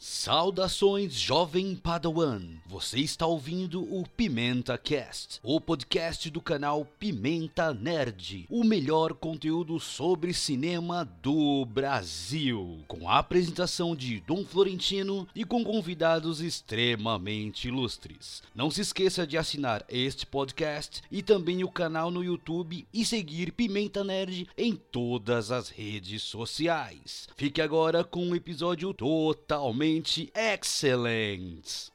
[0.00, 2.40] Saudações, jovem Padawan!
[2.66, 9.80] Você está ouvindo o Pimenta Cast, o podcast do canal Pimenta Nerd, o melhor conteúdo
[9.80, 18.40] sobre cinema do Brasil, com a apresentação de Dom Florentino e com convidados extremamente ilustres.
[18.54, 23.50] Não se esqueça de assinar este podcast e também o canal no YouTube e seguir
[23.50, 27.28] Pimenta Nerd em todas as redes sociais.
[27.34, 29.87] Fique agora com um episódio totalmente
[30.34, 31.90] excelente.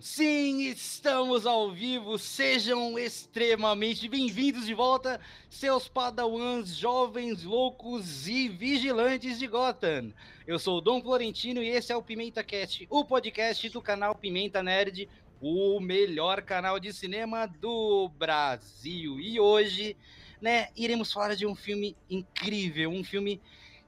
[0.00, 2.18] Sim, estamos ao vivo.
[2.18, 5.20] Sejam extremamente bem-vindos de volta,
[5.50, 10.14] seus padawans jovens, loucos e vigilantes de Gotham.
[10.46, 14.14] Eu sou o Dom Florentino e esse é o Pimenta Cast, o podcast do canal
[14.14, 15.06] Pimenta Nerd,
[15.40, 19.18] o melhor canal de cinema do Brasil.
[19.18, 19.96] E hoje,
[20.40, 23.40] né, iremos falar de um filme incrível, um filme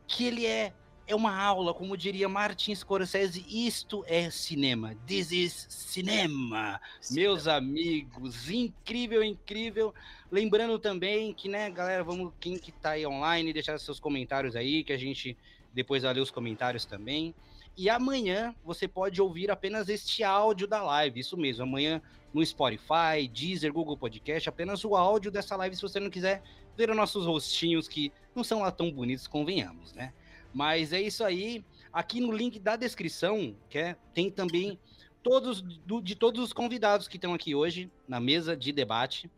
[0.06, 0.72] que ele é
[1.06, 4.94] é uma aula, como diria Martin Scorsese, isto é cinema.
[5.06, 6.80] This is cinema.
[7.10, 9.94] Meus amigos, incrível, incrível.
[10.30, 14.84] Lembrando também que, né, galera, vamos quem que tá aí online, deixar seus comentários aí,
[14.84, 15.36] que a gente
[15.74, 17.34] depois vai ler os comentários também.
[17.76, 21.64] E amanhã você pode ouvir apenas este áudio da live, isso mesmo.
[21.64, 26.42] Amanhã no Spotify, Deezer, Google Podcast, apenas o áudio dessa live se você não quiser
[26.76, 30.12] ver os nossos rostinhos que não são lá tão bonitos, convenhamos, né?
[30.52, 31.64] Mas é isso aí.
[31.92, 34.78] Aqui no link da descrição, que é, tem também
[35.22, 39.30] todos do, de todos os convidados que estão aqui hoje na mesa de debate.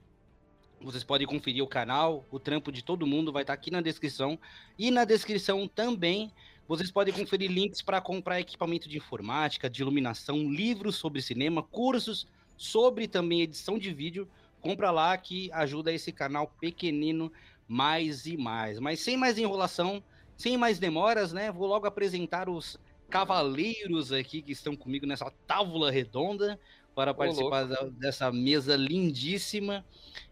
[0.80, 4.38] Vocês podem conferir o canal, o trampo de todo mundo vai estar aqui na descrição.
[4.78, 6.32] E na descrição também
[6.66, 12.26] vocês podem conferir links para comprar equipamento de informática, de iluminação, livros sobre cinema, cursos
[12.56, 14.28] sobre também edição de vídeo.
[14.60, 17.30] Compra lá que ajuda esse canal pequenino
[17.68, 18.78] mais e mais.
[18.78, 20.02] Mas sem mais enrolação,
[20.36, 21.52] sem mais demoras, né?
[21.52, 22.78] Vou logo apresentar os
[23.10, 26.58] cavaleiros aqui que estão comigo nessa tábua redonda
[26.94, 29.84] para Ô, participar da, dessa mesa lindíssima.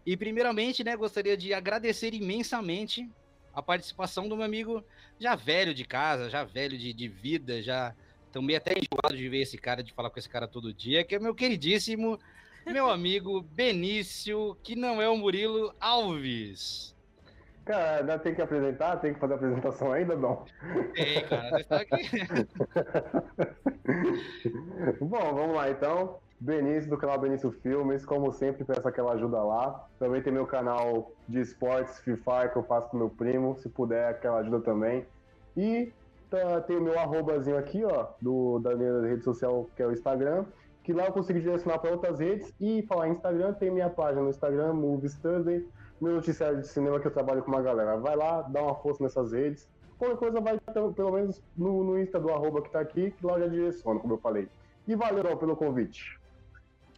[0.05, 3.07] E primeiramente, né, gostaria de agradecer imensamente
[3.53, 4.83] a participação do meu amigo
[5.19, 7.93] já velho de casa, já velho de, de vida, já
[8.31, 11.15] também até enjoado de ver esse cara, de falar com esse cara todo dia, que
[11.15, 12.19] é meu queridíssimo,
[12.65, 16.93] meu amigo Benício, que não é o Murilo Alves.
[17.65, 18.97] Cara, ainda tem que apresentar?
[18.97, 20.43] Tem que fazer a apresentação ainda, não?
[20.93, 22.09] Tem, cara, você está aqui.
[24.99, 26.19] Bom, vamos lá então.
[26.43, 29.87] Benício do canal Benício Filmes, como sempre, peço aquela ajuda lá.
[29.97, 34.09] Também tem meu canal de esportes, Fire, que eu faço com meu primo, se puder,
[34.09, 35.05] aquela ajuda também.
[35.55, 35.93] E
[36.29, 39.93] tá, tem o meu arrobazinho aqui, ó, do, da minha rede social, que é o
[39.93, 40.43] Instagram,
[40.83, 42.53] que lá eu consigo direcionar para outras redes.
[42.59, 45.65] E falar em Instagram, tem minha página no Instagram, Movies Thursday,
[46.01, 47.95] meu noticiário de cinema que eu trabalho com uma galera.
[47.95, 49.65] Vai lá, dá uma força nessas redes.
[49.97, 50.59] Qualquer coisa vai,
[50.93, 54.01] pelo menos, no, no Insta do arroba que tá aqui, que lá eu já direciono,
[54.01, 54.49] como eu falei.
[54.85, 56.21] E valeu pelo convite.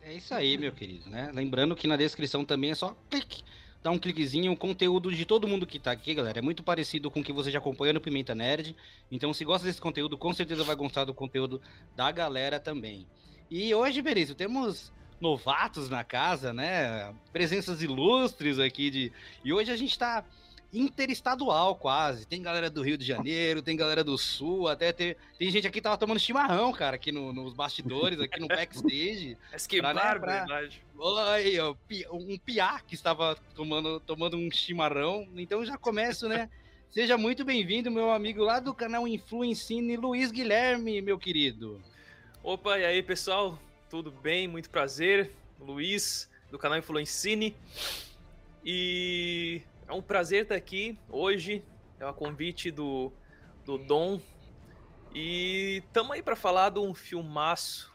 [0.06, 1.32] É isso aí, meu querido, né?
[1.34, 3.44] Lembrando que na descrição também é só clique,
[3.82, 7.10] dá um cliquezinho, o conteúdo de todo mundo que tá aqui, galera, é muito parecido
[7.10, 8.76] com o que você já acompanha no Pimenta Nerd.
[9.12, 11.60] Então, se gosta desse conteúdo, com certeza vai gostar do conteúdo
[11.96, 13.08] da galera também.
[13.50, 17.12] E hoje, Berício, temos novatos na casa, né?
[17.34, 19.12] Presenças ilustres aqui de.
[19.44, 20.24] E hoje a gente tá
[20.76, 22.26] interestadual quase.
[22.28, 25.76] Tem galera do Rio de Janeiro, tem galera do Sul, até tem, tem gente aqui
[25.76, 29.38] que tava tomando chimarrão, cara, aqui no, nos bastidores, aqui no backstage.
[29.52, 30.84] Mas que barbaridade.
[30.98, 31.76] Olha,
[32.12, 35.28] um piá que estava tomando, tomando um chimarrão.
[35.36, 36.50] Então já começo, né?
[36.92, 41.82] Seja muito bem-vindo, meu amigo lá do canal Influencine, Luiz Guilherme, meu querido.
[42.42, 43.60] Opa, e aí, pessoal?
[43.90, 44.48] Tudo bem?
[44.48, 45.32] Muito prazer.
[45.60, 47.56] Luiz, do canal Influencine.
[48.64, 51.64] E é um prazer estar aqui hoje.
[52.00, 53.12] É um convite do,
[53.64, 54.20] do Dom.
[55.14, 57.92] E estamos aí para falar de um filmaço,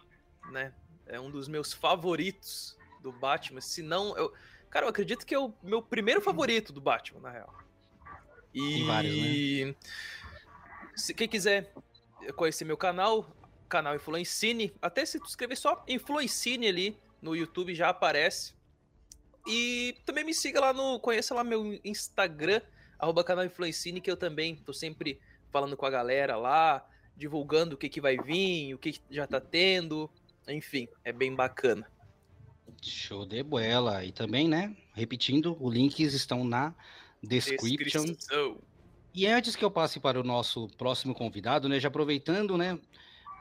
[0.50, 0.72] né?
[1.06, 3.60] É um dos meus favoritos do Batman.
[3.60, 4.32] Se não, eu,
[4.70, 7.54] cara, eu acredito que é o meu primeiro favorito do Batman, na real.
[8.54, 9.16] E Tem vários,
[9.66, 9.74] né?
[10.96, 11.72] se quem quiser
[12.36, 13.26] conhecer meu canal,
[13.68, 18.54] canal Influencine, até se tu escrever só Influencine ali no YouTube já aparece.
[19.46, 21.00] E também me siga lá no.
[21.00, 22.60] Conheça lá meu Instagram,
[22.98, 25.20] arroba canal Influencine, que eu também tô sempre
[25.50, 29.26] falando com a galera lá, divulgando o que, que vai vir, o que, que já
[29.26, 30.10] tá tendo.
[30.48, 31.90] Enfim, é bem bacana.
[32.82, 34.04] Show de bola.
[34.04, 34.74] E também, né?
[34.94, 36.74] Repetindo, os links estão na
[37.22, 38.04] description.
[38.04, 38.58] Descrição.
[39.12, 41.80] E antes que eu passe para o nosso próximo convidado, né?
[41.80, 42.78] Já aproveitando, né?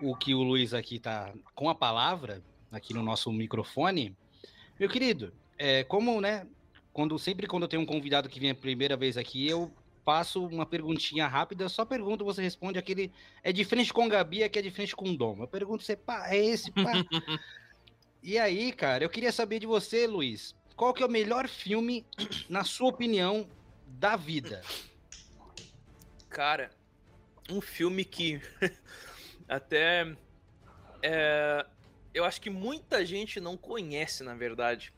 [0.02, 2.42] O que o Luiz aqui tá com a palavra,
[2.72, 4.16] aqui no nosso microfone.
[4.80, 6.48] Meu querido, é, como, né,
[6.94, 9.72] quando, sempre quando eu tenho um convidado que vem a primeira vez aqui, eu
[10.06, 13.12] faço uma perguntinha rápida, só pergunto, você responde aquele.
[13.44, 15.38] É de frente com Gabi, aqui é de frente com o Dom.
[15.42, 16.94] Eu pergunto, você, pá, é esse, pá.
[18.24, 22.06] e aí, cara, eu queria saber de você, Luiz, qual que é o melhor filme,
[22.50, 23.48] na sua opinião,
[23.86, 24.62] da vida?
[26.30, 26.72] Cara,
[27.50, 28.42] um filme que
[29.48, 30.16] até
[31.02, 31.66] é,
[32.14, 34.94] eu acho que muita gente não conhece, na verdade.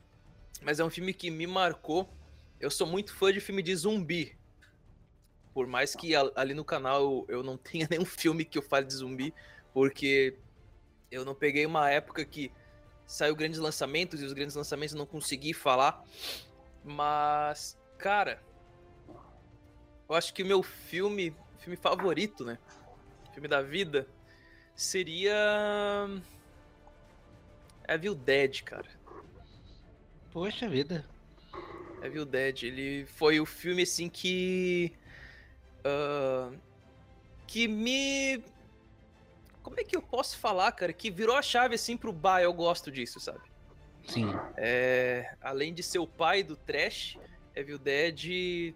[0.61, 2.09] Mas é um filme que me marcou.
[2.59, 4.37] Eu sou muito fã de filme de zumbi.
[5.53, 8.93] Por mais que ali no canal eu não tenha nenhum filme que eu fale de
[8.93, 9.33] zumbi,
[9.73, 10.37] porque
[11.09, 12.51] eu não peguei uma época que
[13.05, 16.03] saiu grandes lançamentos e os grandes lançamentos eu não consegui falar.
[16.83, 18.41] Mas, cara,
[20.07, 22.57] eu acho que o meu filme, filme favorito, né?
[23.33, 24.07] Filme da vida,
[24.75, 25.35] seria.
[27.87, 29.00] Evil Dead, cara.
[30.31, 31.05] Poxa vida.
[32.01, 34.91] Evil Dead, ele foi o filme assim que.
[35.79, 36.57] Uh,
[37.45, 38.43] que me.
[39.61, 40.91] Como é que eu posso falar, cara?
[40.91, 43.41] Que virou a chave assim pro bar, eu gosto disso, sabe?
[44.07, 44.27] Sim.
[44.57, 47.17] É, além de ser o pai do trash,
[47.55, 48.73] Evil Dead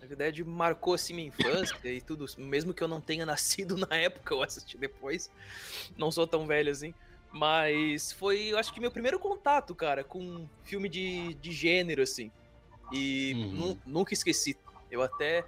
[0.00, 2.24] na verdade, marcou assim minha infância e tudo.
[2.38, 5.30] Mesmo que eu não tenha nascido na época, eu assisti depois.
[5.96, 6.94] Não sou tão velho assim.
[7.32, 12.30] Mas foi, eu acho que meu primeiro contato, cara, com filme de, de gênero, assim.
[12.92, 13.78] E uhum.
[13.86, 14.56] nunca esqueci.
[14.90, 15.44] Eu até.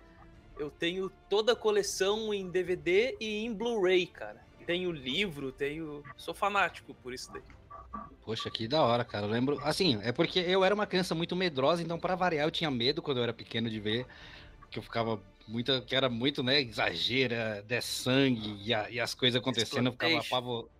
[0.59, 4.41] Eu tenho toda a coleção em DVD e em Blu-ray, cara.
[4.65, 6.05] Tenho livro, tenho.
[6.17, 7.43] Sou fanático por isso daí.
[8.25, 9.27] Poxa, que da hora, cara.
[9.27, 9.59] Eu lembro.
[9.65, 13.03] Assim, é porque eu era uma criança muito medrosa, então, para variar, eu tinha medo
[13.03, 14.07] quando eu era pequeno de ver
[14.71, 19.15] que eu ficava muito, que era muito, né, exagera, de sangue e, a, e as
[19.15, 20.71] coisas acontecendo, eu ficava apavorado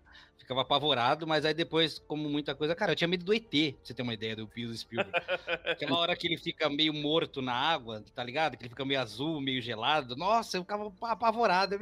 [0.53, 3.81] ficava apavorado, mas aí depois, como muita coisa, cara, eu tinha medo do ET, pra
[3.83, 5.11] você ter uma ideia do Pius Spielberg.
[5.67, 8.57] Aquela hora que ele fica meio morto na água, tá ligado?
[8.57, 10.15] Que ele fica meio azul, meio gelado.
[10.15, 11.81] Nossa, eu ficava apavorado, eu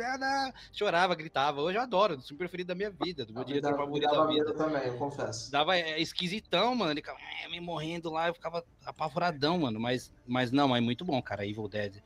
[0.72, 1.60] chorava, gritava.
[1.60, 4.54] Hoje eu adoro, o filme preferido da minha vida, do meu diretor favorito da vida.
[4.54, 5.50] também, eu confesso.
[5.50, 10.12] Dava é, esquisitão, mano, ele ficava é, me morrendo lá, eu ficava apavoradão, mano, mas,
[10.26, 12.02] mas não, é muito bom, cara, Evil Dead.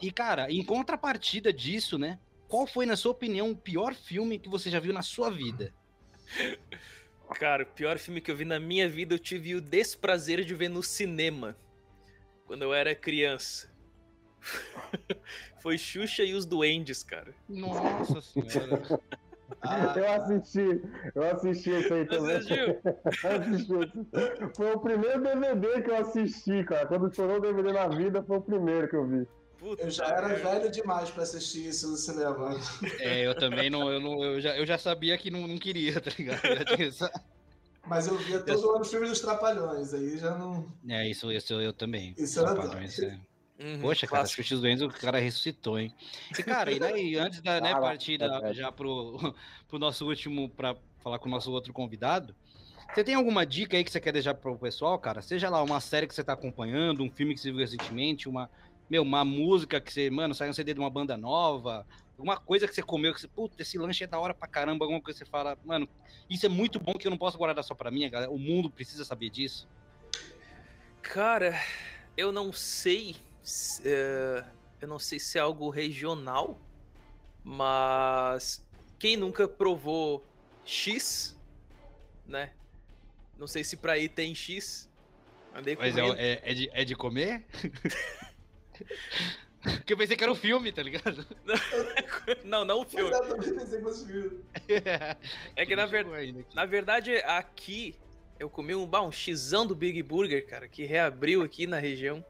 [0.00, 2.18] E, cara, em contrapartida disso, né,
[2.48, 5.72] qual foi, na sua opinião, o pior filme que você já viu na sua vida?
[7.38, 10.54] Cara, o pior filme que eu vi na minha vida eu tive o desprazer de
[10.54, 11.56] ver no cinema.
[12.46, 13.72] Quando eu era criança.
[15.62, 17.34] Foi Xuxa e os Duendes, cara.
[17.48, 18.82] Nossa senhora.
[19.60, 20.82] Ah, eu assisti,
[21.14, 22.36] eu assisti isso aí também.
[22.36, 22.80] Assistiu?
[23.30, 24.56] assisti.
[24.56, 26.86] Foi o primeiro DVD que eu assisti, cara.
[26.86, 29.26] Quando estourou o DVD na vida, foi o primeiro que eu vi.
[29.62, 32.58] Puta eu já era velho demais para assistir isso no cinema.
[32.98, 36.00] É, eu também não, eu não, eu já, eu já sabia que não, não queria,
[36.00, 36.42] tá ligado?
[36.82, 37.08] Essa...
[37.86, 38.70] Mas eu via todo eu...
[38.72, 40.66] ano os filmes dos Trapalhões, aí já não.
[40.88, 42.12] É, isso, isso eu também.
[42.18, 43.18] Isso era é...
[43.64, 45.94] Uhum, Poxa, cara, os Xuxa Doentes, o cara ressuscitou, hein?
[46.36, 49.32] E, cara, e, né, e antes da né, partir da, já pro,
[49.68, 50.74] pro nosso último, para
[51.04, 52.34] falar com o nosso outro convidado,
[52.92, 55.22] você tem alguma dica aí que você quer deixar pro pessoal, cara?
[55.22, 58.50] Seja lá uma série que você tá acompanhando, um filme que você viu recentemente, uma,
[58.92, 62.68] meu, uma música que você, mano, sai um CD de uma banda nova, alguma coisa
[62.68, 65.18] que você comeu, que você, puta, esse lanche é da hora pra caramba, alguma coisa
[65.18, 65.88] que você fala, mano,
[66.28, 68.68] isso é muito bom que eu não posso guardar só pra mim, galera, o mundo
[68.68, 69.66] precisa saber disso.
[71.00, 71.58] Cara,
[72.18, 73.16] eu não sei,
[73.80, 74.46] uh,
[74.78, 76.60] eu não sei se é algo regional,
[77.42, 78.62] mas
[78.98, 80.22] quem nunca provou
[80.66, 81.34] X,
[82.26, 82.52] né?
[83.38, 84.86] Não sei se pra aí tem X.
[85.54, 87.46] Andei Mas é, é, é, de, é de comer?
[89.62, 91.24] Porque eu pensei que era um filme, tá ligado?
[92.44, 93.10] Não, não o filme.
[93.10, 94.40] Eu também pensei que fosse filme.
[95.56, 96.06] É que na, ver...
[96.54, 97.96] na verdade, aqui
[98.38, 102.24] eu comi um, bah, um xizão do Big Burger, cara, que reabriu aqui na região.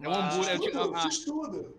[0.00, 0.54] É um hambúrguer.
[0.54, 0.96] X-tudo.
[0.96, 1.74] É X-tudo.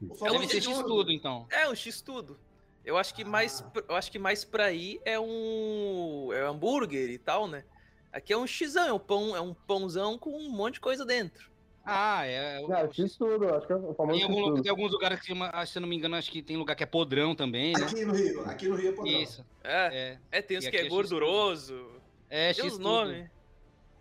[0.00, 1.46] Deve ser X-tudo, então.
[1.50, 2.38] É, um X-tudo.
[2.84, 3.82] Eu acho que mais, ah.
[3.88, 7.64] eu acho que mais pra aí é um, é um hambúrguer e tal, né?
[8.12, 11.04] Aqui é um xizão, é um pão, é um pãozão com um monte de coisa
[11.04, 11.50] dentro.
[11.90, 12.60] Ah, é.
[12.60, 14.18] é eu fiz tudo, acho que é o famoso.
[14.18, 15.32] Tem, algum, tem alguns lugares que,
[15.66, 17.82] se eu não me engano, acho que tem lugar que é podrão também, né?
[17.82, 19.22] Aqui no Rio, aqui no Rio é podrão.
[19.22, 19.46] Isso.
[19.64, 21.88] É, é, é tem uns que é, é gorduroso.
[22.28, 23.30] É, tem os nomes.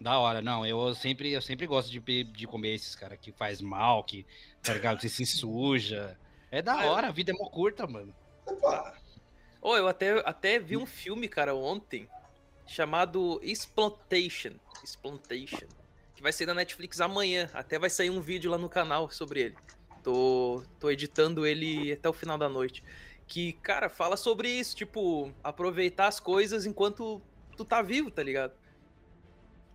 [0.02, 3.62] Da hora, não, eu sempre, eu sempre gosto de, de comer esses, cara, que faz
[3.62, 4.26] mal, que,
[4.62, 6.20] tá ligado, que se suja.
[6.52, 8.14] É da ah, hora, a vida é mó curta, mano.
[9.62, 12.06] Ô, oh, eu até, até vi um filme, cara, ontem,
[12.66, 14.56] chamado Exploitation.
[14.84, 15.68] Exploitation
[16.18, 17.48] que vai sair na Netflix amanhã.
[17.54, 19.56] Até vai sair um vídeo lá no canal sobre ele.
[20.04, 22.84] Tô, tô editando ele até o final da noite.
[23.28, 27.22] Que, cara, fala sobre isso, tipo, aproveitar as coisas enquanto
[27.56, 28.54] tu tá vivo, tá ligado?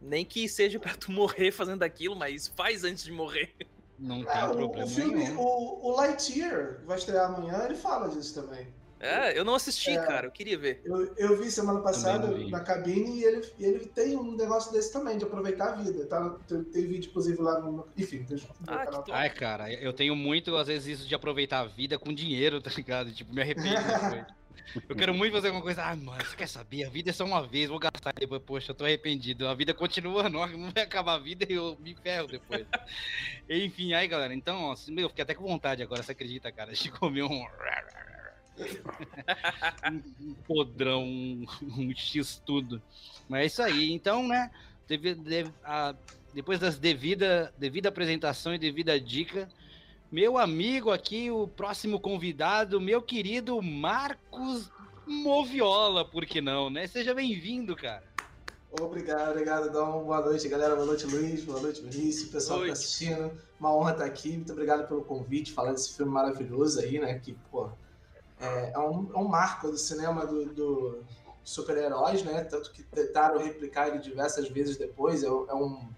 [0.00, 3.54] Nem que seja pra tu morrer fazendo aquilo, mas faz antes de morrer.
[3.96, 5.38] Não tem o, problema o filme, nenhum.
[5.38, 8.66] o, o Lightyear, que vai estrear amanhã, ele fala disso também.
[9.02, 10.06] É, eu não assisti, É.
[10.06, 10.80] cara, eu queria ver.
[10.84, 12.48] Eu, eu vi semana passada vi.
[12.50, 16.06] na cabine e ele, e ele tem um negócio desse também, de aproveitar a vida.
[16.06, 16.36] Tá?
[16.46, 17.86] Tem, tem vídeo, inclusive, lá no.
[17.98, 19.04] Enfim, tem no Ah, canal.
[19.10, 22.70] Ai, cara, eu tenho muito, às vezes, isso de aproveitar a vida com dinheiro, tá
[22.76, 23.12] ligado?
[23.12, 24.24] Tipo, me arrependo depois.
[24.88, 25.82] Eu quero muito fazer alguma coisa.
[25.84, 26.84] Ah, mano, você quer saber?
[26.84, 29.46] A vida é só uma vez, vou gastar e depois, poxa, eu tô arrependido.
[29.46, 32.64] A vida continua, não, não vai acabar a vida e eu me ferro depois.
[33.50, 36.72] Enfim, aí, galera, então, ó, meu, eu fiquei até com vontade agora, você acredita, cara?
[36.72, 37.44] De comer um.
[40.22, 42.80] Um podrão, um, um X tudo.
[43.28, 43.92] Mas é isso aí.
[43.92, 44.50] Então, né?
[44.88, 45.94] Deve, deve- a-
[46.34, 49.48] depois das devida, devida apresentação e devida dica,
[50.10, 54.70] meu amigo aqui, o próximo convidado, meu querido Marcos
[55.06, 56.86] Moviola, por que não, né?
[56.86, 58.04] Seja bem-vindo, cara.
[58.80, 60.04] Obrigado, obrigado, Dom.
[60.04, 60.74] Boa noite, galera.
[60.74, 61.44] Boa noite, Luiz.
[61.44, 62.30] Boa noite, Vinícius.
[62.30, 62.84] Pessoal que tá Noite.
[62.84, 63.30] assistindo.
[63.60, 64.30] Uma honra estar aqui.
[64.32, 67.18] Muito obrigado pelo convite, falar desse filme maravilhoso aí, né?
[67.18, 67.68] Que, pô,
[68.42, 71.04] é, é um, é um marco do cinema do, do
[71.44, 72.44] super-heróis, né?
[72.44, 75.22] Tanto que tentaram replicar ele diversas vezes depois.
[75.22, 75.88] É, um- é um.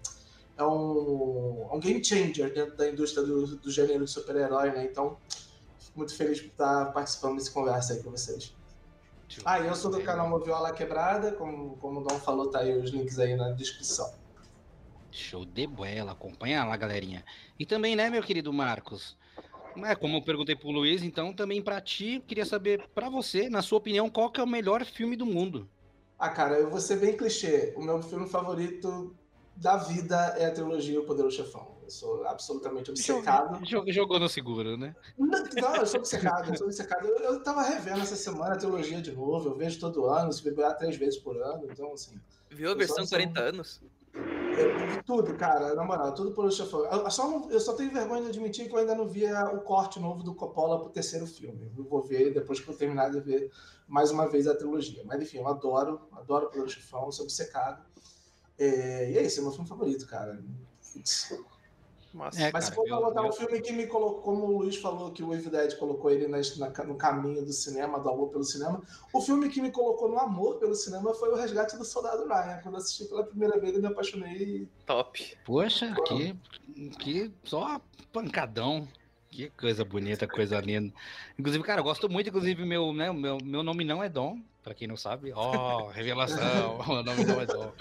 [0.57, 4.85] É um, é um game changer dentro da indústria do, do gênero de super-herói, né?
[4.85, 5.17] Então,
[5.77, 8.55] fico muito feliz por estar participando desse conversa aí com vocês.
[9.43, 12.91] Ah, eu sou do canal Moviola Quebrada, como, como o Dom falou, tá aí os
[12.91, 14.13] links aí na descrição.
[15.11, 17.25] Show de bola, acompanha lá, galerinha.
[17.59, 19.17] E também, né, meu querido Marcos?
[19.83, 23.61] É, como eu perguntei pro Luiz, então também pra ti, queria saber pra você, na
[23.61, 25.69] sua opinião, qual que é o melhor filme do mundo?
[26.17, 27.73] Ah, cara, eu vou ser bem clichê.
[27.75, 29.13] O meu filme favorito
[29.55, 31.75] da vida é a trilogia O Poderoso Chefão.
[31.83, 33.63] Eu sou absolutamente obcecado.
[33.65, 34.95] Jogou, jogou no seguro, né?
[35.17, 37.05] Não, não, eu sou obcecado, eu sou obcecado.
[37.05, 40.43] Eu, eu tava revendo essa semana a trilogia de novo, eu vejo todo ano, se
[40.43, 42.19] beber três vezes por ano, então assim.
[42.49, 43.81] Viu a versão só- 40 anos?
[45.05, 46.85] Tudo, cara, na moral, tudo por chefão.
[46.85, 49.61] Eu só, eu só tenho vergonha de admitir que eu ainda não vi a- o
[49.61, 51.71] corte novo do Coppola pro terceiro filme.
[51.77, 53.51] Eu vou ver depois que eu terminar de ver
[53.87, 55.03] mais uma vez a trilogia.
[55.05, 57.83] Mas enfim, eu adoro, adoro o Chefão, sou obcecado.
[58.57, 60.41] É, e é isso, é meu filme favorito, cara.
[62.15, 64.21] Mas, É, Mas se cara, for eu- pra botar eu- um filme que me colocou,
[64.21, 67.51] como o Luiz falou, que o Evil Dead colocou ele nas- na- no caminho do
[67.51, 68.81] cinema, do amor pelo cinema,
[69.11, 72.61] o filme que me colocou no amor pelo cinema foi o Resgate do Soldado Ryan.
[72.63, 75.37] Quando eu assisti pela primeira vez, eu me apaixonei top.
[75.43, 76.33] Poxa, que,
[76.99, 77.81] que só
[78.13, 78.87] pancadão.
[79.29, 80.93] Que coisa bonita, coisa linda.
[81.37, 84.73] Inclusive, cara, eu gosto muito, inclusive, meu, né, meu, meu nome não é Dom, pra
[84.73, 85.33] quem não sabe.
[85.35, 87.73] Ó, revelação, o nome não é Dom.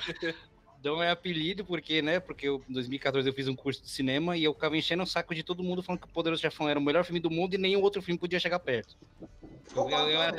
[0.85, 4.37] Dom é apelido porque, né, porque eu, em 2014 eu fiz um curso de cinema
[4.37, 6.79] e eu ficava enchendo o saco de todo mundo falando que o Poderoso Chefão era
[6.79, 8.95] o melhor filme do mundo e nenhum outro filme podia chegar perto.
[9.75, 10.37] Eu- eu- eu era-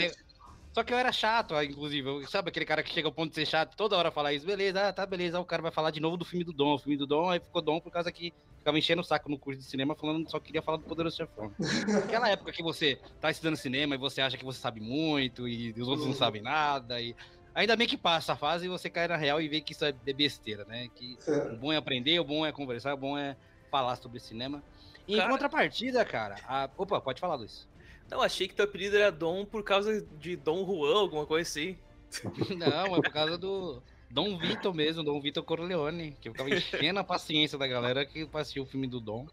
[0.71, 2.07] Só que eu era chato, ah, inclusive.
[2.07, 4.45] Eu- sabe aquele cara que chega ao ponto de ser chato, toda hora falar isso,
[4.45, 5.37] beleza, ah, tá, beleza.
[5.37, 6.75] Aí o cara vai falar de novo do filme do Dom.
[6.75, 9.39] O filme do Dom, aí ficou Dom por causa que ficava enchendo o saco no
[9.39, 11.51] curso de cinema, falando só queria falar do Poderoso Chefão.
[12.19, 15.71] Aquela época que você tá estudando cinema e você acha que você sabe muito e
[15.71, 17.01] os outros não sabem nada.
[17.01, 17.15] E...
[17.55, 19.85] Ainda bem que passa a fase e você cai na real e vê que isso
[19.85, 20.89] é besteira, né?
[20.93, 21.17] Que
[21.53, 23.37] o bom é aprender, o bom é conversar, o bom é
[23.71, 24.61] falar sobre cinema.
[25.07, 26.69] E em Cara- contrapartida, cara, a...
[26.77, 27.65] opa, pode falar, Luiz.
[28.11, 31.77] Não, achei que teu apelido era Dom por causa de Dom Juan, alguma coisa assim.
[32.57, 33.81] Não, é por causa do
[34.11, 38.27] Dom Vitor mesmo, Dom Vitor Corleone, que eu ficava enchendo a paciência da galera que
[38.33, 39.27] assistiu o filme do Dom.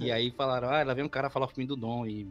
[0.00, 2.06] E aí falaram, ah, lá vem um cara falar o filme do Dom.
[2.06, 2.26] E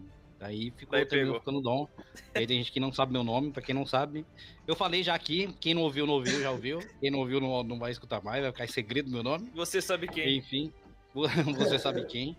[0.45, 1.39] aí ficou, Daí pegou.
[1.39, 1.87] ficando Dom.
[2.35, 4.25] E aí tem gente que não sabe meu nome, pra quem não sabe.
[4.67, 6.79] Eu falei já aqui, quem não ouviu, não ouviu, já ouviu.
[6.99, 9.49] Quem não ouviu, não, não vai escutar mais, vai ficar em segredo meu nome.
[9.55, 10.37] Você sabe quem?
[10.37, 10.71] Enfim,
[11.13, 12.35] você sabe quem.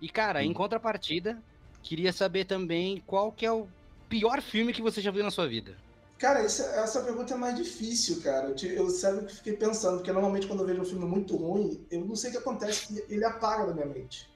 [0.00, 1.40] E, cara, em contrapartida,
[1.82, 3.68] queria saber também qual que é o
[4.08, 5.76] pior filme que você já viu na sua vida.
[6.18, 8.48] Cara, essa, essa pergunta é mais difícil, cara.
[8.48, 11.34] Eu, te- eu sério que fiquei pensando, porque normalmente quando eu vejo um filme muito
[11.36, 14.30] ruim, eu não sei o que acontece, ele apaga da minha mente.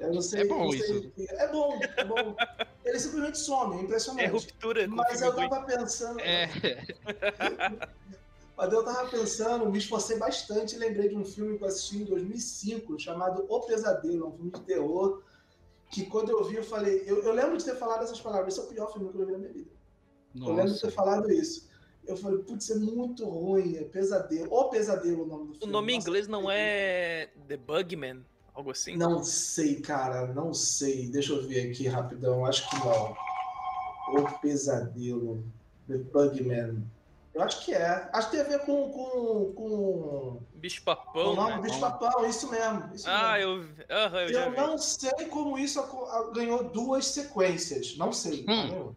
[0.00, 0.42] Eu não sei.
[0.42, 1.12] É bom isso.
[1.18, 2.36] É bom, é bom.
[2.84, 4.28] Ele simplesmente some, é É impressionante.
[4.28, 6.20] ruptura com o Mas eu tava pensando.
[6.20, 6.48] É,
[8.56, 11.98] Mas eu tava pensando, me esforcei bastante e lembrei de um filme que eu assisti
[11.98, 15.22] em 2005, chamado O Pesadelo, um filme de terror,
[15.90, 18.60] que quando eu vi eu falei, eu, eu lembro de ter falado essas palavras, esse
[18.60, 19.70] é o pior filme que eu vi na minha vida.
[20.36, 20.90] Eu lembro de ter nossa.
[20.90, 21.68] falado isso.
[22.06, 24.48] Eu falei, putz, é muito ruim, é pesadelo.
[24.50, 25.72] O pesadelo o nome do O filme.
[25.72, 28.24] nome em Nossa, inglês não que é The Bugman?
[28.56, 28.96] Algo assim?
[28.96, 31.08] Não sei, cara, não sei.
[31.10, 33.14] Deixa eu ver aqui rapidão, acho que não.
[34.14, 35.44] O pesadelo,
[35.86, 36.82] The Bugman.
[37.34, 38.08] Eu acho que é.
[38.14, 38.88] Acho que tem a ver com.
[38.90, 40.40] com, com...
[40.54, 41.60] Bicho o papão, nome né?
[41.60, 42.94] bicho papão, isso mesmo.
[42.94, 43.52] Isso Ah, mesmo.
[43.90, 44.56] eu, aham, eu Eu vi.
[44.56, 45.82] não sei como isso
[46.34, 47.94] ganhou duas sequências.
[47.98, 48.46] Não sei.
[48.48, 48.52] Hum.
[48.54, 48.96] entendeu?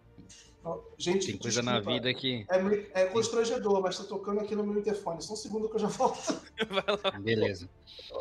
[0.98, 2.46] Gente, Tem coisa desculpa, na vida que.
[2.94, 5.22] É, é constrangedor, mas tá tocando aqui no meu interfone.
[5.22, 6.42] Só um segundo que eu já volto.
[6.70, 7.20] Vai lá.
[7.20, 7.70] Beleza.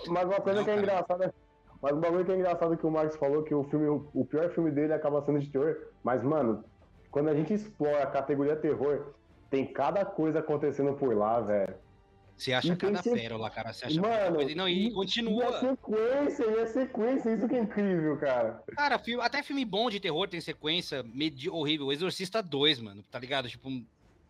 [0.07, 0.80] Mas uma coisa Não, que é cara.
[0.80, 1.35] engraçada.
[1.80, 4.50] Mas um bagulho que é engraçado que o Marcos falou que o filme, o pior
[4.50, 5.76] filme dele acaba sendo de terror.
[6.02, 6.64] Mas, mano,
[7.11, 9.14] quando a gente explora a categoria terror,
[9.50, 11.75] tem cada coisa acontecendo por lá, velho.
[12.38, 13.73] Você acha E cada ser- pérola, cara.
[13.73, 14.54] Você acha Mano, coisa.
[14.54, 15.59] Não, e E a continua.
[15.61, 18.62] sequência, e a sequência, isso que é incrível, cara.
[18.76, 21.87] Cara, filme- até filme bom de terror tem sequência medi horrível.
[21.87, 23.49] O Exorcista 2, mano, tá ligado?
[23.49, 23.68] Tipo,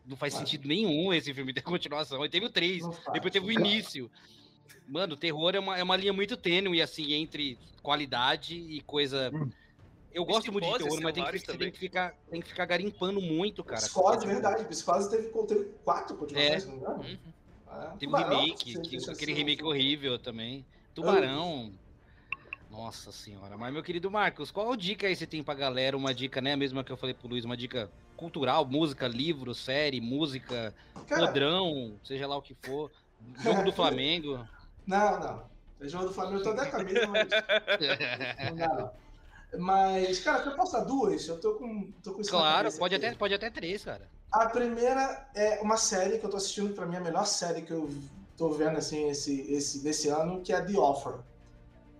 [0.06, 0.46] não faz Mano.
[0.46, 2.20] sentido nenhum esse filme ter continuação.
[2.20, 3.12] Ele teve o 3, Não faz.
[3.12, 4.10] depois teve o início.
[4.86, 9.30] Mano, terror é uma, é uma linha muito tênue, assim, entre qualidade e coisa.
[10.14, 13.20] Eu gosto muito de terror, mas tem que, tem que, ficar, tem que ficar garimpando
[13.20, 13.82] muito, cara.
[13.82, 14.64] Psicose, verdade.
[14.64, 17.02] Psicose teve, teve quatro continuações, se não engano.
[17.02, 17.18] Uhum.
[17.70, 17.80] É.
[17.98, 20.64] Teve um Tubarão, remake, que- aquele remake horrível também.
[20.94, 21.72] Tubarão.
[22.70, 23.56] Nossa senhora.
[23.56, 25.96] Mas, meu querido Marcos, qual dica aí você tem pra galera?
[25.96, 26.52] Uma dica, né?
[26.52, 30.74] A mesma que eu falei pro Luiz, uma dica cultural, música, livro, série, música,
[31.06, 32.90] Cara, podrão, seja lá o que for.
[33.42, 34.46] Jogo do Flamengo.
[34.86, 35.44] Não, não.
[35.80, 37.28] O jogo do Flamengo eu tô até a camisa, mas
[38.50, 38.90] não dá, não.
[39.60, 41.26] Mas, cara, eu posso dar duas?
[41.26, 43.06] Eu tô com, tô com claro, pode aqui.
[43.06, 44.10] até, pode até três, cara.
[44.30, 47.72] A primeira é uma série que eu tô assistindo, pra mim, a melhor série que
[47.72, 47.88] eu
[48.36, 51.14] tô vendo, assim, esse, esse, desse ano, que é The Offer.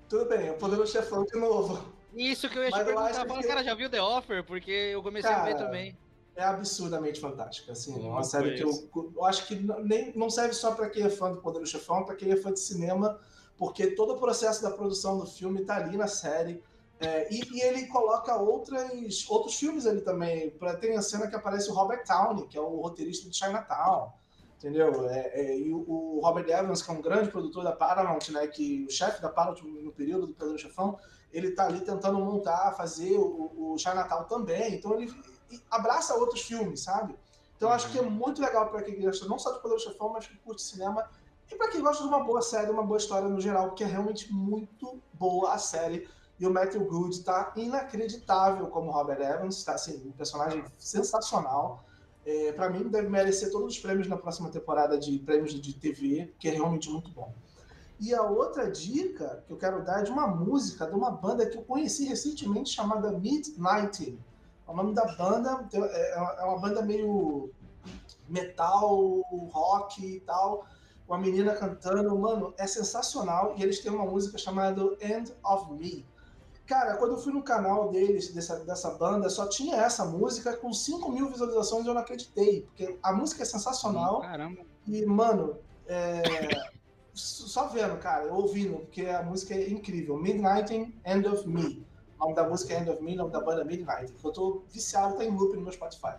[0.08, 1.82] Tudo bem, o Poderoso Chefão de novo.
[2.14, 3.11] Isso que eu ia te Mas eu perguntar.
[3.11, 4.44] acho Fala, que- cara, já viu The Offer?
[4.44, 5.97] Porque eu comecei a ver Cara, também.
[6.37, 8.70] É absurdamente fantástica, assim, Não uma série que eu,
[9.16, 12.14] eu acho que nem, não serve só pra quem é fã do Poderoso Chefão, pra
[12.14, 13.18] quem é fã de cinema,
[13.56, 16.62] porque todo o processo da produção do filme tá ali na série.
[17.00, 20.50] É, e, e ele coloca outras, outros filmes ali também.
[20.50, 24.12] Pra, tem a cena que aparece o Robert Downey, que é o roteirista de Chinatown.
[24.57, 25.09] Entendeu?
[25.09, 28.47] É, é, e o, Robert Evans, que é um grande produtor da Paramount, né?
[28.49, 30.99] Que o chefe da Paramount no período do Pedro Chefão,
[31.33, 34.75] ele tá ali tentando montar, fazer o, o Chinatown também.
[34.75, 35.14] Então ele
[35.71, 37.14] abraça outros filmes, sabe?
[37.57, 40.26] Então acho que é muito legal para quem gosta não só de Poderoso Chefão, mas
[40.26, 41.09] que curte cinema.
[41.50, 43.87] E para quem gosta de uma boa série, uma boa história no geral, porque é
[43.87, 46.09] realmente muito boa a série.
[46.38, 51.84] E o Matthew Good tá inacreditável como Robert Evans, tá assim, um personagem sensacional.
[52.25, 56.32] É, para mim, deve merecer todos os prêmios na próxima temporada de prêmios de TV,
[56.39, 57.32] que é realmente muito bom.
[58.00, 61.45] E a outra dica que eu quero dar é de uma música de uma banda
[61.45, 64.17] que eu conheci recentemente chamada Midnight.
[64.67, 67.50] O nome da banda é é uma banda meio
[68.28, 70.67] metal, rock e tal.
[71.08, 73.54] Uma menina cantando, mano, é sensacional.
[73.56, 76.06] E eles têm uma música chamada End of Me.
[76.69, 80.71] Cara, quando eu fui no canal deles, dessa, dessa banda, só tinha essa música com
[80.71, 82.61] 5 mil visualizações e eu não acreditei.
[82.67, 84.21] Porque a música é sensacional.
[84.21, 84.61] Caramba.
[84.87, 86.23] E, mano, é,
[87.15, 90.19] só vendo, cara, eu ouvindo, porque a música é incrível.
[90.19, 90.75] Midnight
[91.07, 91.87] End of Me.
[92.19, 94.13] O nome da música é End of Me, o nome da banda é Midnight.
[94.23, 96.17] Eu tô viciado, tá em loop no meu Spotify.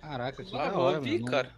[0.00, 1.30] Caraca, que Ah, da eu hora, ouvi, mano.
[1.32, 1.57] cara.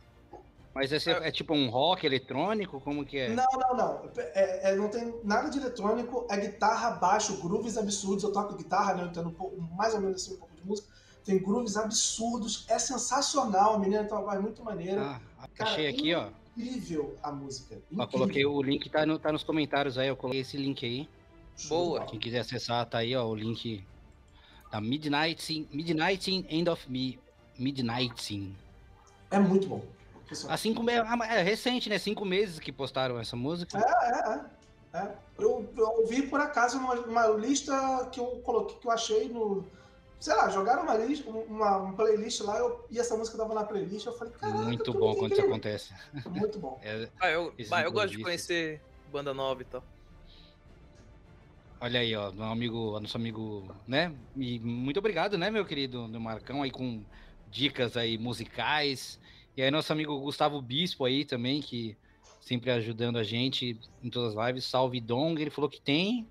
[0.74, 2.80] Mas esse é, é tipo um rock eletrônico?
[2.80, 3.28] Como que é?
[3.30, 4.10] Não, não, não.
[4.16, 8.22] É, é, não tem nada de eletrônico, é guitarra, baixo, grooves absurdos.
[8.22, 9.02] Eu toco guitarra, né?
[9.02, 10.88] Eu entendo um pouco, mais ou menos assim, um pouco de música.
[11.24, 13.74] Tem grooves absurdos, é sensacional.
[13.74, 15.20] A menina tem uma voz muito maneira.
[15.38, 16.28] Ah, Cara, achei aqui, ó.
[16.56, 17.74] Incrível a música.
[17.74, 18.08] Ó, Incrível.
[18.08, 21.08] coloquei o link, tá, no, tá nos comentários aí, eu coloquei esse link aí.
[21.68, 22.04] Boa.
[22.06, 23.84] Quem quiser acessar, tá aí, ó, o link
[24.70, 27.18] da Midnight, Midnight End of Me.
[27.58, 28.54] Midnight.
[29.30, 29.84] É muito bom.
[30.30, 30.54] Impressionante.
[30.54, 31.98] Assim como é, é recente, né?
[31.98, 33.76] Cinco meses que postaram essa música.
[33.78, 35.14] É, é, é.
[35.38, 39.66] Eu, eu ouvi por acaso uma, uma lista que eu coloquei, que eu achei no.
[40.20, 43.64] Sei lá, jogaram uma lista, uma, uma playlist lá, eu, e essa música tava na
[43.64, 45.50] playlist, eu falei, caraca, Muito bom quando isso incrível.
[45.50, 45.94] acontece.
[46.26, 46.78] Muito bom.
[46.84, 49.82] É, Ah, eu, Esses ah, eu gosto de conhecer banda nova e tal.
[51.80, 54.14] olha aí, ó, meu amigo, nosso amigo, né?
[54.36, 57.02] E muito obrigado, né, meu querido do Marcão, aí com
[57.50, 59.18] dicas aí musicais.
[59.60, 61.94] E aí nosso amigo Gustavo Bispo aí também, que
[62.40, 64.64] sempre ajudando a gente em todas as lives.
[64.64, 66.26] Salve Dong, ele falou que tem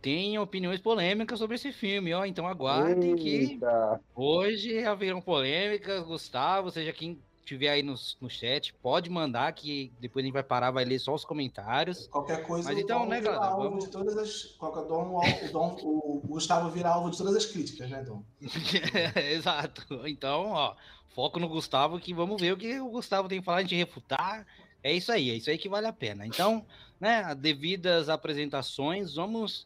[0.00, 2.24] tem opiniões polêmicas sobre esse filme, ó.
[2.24, 4.00] Então aguardem que Eita.
[4.14, 10.22] Hoje haverão polêmicas, Gustavo, seja quem tiver aí no, no chat, pode mandar que depois
[10.22, 12.08] a gente vai parar, vai ler só os comentários.
[12.08, 14.44] Qualquer coisa, Mas o então, Dom né, vira galera, alvo vamos- de todas as.
[14.56, 18.24] Qualquer Dom, o, Dom, o Gustavo vira alvo de todas as críticas, né, Dom?
[19.30, 20.06] Exato.
[20.06, 20.74] Então, ó,
[21.14, 23.76] foco no Gustavo que vamos ver o que o Gustavo tem que falar, a gente
[23.76, 24.46] refutar.
[24.82, 26.26] É isso aí, é isso aí que vale a pena.
[26.26, 26.66] Então,
[27.00, 29.64] né, devidas apresentações, vamos.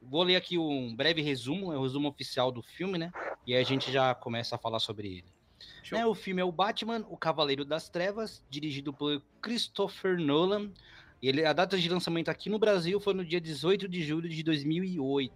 [0.00, 3.10] Vou ler aqui um breve resumo, é o resumo oficial do filme, né?
[3.46, 5.24] E aí a gente já começa a falar sobre ele.
[5.90, 10.70] Né, o filme é o Batman, o Cavaleiro das Trevas, dirigido por Christopher Nolan.
[11.22, 14.42] Ele, a data de lançamento aqui no Brasil foi no dia 18 de julho de
[14.42, 15.32] 2008.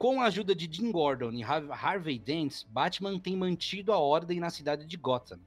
[0.00, 4.48] Com a ajuda de Jim Gordon e Harvey Dent, Batman tem mantido a ordem na
[4.48, 5.38] cidade de Gotham.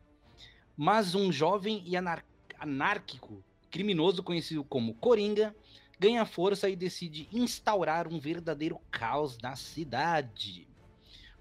[0.78, 2.24] Mas um jovem e anar
[2.60, 5.56] anárquico criminoso conhecido como Coringa
[6.00, 10.68] ganha força e decide instaurar um verdadeiro caos na cidade.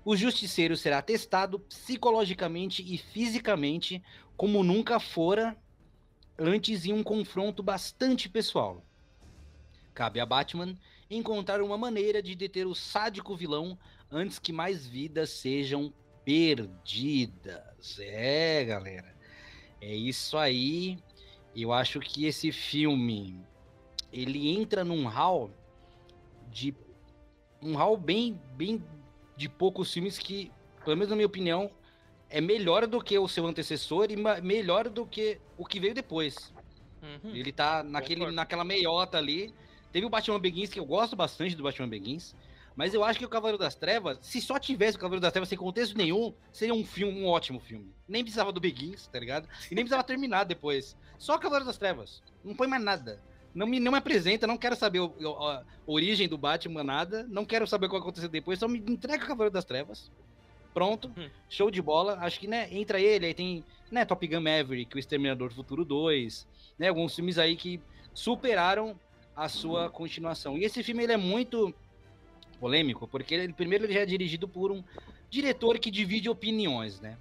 [0.07, 4.03] O justiceiro será testado psicologicamente e fisicamente
[4.39, 5.55] como nunca fora
[6.39, 8.83] antes em um confronto bastante pessoal.
[9.93, 10.79] Cabe a Batman
[11.17, 13.79] encontrar uma maneira de deter o sádico vilão
[14.11, 15.93] antes que mais vidas sejam
[16.25, 17.99] perdidas.
[17.99, 19.15] É, galera.
[19.81, 20.99] É isso aí.
[21.55, 23.45] Eu acho que esse filme
[24.13, 25.51] ele entra num hall
[26.51, 26.75] de
[27.63, 28.83] um hall bem bem
[29.37, 30.53] de poucos filmes que,
[30.85, 31.71] pelo menos na minha opinião,
[32.29, 36.53] é melhor do que o seu antecessor e melhor do que o que veio depois.
[37.03, 37.35] Uhum.
[37.35, 39.53] Ele tá naquele, naquela meiota ali
[39.93, 42.35] Teve o Batman Begins, que eu gosto bastante do Batman Begins.
[42.75, 45.49] Mas eu acho que o Cavaleiro das Trevas, se só tivesse o Cavaleiro das Trevas
[45.49, 47.93] sem contexto nenhum, seria um filme, um ótimo filme.
[48.09, 49.47] Nem precisava do Begins, tá ligado?
[49.71, 50.97] E nem precisava terminar depois.
[51.19, 52.23] Só o Cavaleiro das Trevas.
[52.43, 53.21] Não põe mais nada.
[53.55, 57.27] Não me, não me apresenta, não quero saber o, a, a origem do Batman, nada.
[57.29, 58.59] Não quero saber o que vai acontecer depois.
[58.59, 60.11] Só me entrega o Cavaleiro das Trevas.
[60.73, 61.13] Pronto.
[61.17, 61.29] Hum.
[61.51, 62.17] Show de bola.
[62.21, 65.85] Acho que, né, entra ele, aí tem, né, Top Gun Maverick, o Exterminador do Futuro
[65.85, 66.47] 2,
[66.79, 67.79] né, alguns filmes aí que
[68.15, 68.99] superaram
[69.35, 70.59] a sua continuação.
[70.59, 71.75] E esse filme ele é muito
[72.61, 74.85] polêmico, porque ele, primeiro ele já é dirigido por um
[75.29, 77.17] diretor que divide opiniões, né?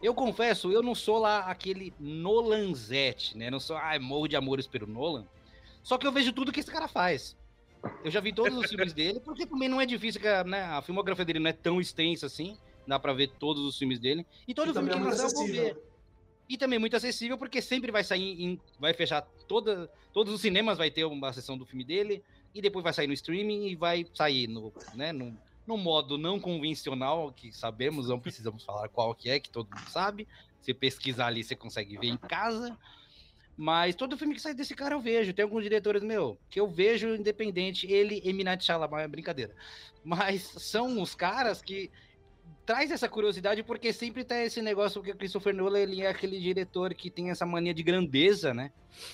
[0.00, 3.50] Eu confesso, eu não sou lá aquele Nolanzete, né?
[3.50, 5.26] Não sou, ah, morro de amores pelo Nolan.
[5.82, 7.36] Só que eu vejo tudo que esse cara faz.
[8.04, 10.62] Eu já vi todos os filmes dele, porque também não é difícil, né?
[10.62, 12.56] A filmografia dele não é tão extensa assim.
[12.86, 14.24] Dá pra ver todos os filmes dele.
[14.46, 15.76] E todo e filme que ele lançar eu vou ver.
[16.48, 20.78] E também muito acessível, porque sempre vai sair em, vai fechar toda, todos os cinemas
[20.78, 22.22] vai ter uma sessão do filme dele,
[22.54, 26.40] e depois vai sair no streaming e vai sair no, né, no, no modo não
[26.40, 30.26] convencional, que sabemos, não precisamos falar qual que é, que todo mundo sabe.
[30.62, 32.76] Se pesquisar ali, você consegue ver em casa.
[33.56, 35.32] Mas todo filme que sai desse cara eu vejo.
[35.32, 37.86] Tem alguns diretores, meu, que eu vejo independente.
[37.86, 39.54] Ele e Minat Shyamalan, é brincadeira.
[40.04, 41.90] Mas são os caras que
[42.68, 46.38] traz essa curiosidade porque sempre tem esse negócio que o Christopher Nolan ele é aquele
[46.38, 48.70] diretor que tem essa mania de grandeza, né?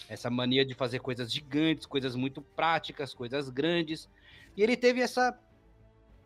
[0.08, 4.10] Essa mania de fazer coisas gigantes, coisas muito práticas, coisas grandes.
[4.56, 5.38] E ele teve essa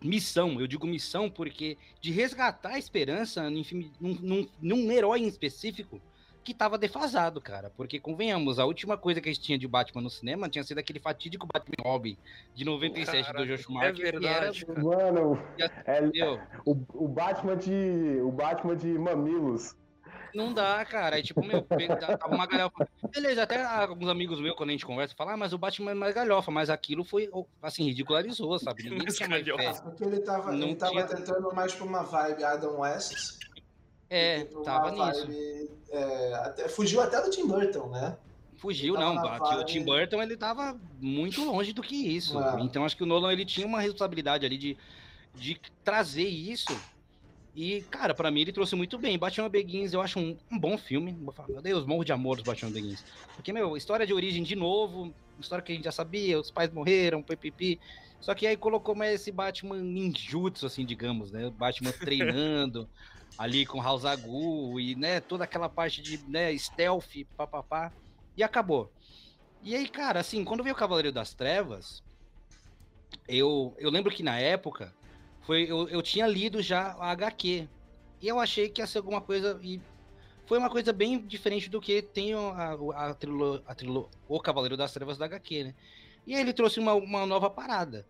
[0.03, 3.63] missão, eu digo missão porque de resgatar a esperança num,
[4.01, 6.01] num, num herói em específico
[6.49, 7.71] que tava defasado, cara.
[7.77, 10.79] Porque, convenhamos, a última coisa que a gente tinha de Batman no cinema tinha sido
[10.79, 12.17] aquele fatídico Batman Robin
[12.55, 13.91] de 97 Caraca, do Josh Schumacher.
[13.91, 14.67] É verdade.
[14.67, 14.83] Era...
[14.83, 18.19] Mano, é, o, o, Batman de.
[18.23, 19.77] O Batman de mamilos.
[20.35, 21.19] Não dá, cara.
[21.19, 22.89] É tipo, meu, tava uma galhofa.
[23.13, 25.95] Beleza, até alguns amigos meus, quando a gente conversa, falam, ah, mas o Batman é
[25.95, 27.29] mais galhofa, mas aquilo foi,
[27.63, 28.85] assim, ridicularizou, sabe?
[28.85, 29.83] Ninguém tinha mais fé.
[29.83, 31.05] Porque ele tava, ele tava tinha...
[31.05, 33.37] tentando mais pra uma vibe Adam West.
[34.11, 35.27] É, tava nisso.
[35.27, 38.17] Vibe, é, até, fugiu até do Tim Burton, né?
[38.57, 39.15] Fugiu, não.
[39.15, 39.61] Vibe...
[39.61, 42.39] O Tim Burton ele tava muito longe do que isso.
[42.41, 42.61] É.
[42.61, 44.77] Então acho que o Nolan ele tinha uma responsabilidade ali de,
[45.35, 46.77] de trazer isso.
[47.55, 49.19] E, cara, para mim ele trouxe muito bem.
[49.19, 51.17] Batman Begins eu acho um, um bom filme.
[51.49, 53.05] Meu Deus, morro de amor dos Batman Begins.
[53.35, 56.73] Porque, meu, história de origem de novo, história que a gente já sabia, os pais
[56.73, 57.79] morreram, pipipi.
[58.21, 61.51] Só que aí colocou mais esse Batman ninjutsu, assim, digamos, né?
[61.51, 62.89] Batman treinando
[63.39, 67.93] ali com House Agu e, né, toda aquela parte de, né, stealth, papapá,
[68.37, 68.93] e acabou.
[69.63, 72.03] E aí, cara, assim, quando veio o Cavaleiro das Trevas,
[73.29, 74.93] eu, eu lembro que na época,
[75.43, 77.69] foi eu, eu tinha lido já a HQ,
[78.21, 79.81] e eu achei que ia ser alguma coisa, e
[80.45, 84.41] foi uma coisa bem diferente do que tem a, a, a, trilo, a trilo, o
[84.41, 85.75] Cavaleiro das Trevas da HQ, né?
[86.27, 88.05] E aí ele trouxe uma, uma nova parada.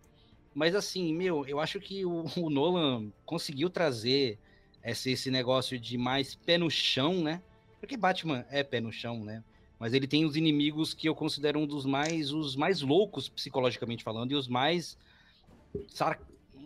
[0.53, 4.39] Mas assim, meu, eu acho que o, o Nolan conseguiu trazer
[4.83, 7.41] esse, esse negócio de mais pé no chão, né?
[7.79, 9.43] Porque Batman é pé no chão, né?
[9.79, 14.03] Mas ele tem os inimigos que eu considero um dos mais os mais loucos psicologicamente
[14.03, 14.97] falando e os mais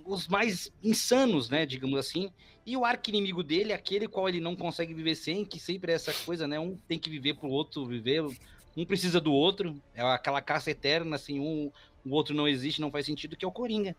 [0.05, 2.31] os mais insanos, né, digamos assim.
[2.65, 5.91] E o arco inimigo dele é aquele qual ele não consegue viver sem, que sempre
[5.91, 6.59] é essa coisa, né?
[6.59, 8.23] Um tem que viver pro outro viver,
[8.75, 11.71] um precisa do outro, é aquela caça eterna, assim, um,
[12.05, 13.95] o outro não existe, não faz sentido, que é o Coringa.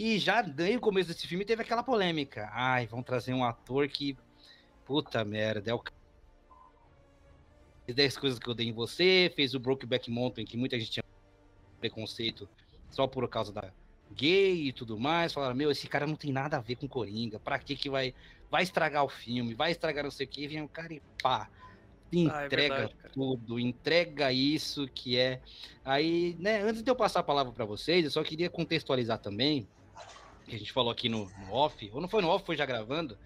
[0.00, 2.48] E já desde o começo desse filme teve aquela polêmica.
[2.54, 4.16] Ai, vão trazer um ator que.
[4.86, 5.84] Puta merda, é o.
[7.86, 11.04] 10 coisas que eu dei em você, fez o Brokeback Mountain, que muita gente tinha
[11.78, 12.48] preconceito
[12.88, 13.70] só por causa da
[14.12, 15.34] gay e tudo mais.
[15.34, 17.38] Falaram, meu, esse cara não tem nada a ver com Coringa.
[17.38, 18.14] Pra que que vai.
[18.50, 20.48] Vai estragar o filme, vai estragar não sei o que.
[20.48, 21.50] Vem um cara e pá.
[22.10, 25.42] Entrega ah, é verdade, tudo, entrega isso que é.
[25.84, 29.68] Aí, né, antes de eu passar a palavra para vocês, eu só queria contextualizar também
[30.50, 32.66] que a gente falou aqui no, no off, ou não foi no off, foi já
[32.66, 33.16] gravando,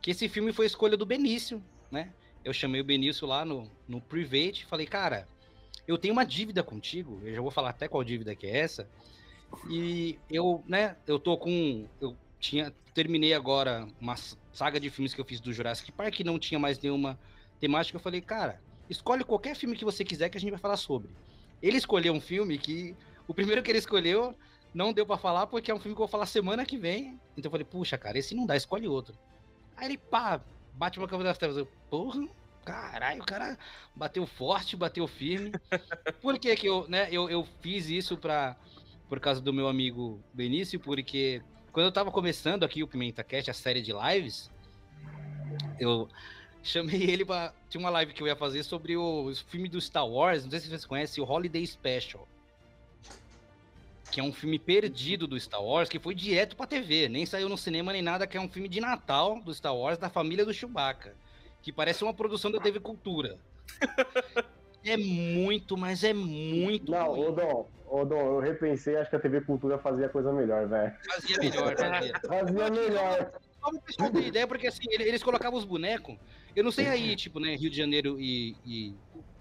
[0.00, 2.12] que esse filme foi escolha do Benício, né?
[2.44, 5.26] Eu chamei o Benício lá no, no private, falei, cara,
[5.88, 8.88] eu tenho uma dívida contigo, eu já vou falar até qual dívida que é essa.
[9.68, 11.86] E eu, né, eu tô com.
[12.00, 12.72] Eu tinha.
[12.92, 14.14] Terminei agora uma
[14.52, 17.18] saga de filmes que eu fiz do Jurassic Park, não tinha mais nenhuma
[17.58, 17.96] temática.
[17.96, 21.10] Eu falei, cara, escolhe qualquer filme que você quiser que a gente vai falar sobre.
[21.62, 22.94] Ele escolheu um filme que.
[23.26, 24.34] O primeiro que ele escolheu
[24.74, 27.20] não deu para falar porque é um filme que eu vou falar semana que vem.
[27.36, 29.16] Então eu falei, puxa, cara, esse não dá, escolhe outro.
[29.76, 30.40] Aí ele, pá,
[30.74, 31.56] bate uma Cavaleiro das Trevas.
[31.56, 32.26] Eu, porra,
[32.64, 33.56] caralho, o cara
[33.94, 35.52] bateu forte, bateu firme.
[36.20, 38.56] Por que que eu, né, eu, eu fiz isso pra,
[39.08, 41.40] por causa do meu amigo Benício, porque
[41.72, 44.50] quando eu tava começando aqui o Pimenta Cast, a série de lives,
[45.78, 46.08] eu
[46.64, 47.54] chamei ele pra...
[47.68, 50.50] Tinha uma live que eu ia fazer sobre o, o filme do Star Wars, não
[50.50, 52.26] sei se vocês conhecem, o Holiday Special
[54.14, 57.48] que é um filme perdido do Star Wars, que foi direto pra TV, nem saiu
[57.48, 60.44] no cinema nem nada, que é um filme de Natal do Star Wars, da família
[60.44, 61.16] do Chewbacca,
[61.60, 63.36] que parece uma produção da TV Cultura.
[64.86, 69.18] é muito, mas é muito Não, ô Dom, ô Dom, eu repensei, acho que a
[69.18, 70.94] TV Cultura fazia coisa melhor, velho.
[71.12, 72.20] Fazia melhor, fazia.
[72.24, 73.32] fazia melhor.
[73.60, 76.16] Só o pessoal ter ideia, porque assim, eles colocavam os bonecos,
[76.54, 78.94] eu não sei aí, tipo, né, Rio de Janeiro e, e,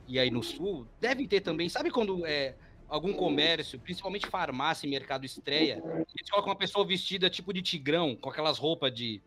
[0.07, 2.55] e aí no Sul, devem ter também, sabe quando é
[2.93, 5.81] algum comércio, principalmente farmácia e mercado estreia,
[6.15, 9.19] eles colocam uma pessoa vestida tipo de tigrão, com aquelas roupas de,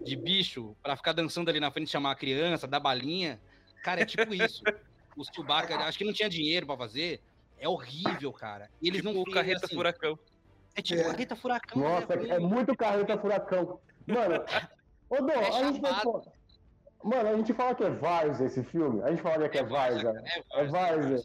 [0.00, 3.40] de bicho, para ficar dançando ali na frente, chamar a criança, dar balinha.
[3.82, 4.62] Cara, é tipo isso.
[5.16, 7.20] O Chewbacca, acho que não tinha dinheiro para fazer.
[7.58, 8.70] É horrível, cara.
[8.80, 10.16] E eles tipo não carreta assim, furacão.
[10.76, 11.04] É tipo é.
[11.04, 11.82] carreta furacão.
[11.82, 13.80] Nossa, é, é muito carreta furacão.
[14.06, 14.44] Mano,
[15.10, 16.02] ô Dom, é a gente vai...
[17.02, 19.02] Mano, a gente fala que é Vars esse filme.
[19.02, 20.04] A gente fala que é, é Vars.
[20.04, 21.24] É Vars.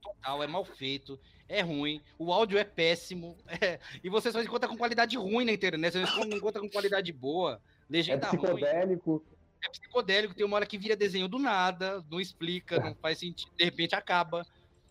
[0.00, 4.68] Total, é mal feito, é ruim, o áudio é péssimo, é, e você só encontra
[4.68, 9.10] com qualidade ruim na internet, você não encontra com qualidade boa, legenda é psicodélico.
[9.10, 9.38] ruim.
[9.64, 13.50] É psicodélico, tem uma hora que vira desenho do nada, não explica, não faz sentido,
[13.56, 14.46] de repente acaba.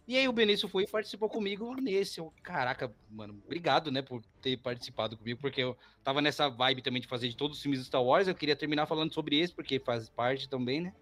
[0.06, 2.20] E aí o Benício foi e participou comigo nesse.
[2.20, 7.02] Eu, caraca, mano, obrigado, né, por ter participado comigo, porque eu tava nessa vibe também
[7.02, 9.54] de fazer de todos os filmes do Star Wars, eu queria terminar falando sobre esse,
[9.54, 10.94] porque faz parte também, né?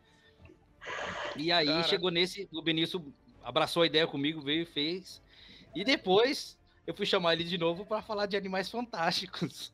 [1.35, 1.87] E aí Caraca.
[1.87, 3.13] chegou nesse, o Benício
[3.45, 5.21] abraçou a ideia comigo, veio e fez.
[5.73, 9.71] E depois eu fui chamar ele de novo para falar de Animais Fantásticos.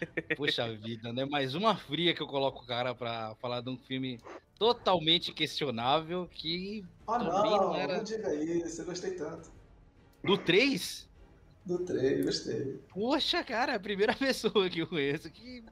[0.36, 1.24] Poxa vida, né?
[1.24, 4.20] Mais uma fria que eu coloco o cara para falar de um filme
[4.58, 7.96] totalmente questionável que ah, não, não era.
[7.96, 9.50] Não diga isso, eu gostei tanto.
[10.22, 11.08] Do 3?
[11.64, 12.80] Do 3, gostei.
[12.90, 15.64] Poxa, cara, é a primeira pessoa que eu conheço que.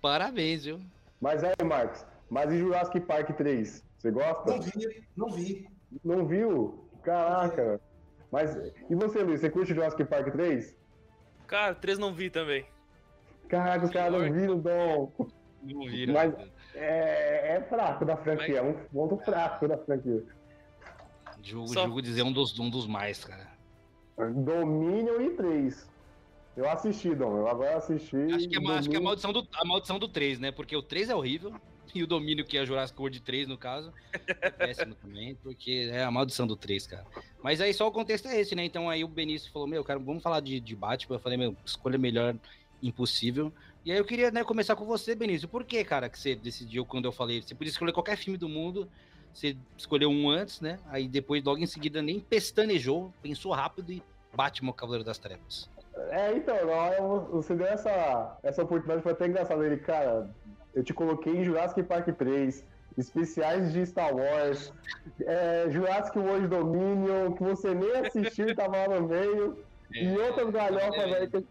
[0.00, 0.80] Parabéns, viu?
[1.20, 3.84] Mas aí, Marcos, mas e Jurassic Park 3?
[3.98, 4.50] Você gosta?
[4.50, 5.77] Não vi, não vi.
[6.04, 6.88] Não viu?
[7.02, 7.80] Caraca.
[8.30, 8.54] Mas,
[8.90, 10.76] e você, Luiz, você curte Jurassic Park 3?
[11.46, 12.66] Cara, 3 não vi também.
[13.48, 15.12] Caraca, os caras não viram, Dom.
[15.62, 16.14] Não viram.
[16.14, 16.34] Mas
[16.74, 20.22] é, é fraco da franquia, é um ponto fraco da franquia.
[21.42, 21.84] Jogo, Só...
[21.84, 23.48] jogo dizer um dos, um dos mais, cara.
[24.18, 25.88] Domínio e 3.
[26.56, 27.36] Eu assisti, Dom.
[27.36, 28.16] Eu agora assisti.
[28.16, 30.50] Acho que, é, acho que é a maldição, do, a maldição do 3, né?
[30.50, 31.54] Porque o 3 é horrível.
[31.94, 36.02] E o domínio que é Jurassic World 3, no caso, é péssimo também, porque é
[36.02, 37.06] a maldição do 3, cara.
[37.42, 38.64] Mas aí só o contexto é esse, né?
[38.64, 41.16] Então aí o Benício falou, meu, cara, vamos falar de, de Batman.
[41.16, 42.36] Eu falei, meu, escolha melhor
[42.82, 43.52] impossível.
[43.84, 45.48] E aí eu queria né, começar com você, Benício.
[45.48, 47.40] Por que, cara, que você decidiu quando eu falei?
[47.40, 48.88] Você podia escolher qualquer filme do mundo,
[49.32, 50.78] você escolheu um antes, né?
[50.88, 54.02] Aí depois, logo em seguida, nem pestanejou, pensou rápido e
[54.34, 55.70] Batman, Cavaleiro das Trevas.
[56.10, 56.54] É, então,
[57.30, 59.64] você deu essa, essa oportunidade, foi até engraçado.
[59.64, 60.30] Ele, cara,
[60.78, 62.64] eu te coloquei em Jurassic Park 3,
[62.96, 64.72] especiais de Star Wars,
[65.26, 69.58] é, Jurassic World Dominion, que você nem assistiu e tava lá no meio,
[69.92, 71.46] é, e outras galhofas, velho, que...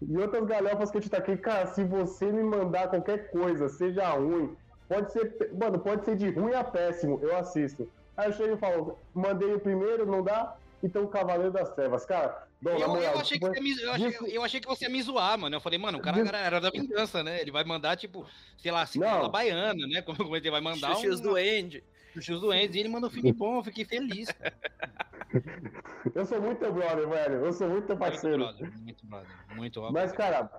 [0.00, 4.08] E outras galhofas que eu te taquei, cara, se você me mandar qualquer coisa, seja
[4.12, 4.56] ruim,
[4.88, 7.86] pode ser, mano, pode ser de ruim a péssimo, eu assisto.
[8.16, 10.56] Aí eu chego e falo, mandei o primeiro, não dá?
[10.82, 13.92] Então o Cavaleiro das Trevas, cara, Bom, eu, moral, eu, achei tipo, que me, eu,
[13.92, 15.54] achei, eu, achei, que você ia me zoar, mano.
[15.54, 17.40] Eu falei, mano, o cara era da vingança, né?
[17.40, 20.02] Ele vai mandar, tipo, sei lá, Cinderela Baiana, né?
[20.02, 21.22] Como, como ele vai mandar Xuxus um...
[21.22, 21.84] do End.
[22.14, 22.76] Xuxus do End.
[22.76, 24.28] E ele mandou um filme bom, eu fiquei feliz.
[26.14, 27.44] eu sou muito brother, velho.
[27.44, 28.38] Eu sou muito parceiro.
[28.38, 29.30] Muito brother, muito brother.
[29.54, 30.50] Muito Mas, cara,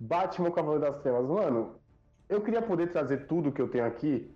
[0.00, 1.78] Batman Cavaleiro das Trevas, mano,
[2.28, 4.28] eu queria poder trazer tudo que eu tenho aqui,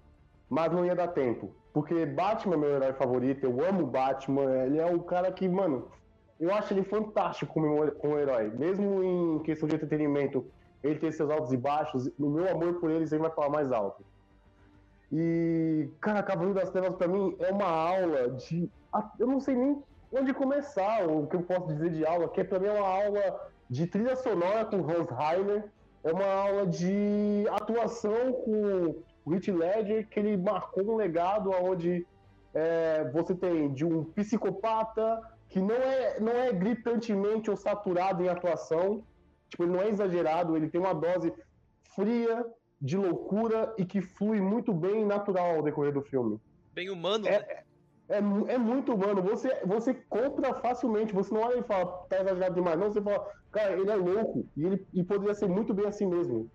[0.49, 1.55] mas não ia dar tempo.
[1.73, 5.91] Porque Batman é meu herói favorito, eu amo Batman, ele é o cara que, mano,
[6.43, 8.51] eu acho ele fantástico como, como herói.
[8.51, 10.45] Mesmo em questão de entretenimento,
[10.83, 13.71] ele tem seus altos e baixos, o meu amor por ele sempre vai falar mais
[13.71, 14.05] alto.
[15.13, 18.69] E, cara, Cavaleiro das Trevas pra mim é uma aula de.
[19.21, 19.81] Eu não sei nem
[20.13, 23.41] onde começar, o que eu posso dizer de aula, que pra mim é uma aula
[23.71, 25.65] de trilha sonora com Hans Heiner,
[26.03, 32.05] é uma aula de atuação com o Heath Ledger, que ele marcou um legado onde
[32.53, 38.29] é, você tem de um psicopata que não é, não é gritantemente ou saturado em
[38.29, 39.05] atuação,
[39.49, 41.33] tipo, ele não é exagerado, ele tem uma dose
[41.95, 42.45] fria,
[42.83, 46.41] de loucura e que flui muito bem e natural ao decorrer do filme.
[46.75, 47.47] Bem humano, é, né?
[48.09, 49.23] É, é, muito humano.
[49.23, 51.15] Você, você compra facilmente.
[51.15, 52.79] Você não olha e fala, tá exagerado demais.
[52.81, 54.45] Não, você fala, cara, ele é louco.
[54.57, 56.51] E ele e poderia ser muito bem assim mesmo.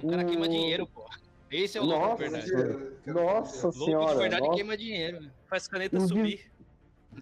[0.00, 1.04] O cara queima dinheiro, pô.
[1.50, 2.92] Esse é o louco de verdade.
[3.06, 3.96] Nossa senhora.
[3.96, 4.54] Louco de verdade nossa.
[4.54, 5.20] queima dinheiro.
[5.20, 5.30] Né?
[5.46, 6.52] Faz caneta sumir.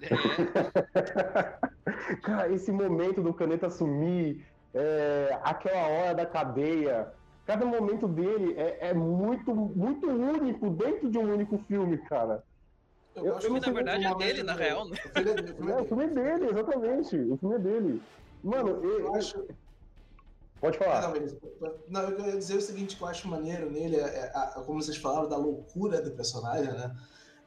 [0.03, 0.09] É.
[2.23, 7.13] cara, esse momento do caneta sumir, é, aquela hora da cadeia,
[7.47, 12.45] cada momento dele é, é, muito, muito único dentro de um único filme, cara.
[13.15, 14.97] Eu, eu, o filme, na verdade, é dele, na real, né?
[15.05, 17.17] O filme é dele, o filme é, o filme é dele, exatamente.
[17.17, 18.03] O filme é dele.
[18.45, 19.47] Mano, eu, eu acho.
[20.61, 21.03] Pode falar.
[21.03, 21.15] Não,
[21.89, 24.83] não, eu ia dizer o seguinte, que eu acho maneiro nele, é, é, é, como
[24.83, 26.95] vocês falaram, da loucura do personagem, né?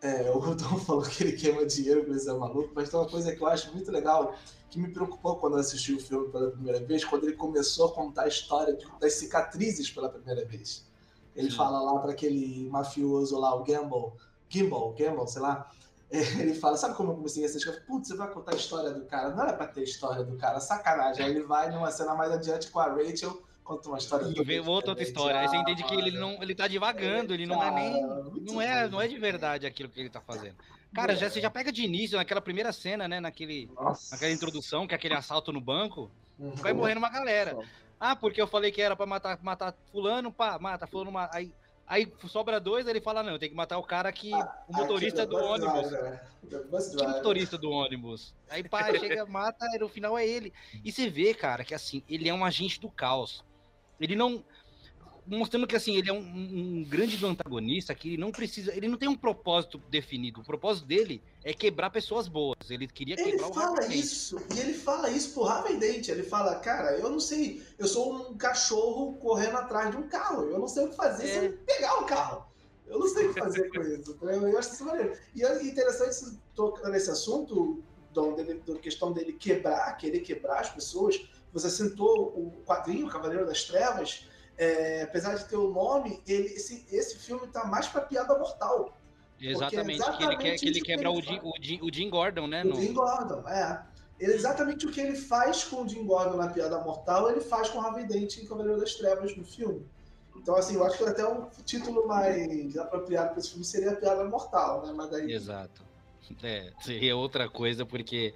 [0.02, 3.10] É, o Tom falou que ele queima dinheiro, que ele é maluco, mas tem uma
[3.10, 4.36] coisa que eu acho muito legal,
[4.70, 7.92] que me preocupou quando eu assisti o filme pela primeira vez, quando ele começou a
[7.94, 10.88] contar a história das cicatrizes pela primeira vez.
[11.36, 11.58] Ele Sim.
[11.58, 14.14] fala lá para aquele mafioso lá, o Gamble,
[14.48, 15.70] Gimbal, Gamble, sei lá,
[16.10, 17.86] ele fala, sabe como eu comecei a assistir?
[17.86, 19.30] Putz, você vai contar a história do cara.
[19.30, 21.24] Não era pra ter história do cara, sacanagem.
[21.24, 24.60] Aí ele vai numa cena mais adiante com a Rachel, conta uma história e vê
[24.60, 25.40] outra, outra história.
[25.40, 28.02] Aí você entende que ele não, ele tá divagando, ele não é nem,
[28.42, 30.56] não é, não é de verdade aquilo que ele tá fazendo.
[30.92, 33.70] Cara, já você já pega de início naquela primeira cena, né, naquele,
[34.12, 36.56] naquela introdução, que é aquele assalto no banco, uhum.
[36.56, 37.60] vai morrendo uma galera.
[38.00, 41.54] Ah, porque eu falei que era para matar, matar fulano, pá, mata fulano, aí
[41.90, 44.32] Aí sobra dois, ele fala: não, tem que matar o cara que.
[44.32, 45.90] Ah, o motorista do ônibus.
[45.90, 48.32] Drive, que motorista do ônibus?
[48.48, 50.54] Aí pá, chega, mata, e no final é ele.
[50.86, 53.44] E você vê, cara, que assim, ele é um agente do caos.
[54.00, 54.44] Ele não
[55.38, 58.98] mostrando que assim ele é um, um, grande antagonista que ele não precisa, ele não
[58.98, 60.42] tem um propósito definido.
[60.42, 62.58] O propósito dele é quebrar pessoas boas.
[62.70, 66.08] Ele queria ele quebrar o Ele fala isso e ele fala isso pro Harvey Dent.
[66.08, 70.50] Ele fala, cara, eu não sei, eu sou um cachorro correndo atrás de um carro.
[70.50, 71.40] Eu não sei o que fazer é.
[71.40, 72.46] sem pegar o carro.
[72.88, 74.18] Eu não sei o que fazer com isso.
[74.22, 75.14] Eu acho isso maneiro.
[75.36, 77.84] E é interessante tocar nesse assunto,
[78.14, 81.22] da questão dele quebrar, querer quebrar as pessoas.
[81.54, 86.86] Você sentou o quadrinho, Cavaleiro das Trevas é, apesar de ter o nome, ele, esse,
[86.92, 88.98] esse filme tá mais pra piada mortal.
[89.40, 92.10] Exatamente, é exatamente que ele, quer, que ele quebra o, Jim, o, Jim, o Jim
[92.10, 92.62] Gordon, né?
[92.64, 92.76] O no...
[92.76, 93.82] Jim Gordon, é.
[94.20, 97.80] Exatamente o que ele faz com o Jim Gordon na Piada Mortal, ele faz com
[97.80, 99.88] o Harvey Dent em Cavaleiro das Trevas no filme.
[100.36, 104.26] Então, assim, eu acho que até um título mais apropriado para esse filme seria Piada
[104.26, 104.92] Mortal, né?
[104.94, 105.32] Mas daí...
[105.32, 105.88] Exato.
[106.44, 108.36] É, seria outra coisa, porque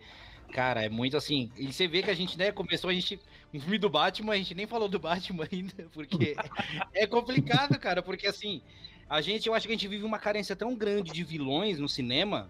[0.54, 1.52] Cara, é muito assim.
[1.58, 3.20] E você vê que a gente, né, começou a gente.
[3.52, 6.36] Um filme do Batman, a gente nem falou do Batman ainda, porque
[6.94, 8.62] é complicado, cara, porque assim,
[9.10, 11.90] a gente, eu acho que a gente vive uma carência tão grande de vilões no
[11.90, 12.50] cinema,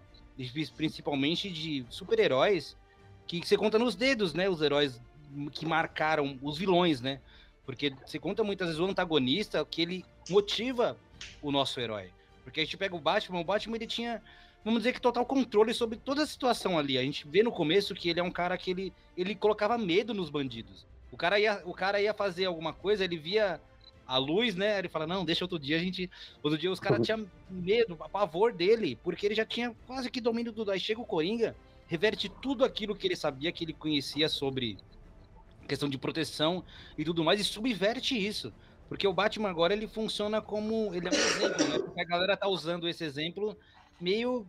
[0.76, 2.76] principalmente de super-heróis,
[3.26, 5.00] que você conta nos dedos, né, os heróis
[5.52, 7.20] que marcaram os vilões, né?
[7.66, 10.96] Porque você conta muitas vezes o antagonista que ele motiva
[11.42, 12.10] o nosso herói.
[12.44, 14.22] Porque a gente pega o Batman, o Batman ele tinha
[14.64, 16.96] vamos dizer que total controle sobre toda a situação ali.
[16.96, 20.14] A gente vê no começo que ele é um cara que ele, ele colocava medo
[20.14, 20.86] nos bandidos.
[21.12, 23.60] O cara ia, o cara ia fazer alguma coisa, ele via
[24.06, 24.78] a luz, né?
[24.78, 26.10] Ele fala: "Não, deixa outro dia a gente,
[26.42, 30.52] outro dia os caras tinham medo, pavor dele, porque ele já tinha quase que domínio
[30.52, 30.70] tudo.
[30.70, 31.54] Aí chega o Coringa,
[31.86, 34.78] reverte tudo aquilo que ele sabia, que ele conhecia sobre
[35.68, 36.62] questão de proteção
[36.96, 38.52] e tudo mais e subverte isso.
[38.88, 41.78] Porque o Batman agora ele funciona como ele é um exemplo, né?
[41.78, 43.56] Porque a galera tá usando esse exemplo
[44.04, 44.46] meio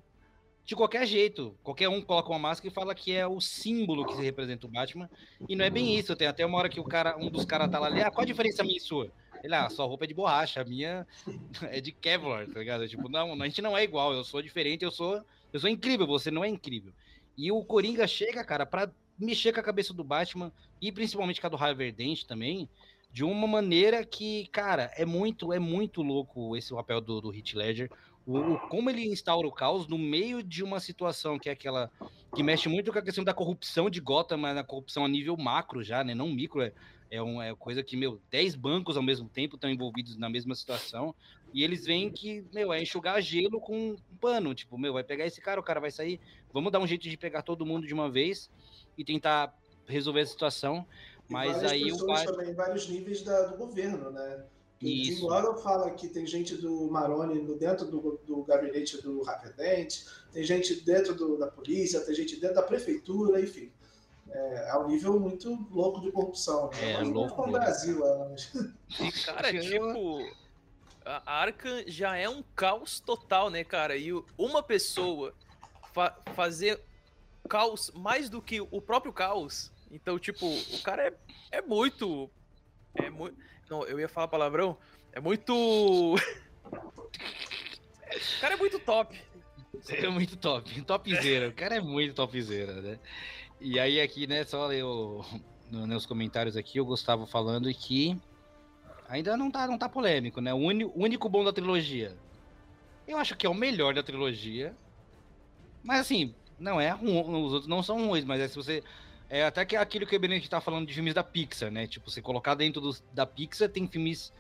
[0.66, 1.56] de qualquer jeito.
[1.64, 4.70] Qualquer um coloca uma máscara e fala que é o símbolo que se representa o
[4.70, 5.10] Batman.
[5.48, 6.16] E não é bem isso.
[6.16, 8.24] Tem até uma hora que o cara, um dos caras tá lá ali, ah, qual
[8.24, 9.10] a diferença minha e sua?
[9.44, 11.08] Ele, ah, sua roupa é de borracha, a minha
[11.72, 12.88] é de Kevlar, tá ligado?
[12.88, 16.08] Tipo, não, a gente não é igual, eu sou diferente, eu sou, eu sou incrível,
[16.08, 16.92] você não é incrível.
[17.38, 21.48] E o Coringa chega, cara, pra mexer com a cabeça do Batman e principalmente com
[21.48, 22.68] a do Harvey Dent também,
[23.16, 27.90] de uma maneira que, cara, é muito, é muito louco esse papel do, do Ledger.
[28.26, 31.92] O, o, como ele instaura o caos no meio de uma situação que é aquela
[32.36, 35.38] que mexe muito com a questão da corrupção de Gotham, mas a corrupção a nível
[35.38, 36.14] macro já, né?
[36.14, 36.74] Não micro, é,
[37.10, 40.54] é, um, é coisa que, meu, 10 bancos ao mesmo tempo estão envolvidos na mesma
[40.54, 41.16] situação,
[41.54, 45.26] e eles veem que, meu, é enxugar gelo com um pano, tipo, meu, vai pegar
[45.26, 46.20] esse cara, o cara vai sair,
[46.52, 48.50] vamos dar um jeito de pegar todo mundo de uma vez
[48.98, 49.56] e tentar
[49.88, 50.86] resolver a situação,
[51.30, 54.46] mas aí o também, vários níveis da, do governo, né?
[54.90, 55.28] Isso.
[55.28, 60.76] O fala que tem gente do Maroni dentro do, do gabinete do Rackerdent, tem gente
[60.82, 63.72] dentro do, da polícia, tem gente dentro da prefeitura, enfim.
[64.30, 66.70] É, é um nível muito louco de corrupção.
[66.72, 66.92] Né?
[66.92, 67.52] É, Mas louco com o.
[67.52, 68.30] Brasil lá.
[68.30, 69.24] Mas...
[69.24, 70.28] Cara, tipo,
[71.06, 73.96] a Arkham já é um caos total, né, cara?
[73.96, 75.34] E uma pessoa
[75.94, 76.82] fa- fazer
[77.48, 79.72] caos mais do que o próprio caos.
[79.92, 81.14] Então, tipo, o cara é,
[81.52, 82.30] é muito.
[82.96, 83.38] É muito.
[83.70, 84.78] Não, eu ia falar palavrão.
[85.12, 86.16] É muito.
[86.16, 86.20] o
[88.42, 89.20] cara é muito top.
[89.90, 91.50] É muito top, topzera.
[91.50, 93.00] O cara é muito topzera, né?
[93.60, 95.24] E aí aqui, né, só eu
[95.70, 98.18] no- nos comentários aqui, o Gustavo falando que
[99.08, 100.54] ainda não tá, não tá polêmico, né?
[100.54, 102.16] O único bom da trilogia.
[103.08, 104.76] Eu acho que é o melhor da trilogia.
[105.84, 108.84] Mas assim, não é ruim, os outros não são ruins, mas é se você
[109.30, 111.88] é até que aquilo que o Benedito tá falando de filmes da Pixar, né?
[111.88, 114.34] Tipo, você colocar dentro dos, da Pixar tem filmes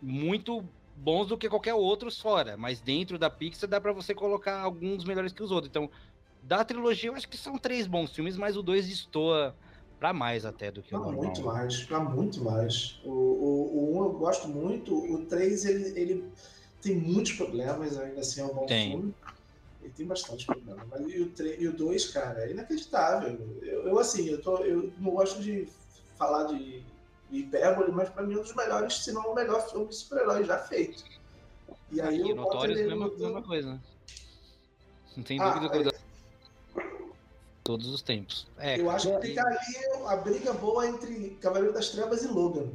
[0.00, 0.64] muito
[0.96, 5.04] bons do que qualquer outros fora, mas dentro da Pixar dá pra você colocar alguns
[5.04, 5.68] melhores que os outros.
[5.70, 5.90] Então,
[6.42, 9.54] da trilogia eu acho que são três bons filmes, mas o dois destoa
[9.98, 11.24] pra mais até do que o Não, normal.
[11.24, 12.98] muito mais, pra muito mais.
[13.04, 16.24] O, o, o 1 eu gosto muito, o 3 ele, ele
[16.80, 18.90] tem muitos problemas, ainda assim é um bom Tem.
[18.90, 19.14] filme.
[19.82, 20.84] Ele tem bastante problema.
[20.90, 23.38] Mas e o, 3, e o 2, cara, é inacreditável.
[23.62, 25.68] Eu, eu, assim, eu, tô, eu não gosto de
[26.16, 26.82] falar de
[27.30, 30.44] hipérbole, mas pra mim é um dos melhores, se não o melhor filme de super-herói
[30.44, 31.04] já feito.
[31.90, 33.80] E aí E eu boto Notorious, ele mesma, mesma coisa, né?
[35.16, 36.00] Não tem Ah, dúvida que é
[37.64, 38.48] todos os tempos.
[38.58, 42.68] É, Eu acho que fica ali a briga boa entre Cavaleiro das Trevas e Logan.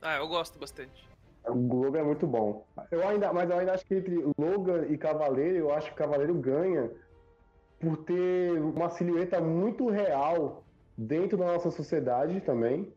[0.00, 1.06] Ah, eu gosto bastante.
[1.46, 2.66] O Logan é muito bom.
[2.90, 6.34] Eu ainda, mas eu ainda acho que entre Logan e Cavaleiro, eu acho que Cavaleiro
[6.34, 6.90] ganha
[7.80, 10.64] por ter uma silhueta muito real
[10.96, 12.92] dentro da nossa sociedade também.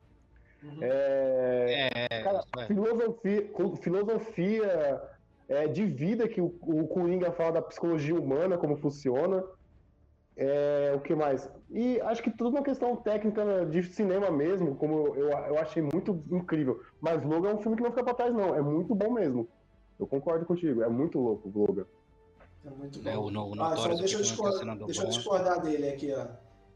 [0.63, 0.79] Uhum.
[0.81, 2.65] É, é, cara, é.
[2.65, 3.49] filosofia,
[3.81, 5.01] filosofia
[5.47, 9.43] é, de vida que o, o Coringa fala da psicologia humana, como funciona.
[10.38, 11.49] É, o que mais?
[11.69, 16.23] E acho que tudo uma questão técnica de cinema mesmo, como eu, eu achei muito
[16.32, 16.82] incrível.
[16.99, 18.55] Mas Logan é um filme que não fica pra trás, não.
[18.55, 19.47] É muito bom mesmo.
[19.99, 21.86] Eu concordo contigo, é muito louco o Logan.
[22.65, 23.09] É muito bom.
[23.09, 26.25] É, o no- o ah, só deixa eu, deixa discordar dele aqui, ó.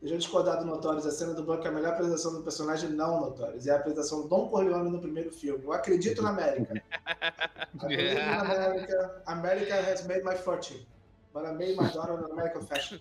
[0.02, 1.06] Deixa eu discordar do Notorious.
[1.08, 3.66] A cena do Blanco é a melhor apresentação do personagem não Notorious.
[3.66, 5.64] É a apresentação do Dom Corleone no primeiro filme.
[5.64, 6.74] Eu acredito na América.
[7.82, 9.24] Acredito na América.
[9.26, 10.86] America has made my fortune.
[11.34, 13.00] But I made my daughter an American fashion.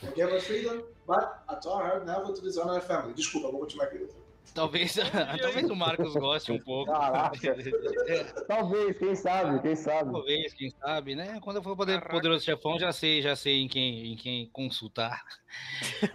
[0.00, 3.14] Her freedom, but I taught her never to dishonor her family.
[3.14, 4.08] Desculpa, vou continuar aqui.
[4.54, 4.96] Talvez,
[5.40, 6.90] talvez o Marcos goste um pouco.
[6.92, 10.12] É, Talvez, quem sabe, quem sabe.
[10.12, 11.40] Talvez, quem sabe, né?
[11.40, 12.10] Quando eu for poder, Caraca.
[12.12, 15.22] poderoso chefão, já sei, já sei em quem, em quem consultar.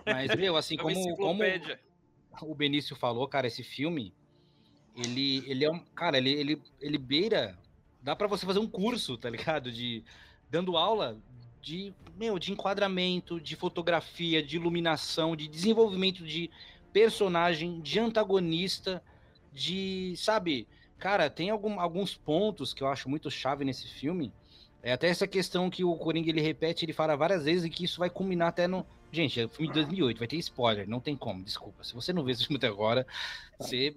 [0.06, 1.44] Mas, meu, assim, É como, como
[2.42, 4.14] o Benício falou, cara, esse filme,
[4.96, 5.80] ele, ele é um.
[5.80, 7.58] Cara, ele, ele, ele beira.
[8.02, 9.72] Dá pra você fazer um curso, tá ligado?
[9.72, 10.04] De.
[10.50, 11.18] Dando aula
[11.68, 16.50] de, meu, de enquadramento, de fotografia, de iluminação, de desenvolvimento de
[16.94, 19.04] personagem, de antagonista,
[19.52, 20.14] de.
[20.16, 20.66] Sabe?
[20.98, 24.32] Cara, tem algum, alguns pontos que eu acho muito chave nesse filme.
[24.82, 27.84] É até essa questão que o Coringa ele repete, ele fala várias vezes e que
[27.84, 28.86] isso vai culminar até no.
[29.12, 31.84] Gente, é filme de 2008, vai ter spoiler, não tem como, desculpa.
[31.84, 33.06] Se você não vê esse filme até agora,
[33.60, 33.94] você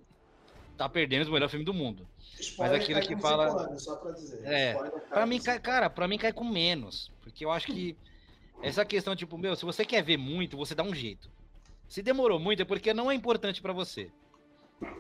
[0.76, 2.06] tá perdendo o melhor filme do mundo.
[2.40, 4.44] Spoiler aquilo cai que fala- anos, só pra dizer.
[4.44, 4.74] É,
[5.08, 7.10] Pra mim, cai, cara, pra mim cai com menos.
[7.30, 7.96] Porque eu acho que
[8.62, 11.30] essa questão, tipo, meu, se você quer ver muito, você dá um jeito.
[11.88, 14.10] Se demorou muito, é porque não é importante pra você.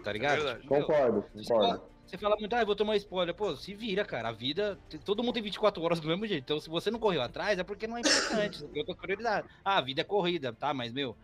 [0.04, 0.36] Tá ligado?
[0.42, 0.60] verdade.
[0.62, 1.68] Tipo, meu, Concordo, você concordo.
[1.78, 3.32] fala- Você fala muito, ah, eu vou tomar spoiler.
[3.34, 4.28] Pô, se vira, cara.
[4.30, 4.76] A vida.
[5.04, 6.42] Todo mundo tem 24 horas do mesmo jeito.
[6.42, 8.64] Então, se você não correu atrás, é porque não é importante.
[8.66, 9.48] Tem outra prioridade.
[9.64, 10.74] Ah, a vida é corrida, tá?
[10.74, 11.16] Mas, meu,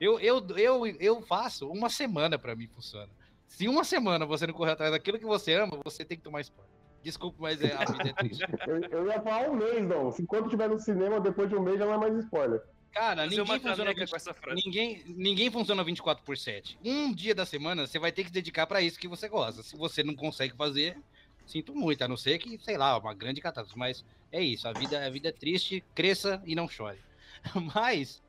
[0.00, 3.12] eu, eu, eu, eu faço uma semana pra mim funciona.
[3.46, 6.40] Se uma semana você não correr atrás daquilo que você ama, você tem que tomar
[6.40, 6.72] spoiler.
[7.02, 8.44] Desculpa, mas é, a vida é triste.
[8.66, 10.12] Eu, eu ia falar um mês, não.
[10.12, 12.62] Se enquanto tiver no cinema, depois de um mês já não é mais spoiler.
[12.92, 14.62] Cara, Fazer ninguém funciona, caneca 20 com essa frase.
[14.64, 16.78] ninguém, ninguém funciona 24 por 7.
[16.84, 19.62] Um dia da semana você vai ter que se dedicar pra isso que você gosta.
[19.62, 20.98] Se você não consegue fazer,
[21.46, 23.78] sinto muito, a não ser que, sei lá, uma grande catástrofe.
[23.78, 26.98] Mas é isso, a vida, a vida é triste, cresça e não chore.
[27.74, 28.20] Mas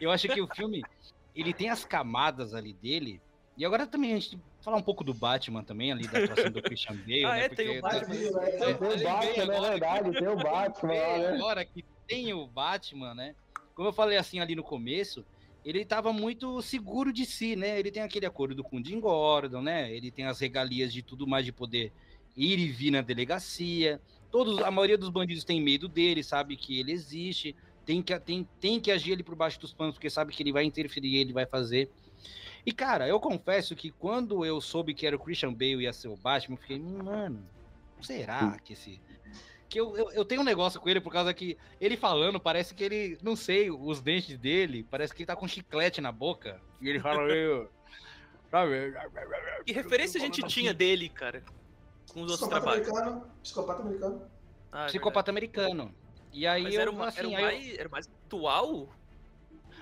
[0.00, 0.82] eu acho que o filme,
[1.34, 3.20] ele tem as camadas ali dele.
[3.56, 6.62] E agora também a gente falar um pouco do Batman também, ali da atuação do
[6.62, 7.44] Christian Bale, Ah, né?
[7.44, 8.14] é, tem o Batman.
[8.14, 11.36] É, É, Tem o Batman, é agora verdade, tem o Batman lá, Lembrei né?
[11.36, 13.34] agora que tem o Batman, né?
[13.74, 15.24] Como eu falei assim ali no começo,
[15.64, 17.78] ele tava muito seguro de si, né?
[17.78, 19.92] Ele tem aquele acordo com o Jim Gordon, né?
[19.94, 21.92] Ele tem as regalias de tudo mais de poder
[22.36, 24.00] ir e vir na delegacia.
[24.30, 27.54] Todos, a maioria dos bandidos tem medo dele, sabe que ele existe,
[27.86, 30.52] tem que, tem, tem que agir ele por baixo dos panos, porque sabe que ele
[30.52, 31.88] vai interferir, ele vai fazer.
[32.66, 35.92] E, cara, eu confesso que quando eu soube que era o Christian Bale e ia
[35.92, 37.46] ser o Batman, eu fiquei, "Hum, mano,
[38.00, 39.00] será que esse,
[39.74, 42.74] que eu, eu, eu, tenho um negócio com ele por causa que ele falando, parece
[42.74, 46.60] que ele, não sei, os dentes dele, parece que ele tá com chiclete na boca.
[46.80, 47.68] E ele fala meio.
[49.66, 51.42] que referência a gente tinha dele, cara?
[52.12, 52.88] Com os outros trabalhos.
[52.88, 54.22] Americano, psicopata americano.
[54.70, 55.94] Ah, é psicopata americano.
[56.32, 57.80] E aí Mas eu, era, uma, assim, era, aí mais, eu...
[57.80, 58.88] era mais atual?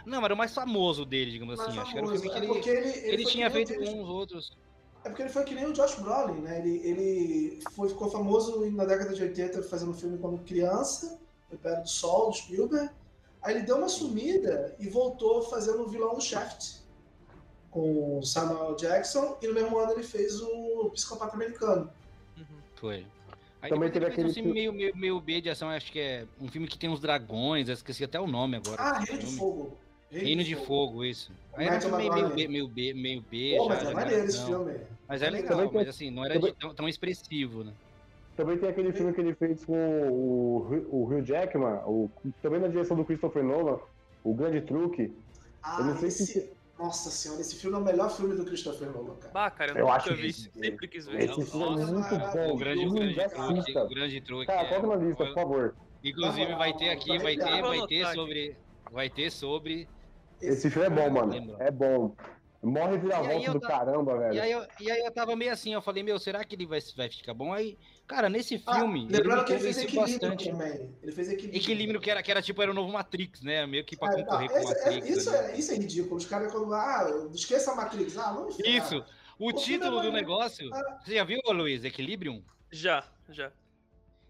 [0.05, 1.79] Não, era o mais famoso dele, digamos Mais assim.
[1.79, 3.73] Acho que era o famoso, filme que é ele, porque ele, ele, tinha que feito
[3.73, 4.53] o com James- uns outros.
[5.05, 6.59] É porque ele foi que nem o Josh Brolin, né?
[6.61, 11.19] Ele, ele foi, ficou famoso na década de 80 fazendo filme quando criança,
[11.51, 12.89] O Império do Sol, do Spielberg.
[13.43, 16.83] Aí ele deu uma sumida e voltou fazendo o vilão do Shaft
[17.71, 21.91] com o Samuel Jackson e no mesmo ano ele fez o Psicopata Americano.
[22.37, 22.45] Uhum.
[22.77, 23.07] Foi.
[23.61, 25.91] Aí Também teve ele fez um aquele filme meio, meio, meio B de ação, acho
[25.91, 28.81] que é um filme que tem uns dragões, eu esqueci até o nome agora.
[28.81, 29.37] Ah, Reino de.
[29.37, 29.77] Fogo.
[30.13, 31.33] Reino de Fogo, isso.
[31.55, 33.55] Aí era um meio, meio B, meio B, meio B.
[33.57, 34.81] Pô, já, mas é era maneiro esse filme.
[35.09, 37.73] Mas é Também legal, mas assim, não era também- de- tão, tão expressivo, né?
[38.37, 42.11] Também tem aquele filme que ele fez com o, o Hugh Jackman, o,
[42.43, 43.79] também na direção do Christopher Nolan,
[44.25, 45.15] O Grande Truque.
[45.63, 46.53] Ah, Eu não sei se- esse...
[46.79, 49.33] Nossa senhora, esse filme é o melhor filme do Christopher Nolan, cara.
[49.33, 50.33] Bah, cara, eu, Eu nunca acho vi.
[50.33, 51.23] que- Sempre quis ver.
[51.31, 52.55] Esse filme é Nossa, muito cara, bom.
[52.55, 54.47] O grande, o grande mundo truque, o grande truque.
[54.47, 55.77] Cara, é- coloca na lista, por favor.
[56.03, 58.57] Inclusive vai ter aqui, vai ter, vai ter sobre,
[58.91, 59.89] vai ter sobre.
[60.43, 61.33] Esse filme é bom, mano.
[61.33, 61.57] lembro.
[61.61, 62.15] É bom.
[62.65, 64.43] Morre vira E volta do ta- caramba, E velho.
[64.43, 66.79] aí, eu, e aí eu tava meio assim, eu falei, meu, será que ele vai,
[66.97, 67.53] vai ficar bom?
[67.53, 67.77] Aí,
[68.07, 70.49] cara, nesse filme, Ah, ele lembrando que ele fez equilíbrio bastante.
[70.51, 70.95] também.
[71.03, 71.61] Ele fez equilíbrio.
[71.61, 73.67] Equilíbrio que era, que era tipo, era o novo Matrix, né?
[73.67, 75.09] Meio que pra É, concorrer não, com o é- Matrix.
[75.09, 75.51] isso, né?
[75.53, 76.17] é, isso é ridículo.
[76.17, 76.73] Os caras quando.
[76.73, 78.17] Ah, esqueça a Matrix.
[78.17, 78.49] Ah, não.
[78.49, 79.05] Isso,
[79.41, 80.73] o O título é do negócio.
[80.73, 81.01] Ah.
[81.05, 82.45] Você já viu, Luiz, Equilibrium?
[82.71, 83.51] Já, já.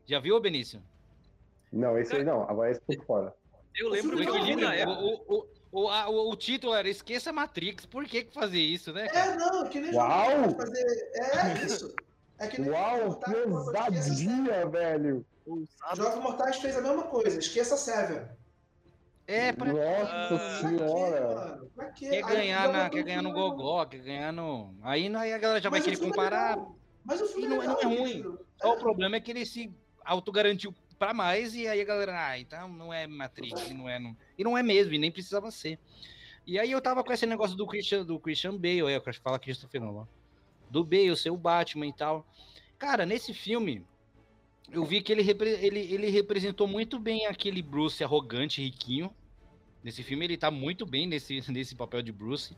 [0.07, 0.83] Já viu, Benício?
[1.71, 2.49] Não, esse aí não.
[2.49, 3.35] Agora esse por fora.
[3.77, 5.62] Eu lembro que O, eu equilíbrio, na época.
[5.73, 7.87] O, a- o, o título era Esqueça a Matrix.
[7.87, 9.09] Por que, que fazer isso, né?
[9.09, 9.33] cara?
[9.33, 10.51] É, não, que nem Uau!
[10.55, 11.11] fazer.
[11.15, 11.95] É isso.
[12.39, 15.27] É que nem Uau, Mortais, esqueça pesadinha, velho.
[15.97, 18.23] Jogos Mortais fez a mesma coisa, esqueça Seven.
[19.27, 20.29] É, pra Nossa.
[20.29, 21.61] Pra quê, senhora.
[21.75, 22.09] Pra quê?
[22.11, 24.75] Quer ganhar, na, quer ganhar no que é gogó, quer ganhar no.
[24.83, 26.57] Aí, aí a galera já vai Mas o querer filme é comparar.
[26.57, 26.77] legal.
[27.05, 28.39] Mas o filme E não- é não é ruim.
[28.61, 29.73] Só o problema é que ele se
[30.05, 33.99] autogarantiu pra mais e aí a galera, ah, então não é Matrix, não é.
[33.99, 34.17] Não...
[34.39, 35.77] E não é mesmo, e nem precisava ser.
[36.47, 39.37] E aí eu tava com esse negócio do Christian, do Christian Bale, é, eu fala
[39.37, 40.07] Christopher Nolan.
[40.71, 42.25] Do Bale, ser o Batman e tal.
[42.79, 43.85] Cara, nesse filme,
[44.71, 49.13] eu vi que ele, ele, ele representou muito bem aquele Bruce arrogante, riquinho.
[49.83, 52.57] Nesse filme ele tá muito bem nesse, nesse papel de Bruce.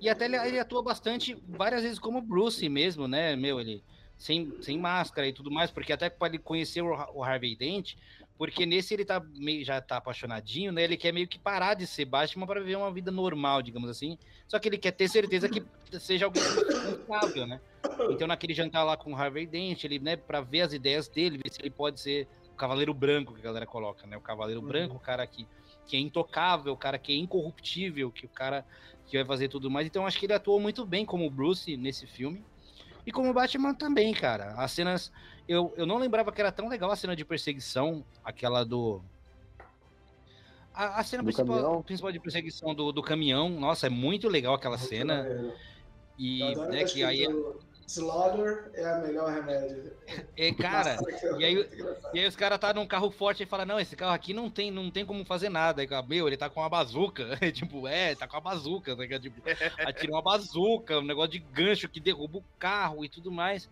[0.00, 3.36] E até ele, ele atua bastante, várias vezes como Bruce mesmo, né?
[3.36, 3.84] Meu, ele
[4.16, 7.92] sem, sem máscara e tudo mais, porque até para ele conhecer o, o Harvey Dent,
[8.36, 10.82] porque nesse ele tá meio, já tá apaixonadinho, né?
[10.84, 14.18] Ele quer meio que parar de ser Batman para viver uma vida normal, digamos assim.
[14.48, 15.66] Só que ele quer ter certeza que
[16.00, 16.44] seja alguém
[16.82, 17.60] responsável, né?
[18.08, 21.38] Então naquele jantar lá com o Harvey Dent, ele, né, para ver as ideias dele,
[21.38, 24.16] ver se ele pode ser o cavaleiro branco que a galera coloca, né?
[24.16, 24.66] O cavaleiro Uhum.
[24.66, 25.48] branco, o cara que,
[25.86, 28.64] que é intocável, o cara que é incorruptível, que o cara
[29.06, 29.86] que vai fazer tudo mais.
[29.86, 32.46] Então acho que ele atuou muito bem como Bruce nesse filme.
[33.06, 34.54] E como Batman também, cara.
[34.56, 35.12] As cenas.
[35.46, 39.02] Eu, eu não lembrava que era tão legal a cena de perseguição, aquela do.
[40.72, 44.54] A, a cena Do principal, principal de perseguição do, do caminhão, nossa, é muito legal
[44.54, 45.26] aquela cena.
[46.18, 47.22] E, né, que aí.
[47.22, 49.92] escrito, Slaughter é a melhor remédio.
[50.36, 50.96] É, cara,
[51.38, 51.68] e aí-.
[52.12, 54.50] E aí os caras tá num carro forte e fala, não, esse carro aqui não
[54.50, 55.82] tem, não tem como fazer nada.
[55.82, 57.36] Aí, meu, ele tá com uma bazuca.
[57.52, 58.96] tipo, é, tá com uma bazuca.
[58.96, 59.06] Né?
[59.10, 59.42] é, Tipo,
[59.86, 63.68] atira uma bazuca, um negócio de gancho que derruba o carro e tudo mais.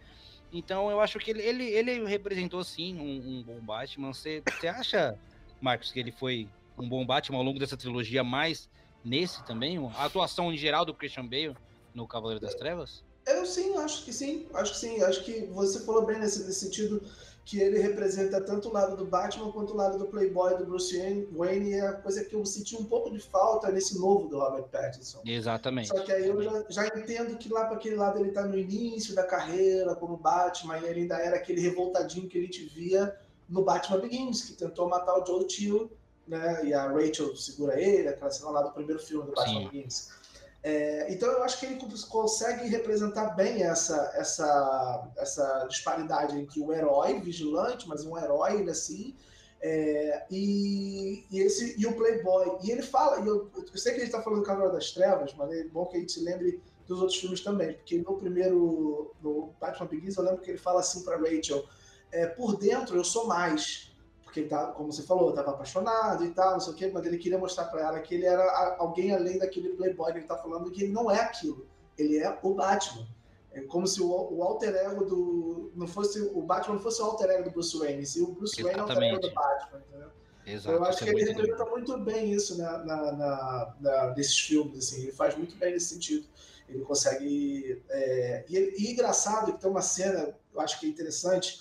[0.53, 4.13] Então eu acho que ele, ele, ele representou sim um, um bom Batman.
[4.13, 5.19] Você você acha,
[5.61, 6.49] Marcos, que ele foi
[6.79, 8.69] um bom Batman ao longo dessa trilogia, mais
[9.03, 9.79] nesse também?
[9.97, 11.57] A atuação em geral do Christian Bale
[11.95, 13.03] no Cavaleiro das Trevas?
[13.27, 15.03] Eu sim, acho que sim, acho que sim.
[15.03, 17.03] Acho que você falou bem nesse, nesse sentido
[17.45, 20.97] que ele representa tanto o lado do Batman quanto o lado do Playboy do Bruce
[21.33, 24.39] Wayne, e é a coisa que eu senti um pouco de falta nesse novo do
[24.39, 25.21] Robert Pattinson.
[25.25, 25.89] Exatamente.
[25.89, 28.57] Só que aí eu já, já entendo que lá para aquele lado ele tá no
[28.57, 33.17] início da carreira como Batman, e ele ainda era aquele revoltadinho que a gente via
[33.49, 35.91] no Batman Begins, que tentou matar o Joe Chill,
[36.27, 36.65] né?
[36.65, 39.69] E a Rachel segura ele, aquela cena lá do primeiro filme do Batman Sim.
[39.69, 40.22] Begins.
[40.63, 46.61] É, então eu acho que ele cons- consegue representar bem essa, essa, essa disparidade entre
[46.61, 49.17] o herói vigilante, mas um herói ainda assim,
[49.61, 52.59] é, e, e, esse, e o Playboy.
[52.63, 54.93] E ele fala, e eu, eu sei que a gente está falando do Cavaleiro das
[54.93, 58.17] Trevas, mas é bom que a gente se lembre dos outros filmes também, porque no
[58.19, 61.65] primeiro, no Batman Begins, eu lembro que ele fala assim para Rachel:
[62.11, 63.92] é, por dentro eu sou mais.
[64.33, 67.05] Porque ele tá, como você falou, estava apaixonado e tal, não sei o quê, mas
[67.05, 70.39] ele queria mostrar para ela que ele era alguém além daquele playboy que ele tá
[70.39, 71.67] falando, que ele não é aquilo.
[71.99, 73.07] Ele é o Batman.
[73.53, 75.71] É como se o, o alter ego do.
[75.77, 78.63] Não fosse, o Batman não fosse o alter ego do Bruce Wayne, se o Bruce
[78.63, 80.09] Wayne é o alter ego do Batman, entendeu?
[80.47, 84.15] Exato, eu acho isso que é ele representa muito bem isso na, na, na, na-
[84.17, 86.27] nesses filmes, assim, ele faz muito bem nesse sentido.
[86.67, 87.83] Ele consegue.
[87.91, 91.59] é, e, e engraçado que tem uma cena, eu acho que é interessante,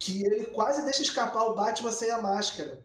[0.00, 2.82] que ele quase deixa escapar o Batman sem a máscara.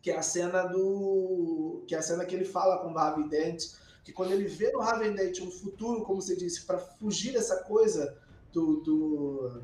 [0.00, 1.84] Que é a cena do.
[1.86, 3.64] Que é a cena que ele fala com o Harvey Dent,
[4.02, 7.62] que quando ele vê no Harvey Dent um futuro, como você disse, para fugir dessa
[7.64, 8.16] coisa
[8.52, 8.80] do.
[8.80, 9.62] do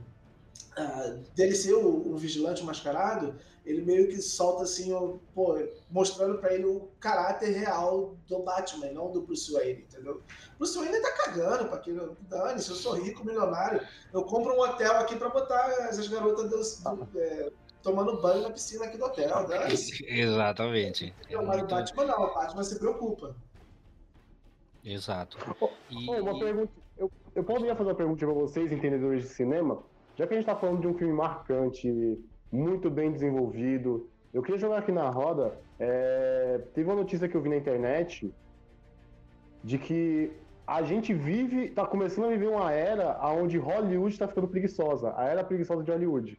[0.76, 5.56] ah, dele ser o vigilante mascarado, ele meio que solta assim, o, pô,
[5.90, 10.20] mostrando pra ele o caráter real do Batman, não do Bruce Wayne, entendeu?
[10.58, 12.16] Bruce Wayne tá cagando pra aquilo.
[12.28, 13.80] Dane, se eu sou rico, milionário,
[14.12, 17.50] eu compro um hotel aqui pra botar as garotas do- do- é,
[17.82, 19.46] tomando banho na piscina aqui do hotel.
[19.48, 19.74] Dane.
[20.06, 21.14] Exatamente.
[21.30, 23.34] É Mas o muito- Batman não, o Batman se preocupa.
[24.84, 25.38] Exato.
[25.90, 26.72] E- Ô, uma pergunta.
[26.98, 29.82] Eu, eu poderia fazer uma pergunta pra vocês, entendedores de cinema?
[30.16, 31.88] Já que a gente tá falando de um filme marcante,
[32.54, 35.58] muito bem desenvolvido, eu queria jogar aqui na roda.
[35.78, 38.32] é, Teve uma notícia que eu vi na internet
[39.62, 40.30] de que
[40.66, 45.24] a gente vive, tá começando a viver uma era onde Hollywood tá ficando preguiçosa, a
[45.24, 46.38] era preguiçosa de Hollywood.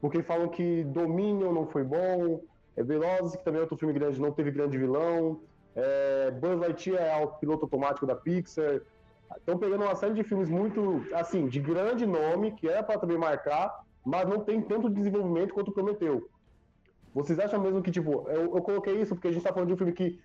[0.00, 2.40] Porque falam que Dominion não foi bom,
[2.76, 5.40] é Velozes, que também é outro filme grande, não teve grande vilão,
[5.76, 8.80] é, Buzz Lightyear é o piloto automático da Pixar.
[9.36, 13.18] Estão pegando uma série de filmes muito, assim, de grande nome, que era para também
[13.18, 16.28] marcar, mas não tem tanto desenvolvimento quanto prometeu.
[17.14, 19.74] Vocês acham mesmo que, tipo, eu, eu coloquei isso porque a gente tá falando de
[19.74, 20.20] um filme que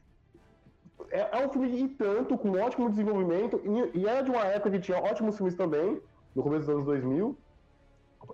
[1.09, 4.71] é, é um filme e tanto, com ótimo desenvolvimento, e, e era de uma época
[4.71, 6.01] que tinha ótimos filmes também,
[6.35, 7.37] no começo dos anos 2000,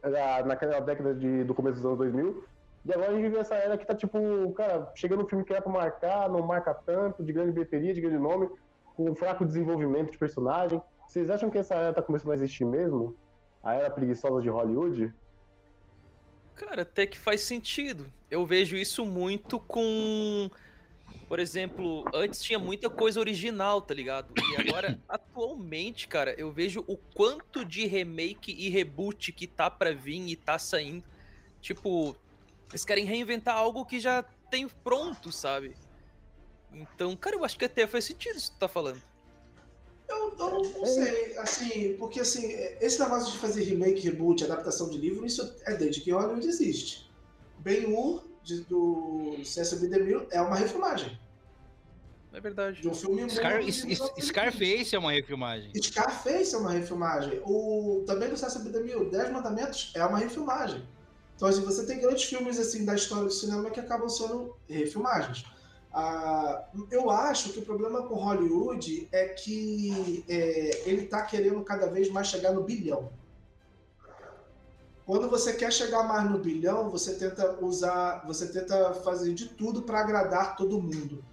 [0.03, 2.43] era naquela década de, do começo dos anos 2000,
[2.83, 4.17] e agora a gente vive essa era que tá, tipo,
[4.53, 8.01] cara, chegando um filme que era pra marcar, não marca tanto, de grande bilheteria, de
[8.01, 8.49] grande nome,
[8.95, 10.81] com fraco desenvolvimento de personagem.
[11.07, 13.15] Vocês acham que essa era tá começando a existir mesmo?
[13.61, 15.13] A era preguiçosa de Hollywood?
[16.61, 18.05] Cara, até que faz sentido.
[18.29, 20.49] Eu vejo isso muito com.
[21.27, 24.31] Por exemplo, antes tinha muita coisa original, tá ligado?
[24.37, 29.91] E agora, atualmente, cara, eu vejo o quanto de remake e reboot que tá pra
[29.91, 31.03] vir e tá saindo.
[31.61, 32.15] Tipo,
[32.69, 35.75] eles querem reinventar algo que já tem pronto, sabe?
[36.71, 39.01] Então, cara, eu acho que até faz sentido isso que tu tá falando.
[40.11, 42.51] Eu, eu não sei, assim, porque assim,
[42.81, 47.09] esse negócio de fazer remake, reboot, adaptação de livro, isso é desde que Hollywood existe.
[47.59, 48.23] Ben-Hur,
[48.67, 51.17] do César Demil, é uma refilmagem
[52.33, 52.81] É verdade.
[52.81, 54.25] de um filme Scar- muito de S- S- 1920.
[54.25, 55.71] Scarface é uma refilmagem.
[55.81, 57.39] Scarface é uma refilmagem.
[57.45, 60.81] O, também do César Demil, Dez Mandamentos é uma refilmagem.
[61.35, 65.45] Então, assim, você tem grandes filmes assim da história do cinema que acabam sendo refilmagens.
[65.93, 71.87] Ah, eu acho que o problema com Hollywood é que é, ele está querendo cada
[71.87, 73.11] vez mais chegar no bilhão.
[75.05, 79.81] Quando você quer chegar mais no bilhão, você tenta usar, você tenta fazer de tudo
[79.81, 81.23] para agradar todo mundo.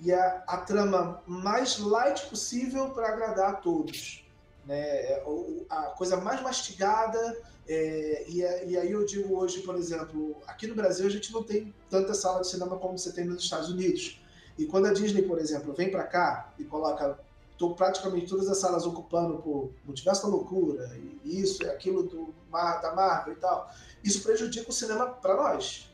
[0.00, 4.25] E a, a trama mais light possível para agradar a todos.
[4.66, 4.78] Né?
[4.78, 5.24] É,
[5.70, 7.38] A coisa mais mastigada,
[7.68, 11.42] é, e, e aí eu digo hoje, por exemplo, aqui no Brasil a gente não
[11.42, 14.20] tem tanta sala de cinema como você tem nos Estados Unidos.
[14.58, 17.18] E quando a Disney, por exemplo, vem para cá e coloca
[17.58, 20.90] tô praticamente todas as salas ocupando por Multiverso da Loucura,
[21.24, 23.70] e isso e aquilo do, da Marvel e tal,
[24.04, 25.90] isso prejudica o cinema para nós.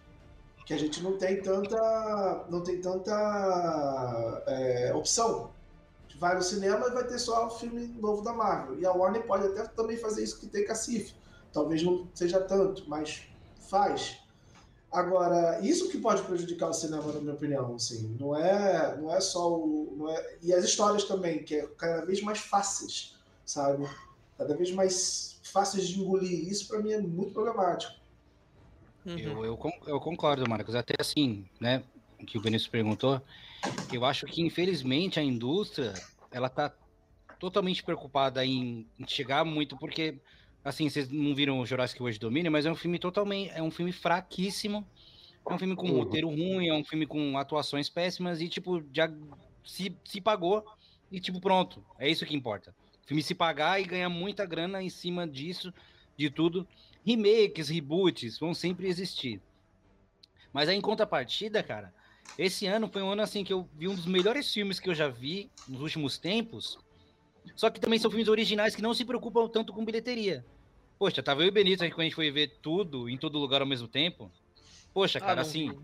[0.66, 5.51] Que a gente não tem tanta, não tem tanta é, opção.
[6.22, 8.78] Vai no cinema e vai ter só o filme novo da Marvel.
[8.78, 11.16] E a Warner pode até também fazer isso que tem com a Cif.
[11.52, 13.24] Talvez não seja tanto, mas
[13.68, 14.18] faz.
[14.92, 19.20] Agora, isso que pode prejudicar o cinema, na minha opinião, assim, não é, não é
[19.20, 23.84] só o, não é, e as histórias também, que é cada vez mais fáceis, sabe?
[24.38, 26.48] Cada vez mais fáceis de engolir.
[26.48, 27.94] Isso para mim é muito problemático.
[29.04, 29.18] Uhum.
[29.18, 29.58] Eu, eu,
[29.88, 30.76] eu concordo, Marcos.
[30.76, 31.82] Até assim, né?
[32.20, 33.20] O que o Benício perguntou.
[33.92, 35.92] Eu acho que, infelizmente, a indústria
[36.32, 36.74] ela tá
[37.38, 40.20] totalmente preocupada em, em chegar muito, porque,
[40.64, 43.50] assim, vocês não viram o Jurassic World Domínio, mas é um filme totalmente.
[43.50, 44.86] É um filme fraquíssimo.
[45.48, 45.98] É um filme com Uhum.
[45.98, 49.10] roteiro ruim, é um filme com atuações péssimas e, tipo, já
[49.64, 50.64] se, se pagou
[51.10, 51.84] e, tipo, pronto.
[51.98, 52.74] É isso que importa.
[53.04, 55.74] O filme se pagar e ganhar muita grana em cima disso,
[56.16, 56.66] de tudo.
[57.04, 59.42] Remakes, reboots vão sempre existir.
[60.52, 61.92] Mas aí, em contrapartida, cara,
[62.38, 64.94] esse ano foi um ano assim que eu vi um dos melhores filmes que eu
[64.94, 66.78] já vi nos últimos tempos.
[67.54, 70.44] Só que também são filmes originais que não se preocupam tanto com bilheteria.
[70.98, 73.38] Poxa, tava eu e o Benito aí quando a gente foi ver tudo em todo
[73.38, 74.30] lugar ao mesmo tempo.
[74.94, 75.76] Poxa, Ah, cara, não assim,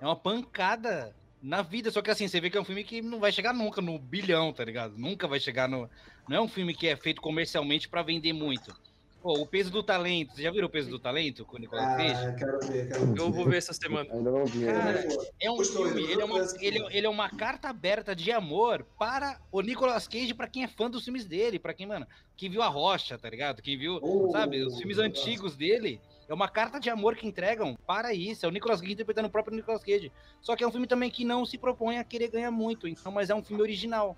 [0.00, 1.90] é uma pancada na vida.
[1.90, 3.98] Só que assim, você vê que é um filme que não vai chegar nunca no
[3.98, 4.98] bilhão, tá ligado?
[4.98, 5.88] Nunca vai chegar no.
[6.28, 8.74] Não é um filme que é feito comercialmente para vender muito.
[9.22, 10.34] Pô, o peso do talento.
[10.34, 12.36] Você já viu o peso do talento com o Nicolas Ah, Cage?
[12.38, 13.18] quero ver, quero ver.
[13.18, 14.08] Eu vou ver essa semana.
[14.10, 14.64] Ainda não vi.
[14.64, 15.06] Cara?
[15.38, 17.68] É um Gostou, filme, ele ele é, uma, gostou dessa ele, ele é uma carta
[17.68, 21.74] aberta de amor para o Nicolas Cage, para quem é fã dos filmes dele, para
[21.74, 23.60] quem, mano, quem viu A Rocha, tá ligado?
[23.60, 26.00] Quem viu, Oh, sabe, os filmes antigos dele.
[26.26, 28.46] É uma carta de amor que entregam para isso.
[28.46, 30.10] É o Nicolas Cage interpretando o próprio Nicolas Cage.
[30.40, 33.12] Só que é um filme também que não se propõe a querer ganhar muito, então,
[33.12, 34.16] mas é um filme original.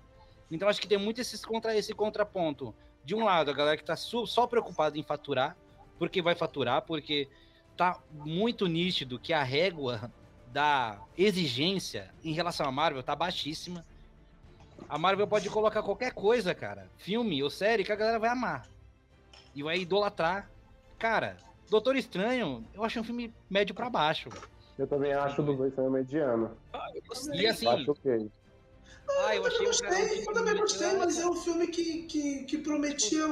[0.49, 2.73] Então acho que tem muito esses contra, esse contraponto.
[3.03, 5.57] De um lado, a galera que tá só preocupada em faturar,
[5.99, 7.27] porque vai faturar, porque
[7.75, 10.11] tá muito nítido que a régua
[10.47, 13.85] da exigência em relação à Marvel tá baixíssima.
[14.87, 18.67] A Marvel pode colocar qualquer coisa, cara, filme ou série, que a galera vai amar.
[19.55, 20.49] E vai idolatrar.
[20.97, 21.37] Cara,
[21.69, 24.29] Doutor Estranho, eu achei um filme médio pra baixo.
[24.77, 26.57] Eu também acho do dois também mediano.
[27.33, 28.31] E assim, acho ok.
[29.09, 32.03] Ah, eu Eu também achei um gostei, eu também gostei, mas é um filme que,
[32.03, 33.25] que, que prometia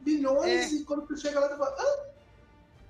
[0.00, 2.06] bilhões e quando você chega lá, você fala, ah,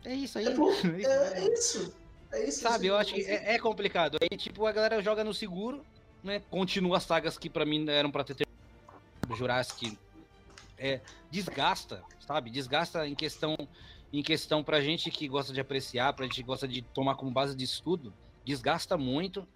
[0.05, 0.47] É isso aí.
[0.47, 1.49] é, bom, É isso é, aí.
[1.49, 1.95] é isso.
[2.31, 2.61] É isso.
[2.61, 4.19] Sabe, eu acho que é, é complicado.
[4.21, 5.85] Aí, tipo, a galera joga no seguro,
[6.23, 6.43] né?
[6.51, 9.37] Continua as sagas que pra mim eram pra ter terminado.
[9.37, 9.99] Jurassic
[10.79, 11.01] é,
[11.31, 12.51] desgasta, sabe?
[12.51, 13.57] Desgasta em questão
[14.11, 17.31] em questão pra gente que gosta de apreciar, pra gente que gosta de tomar como
[17.31, 19.47] base de estudo, desgasta muito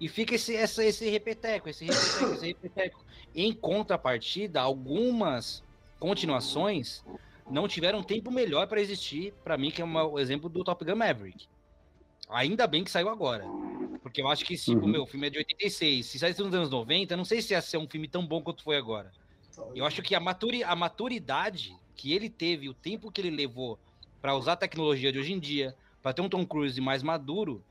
[0.00, 3.04] e fica esse, essa, esse repeteco, esse repeteco, esse repeteco.
[3.34, 5.62] Em contrapartida, algumas
[5.98, 7.04] continuações
[7.50, 10.84] não tiveram tempo melhor pra existir, pra mim, que é uma- o exemplo do Top
[10.84, 11.46] Gun Maverick.
[12.28, 13.44] Ainda bem que saiu agora.
[14.02, 14.88] Porque eu acho que, tipo, Uhum.
[14.88, 16.06] meu, o filme é de 86.
[16.06, 18.62] Se saísse nos anos 90, não sei se ia ser um filme tão bom quanto
[18.62, 19.12] foi agora.
[19.74, 23.78] Eu acho que a, maturi a maturidade que ele teve, o tempo que ele levou
[24.20, 27.62] para usar a tecnologia de hoje em dia, para ter um Tom Cruise mais maduro,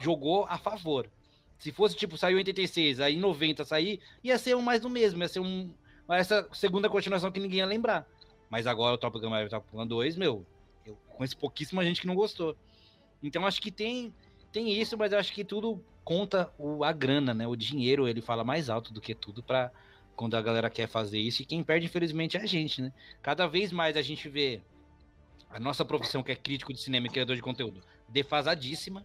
[0.00, 1.10] jogou a favor.
[1.58, 4.90] Se fosse, tipo, saiu em 86, aí em 90 sair, ia ser um mais do
[4.90, 5.70] mesmo, ia ser um,
[6.08, 8.06] essa segunda continuação que ninguém ia lembrar.
[8.48, 10.46] Mas agora o Top Gun Maverick Top Gun 2, meu,
[10.84, 12.56] eu conheço pouquíssima gente que não gostou.
[13.22, 14.14] Então acho que tem,
[14.52, 17.46] tem isso, mas acho que tudo conta o, a grana, né?
[17.46, 19.72] O dinheiro, ele fala mais alto do que tudo para
[20.14, 21.42] quando a galera quer fazer isso.
[21.42, 22.92] E quem perde, infelizmente, é a gente, né?
[23.20, 24.62] Cada vez mais a gente vê
[25.50, 29.04] a nossa profissão, que é crítico de cinema e criador de conteúdo, defasadíssima.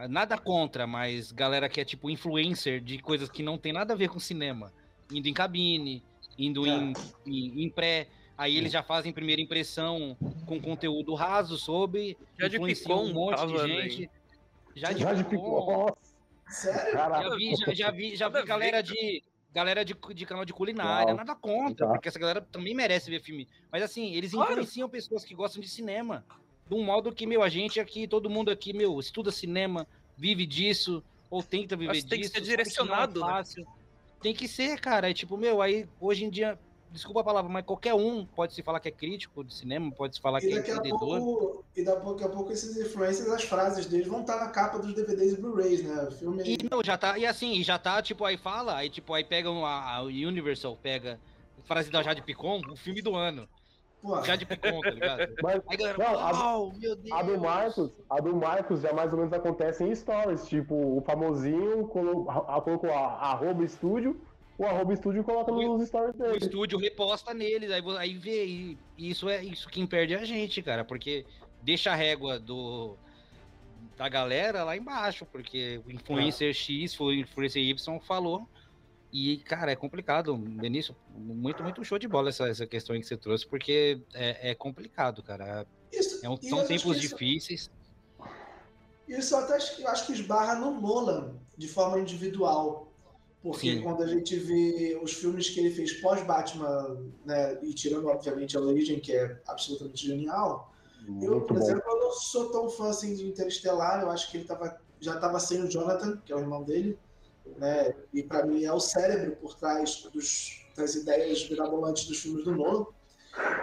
[0.00, 3.92] Ah, Nada contra, mas galera que é tipo influencer de coisas que não tem nada
[3.92, 4.72] a ver com cinema,
[5.12, 6.02] indo em cabine,
[6.38, 6.92] indo em,
[7.26, 8.08] em, em pré.
[8.38, 13.12] Aí eles já fazem primeira impressão com conteúdo raso sobre, Já de influenciam Picon um
[13.12, 13.90] monte de bem.
[13.90, 14.10] gente.
[14.74, 15.94] Já de Já de Picon.
[16.48, 16.92] Sério?
[16.92, 19.22] Já vi, já, já vi, já vi galera de
[19.52, 21.16] galera de, de canal de culinária, Não.
[21.16, 21.92] nada contra, Tá.
[21.92, 23.46] porque essa galera também merece ver filme.
[23.70, 24.52] Mas assim, eles Claro.
[24.52, 26.24] influenciam pessoas que gostam de cinema.
[26.70, 30.46] De um modo que, meu, a gente aqui, todo mundo aqui, meu, estuda cinema, vive
[30.46, 32.32] disso, ou tenta viver Mas tem que disso.
[32.32, 33.26] ser sabe que não é direcionado, né?
[33.26, 33.66] fácil.
[34.22, 35.10] Tem que ser, cara.
[35.10, 36.56] É tipo, meu, aí hoje em dia,
[36.92, 40.14] desculpa a palavra, mas qualquer um pode se falar que é crítico de cinema, pode
[40.14, 41.18] se falar E que é daqui a entendedor.
[41.18, 44.94] pouco, e daqui a pouco esses influencers, as frases deles vão estar na capa dos
[44.94, 46.04] DVDs e Blu-rays, né?
[46.04, 48.88] O filme E não, já tá, e assim, e já tá, tipo, aí fala, aí
[48.88, 51.18] tipo, aí pegam a, a Universal, pega
[51.64, 53.48] frase da Jade Picon, o filme do ano.
[54.02, 55.28] Pô, Jade Picon, tá ligado?
[55.42, 57.12] Mas Aí galera, Não, a- meu Deus.
[57.12, 60.48] a do Marcos, a do Marcos já mais ou menos acontece em stories.
[60.48, 64.26] Tipo, o famosinho colocou a- arroba estúdio,
[64.56, 66.38] o arroba estúdio coloca nos stories O dele.
[66.38, 70.62] estúdio reposta neles, aí, aí vê, e isso é isso quem perde é a gente,
[70.62, 71.26] cara, porque
[71.62, 72.96] deixa a régua do
[73.96, 78.46] da galera lá embaixo, porque o influencer X, foi o influencer Y falou.
[79.12, 80.94] E, cara, é complicado, Benício.
[81.08, 84.54] Muito, muito show de bola essa, essa questão aí que você trouxe, porque é, é
[84.54, 85.66] complicado, cara.
[85.92, 87.68] isso, É um- são eu tempos isso- difíceis.
[89.08, 92.86] Isso eu até acho que, acho que esbarra no Nolan, de forma individual.
[93.42, 93.82] Porque Sim.
[93.82, 98.60] quando a gente vê os filmes que ele fez pós-Batman, né, e tirando, obviamente, a
[98.60, 100.70] origem, que é absolutamente genial,
[101.22, 101.64] eu, Muito por bom.
[101.64, 105.14] exemplo, eu não sou tão fã assim de Interestelar, eu acho que ele tava, já
[105.14, 106.98] estava sem o Jonathan, que é o irmão dele,
[107.58, 112.44] né, e para mim é o cérebro por trás dos, das ideias mirabolantes dos filmes
[112.44, 112.86] do Nolan.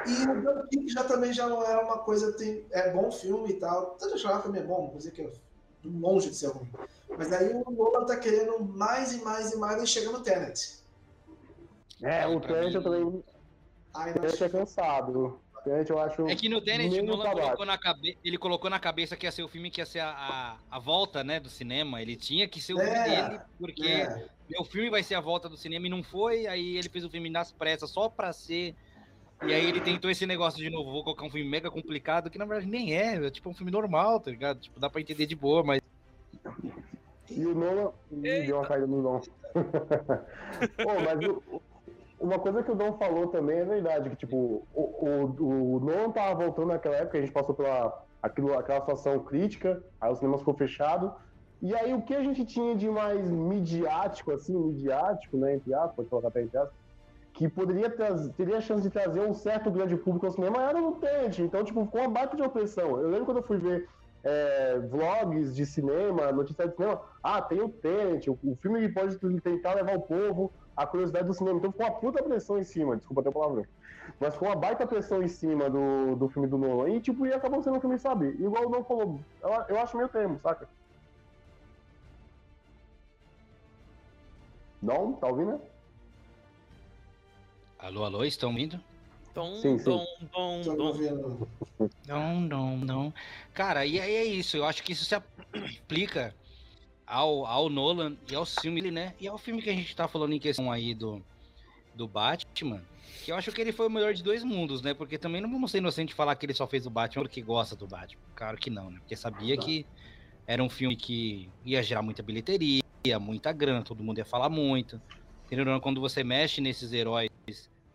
[0.07, 3.59] E o Dunkirk já também já não é uma coisa, tem, é bom filme e
[3.59, 5.31] tal, Interestelar também é bom, não vou dizer que é
[5.83, 6.69] longe de ser ruim.
[7.17, 10.77] Mas aí o Nolan tá querendo mais e mais e mais e chega no Tenet.
[12.01, 13.23] É, o mim- eu também.
[13.93, 15.39] Aí O nós Trent é cansado.
[15.89, 16.27] Eu acho.
[16.27, 18.17] É que no Tenet, o Nolan colocou na cabe...
[18.23, 20.79] ele colocou na cabeça que ia ser o filme que ia ser a, a, a
[20.79, 22.01] volta, né, do cinema.
[22.01, 25.21] Ele tinha que ser o filme É, dele, porque é, meu filme vai ser a
[25.21, 26.47] volta do cinema e não foi.
[26.47, 28.75] Aí ele fez o filme nas pressas só pra ser.
[29.45, 32.39] E aí ele tentou esse negócio de novo, vou colocar um filme mega complicado, que
[32.39, 34.59] na verdade nem é, é tipo um filme normal, tá ligado?
[34.59, 35.79] Tipo, dá pra entender de boa, mas
[37.29, 37.91] E o Nolan.
[38.11, 39.21] Ih, deu uma caída no Dom.
[39.53, 41.61] Pô, mas o-
[42.19, 46.11] uma coisa que o Dom falou também é verdade, que tipo, o, o, o Nolan
[46.11, 50.37] tava voltando naquela época, a gente passou pela aquilo, aquela situação crítica, aí o cinema
[50.37, 51.13] ficou fechado.
[51.61, 55.95] E aí o que a gente tinha de mais midiático, assim, midiático, né, entre aspas,
[55.95, 56.75] pode colocar até entre aspas,
[57.33, 60.81] que poderia trazer, teria a chance de trazer um certo grande público ao cinema, era
[60.81, 61.41] o Tenet.
[61.41, 62.99] Então, tipo, ficou uma baita de opressão.
[62.99, 63.87] Eu lembro quando eu fui ver
[64.23, 69.17] é, vlogs de cinema, notícias de cinema, ah, tem o Tenet, o, o filme pode
[69.41, 71.57] tentar levar o povo à curiosidade do cinema.
[71.57, 73.65] Então ficou uma puta pressão em cima, desculpa até o palavrão.
[74.19, 76.89] Mas ficou uma baita pressão em cima do, do filme do Nolan.
[76.91, 78.27] E, tipo, e acabou sendo um filme, sabe?
[78.39, 80.69] Igual o Nolan falou, eu, eu acho meio termo, saca?
[84.81, 85.13] Não?
[85.13, 85.59] Tá ouvindo?
[87.79, 88.79] Alô, alô, estão ouvindo?
[89.33, 89.83] Tom, Sim, sim.
[90.31, 90.83] tom, Tô tom.
[90.83, 91.47] ouvindo.
[92.07, 93.13] Não, não, não.
[93.53, 94.57] Cara, e aí é isso.
[94.57, 96.33] Eu acho que isso se aplica
[97.07, 99.15] ao, ao Nolan e ao filme né?
[99.19, 101.23] E ao filme que a gente tá falando em questão aí do,
[101.95, 102.81] do Batman.
[103.23, 104.93] Que eu acho que ele foi o melhor de dois mundos, né?
[104.93, 107.41] Porque também não vamos ser inocentes de falar que ele só fez o Batman porque
[107.41, 108.21] gosta do Batman.
[108.35, 108.99] Claro que não, né?
[108.99, 109.85] Porque sabia que
[110.45, 112.83] era um filme que ia gerar muita bilheteria,
[113.19, 115.01] muita grana, todo mundo ia falar muito.
[115.45, 115.79] Entendeu?
[115.79, 117.29] Quando você mexe nesses heróis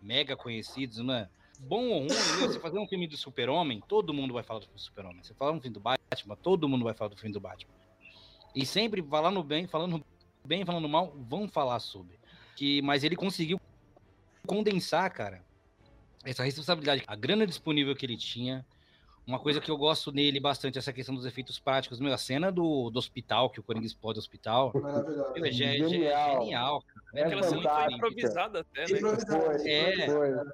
[0.00, 1.28] mega conhecidos, né?
[1.60, 2.46] Bom ou ruim, né?
[2.46, 5.22] você fazer um filme do Super-Homem, todo mundo vai falar do Super-Homem.
[5.22, 7.72] Você falar um filme do Batman, todo mundo vai falar do filme do Batman.
[8.54, 10.04] E sempre falando bem, falando
[10.44, 12.18] bem, falando mal, vão falar sobre.
[12.56, 13.60] Que, mas ele conseguiu
[14.46, 15.42] condensar, cara,
[16.24, 18.64] essa responsabilidade, a grana disponível que ele tinha.
[19.24, 22.00] Uma coisa que eu gosto nele bastante, essa questão dos efeitos práticos.
[22.00, 25.78] Meu, a cena do, do hospital, que o Coringa explode o hospital, meu, é, ge-
[25.78, 26.40] ge- Genial.
[26.42, 26.82] genial.
[26.82, 27.02] cara.
[27.14, 28.98] É Aquela cena foi improvisada até, né?
[28.98, 29.44] Improvisado.
[29.44, 30.06] Foi, É.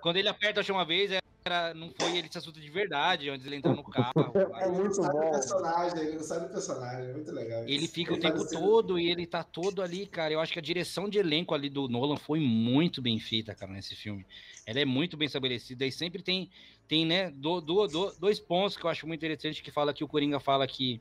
[0.02, 1.10] Quando ele aperta a uma vez,
[1.48, 4.12] era, não foi ele se assunto de verdade, antes ele entrar no carro.
[4.34, 5.26] É Ele muito sabe bom.
[5.26, 7.62] o personagem, ele não sabe o personagem, é muito legal.
[7.66, 7.94] Ele isso.
[7.94, 10.32] fica o faz tempo assim, todo e ele tá todo ali, cara.
[10.32, 13.72] Eu acho que a direção de elenco ali do Nolan foi muito bem feita, cara,
[13.72, 14.26] nesse filme.
[14.66, 16.50] Ela é muito bem estabelecida e sempre tem,
[16.86, 20.04] tem né, do, do- do- dois pontos que eu acho muito interessante que fala que
[20.04, 21.00] o Coringa fala que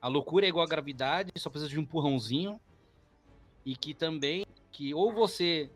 [0.00, 2.60] a loucura é igual à gravidade, só precisa de um empurrãozinho
[3.64, 5.70] e que também que ou você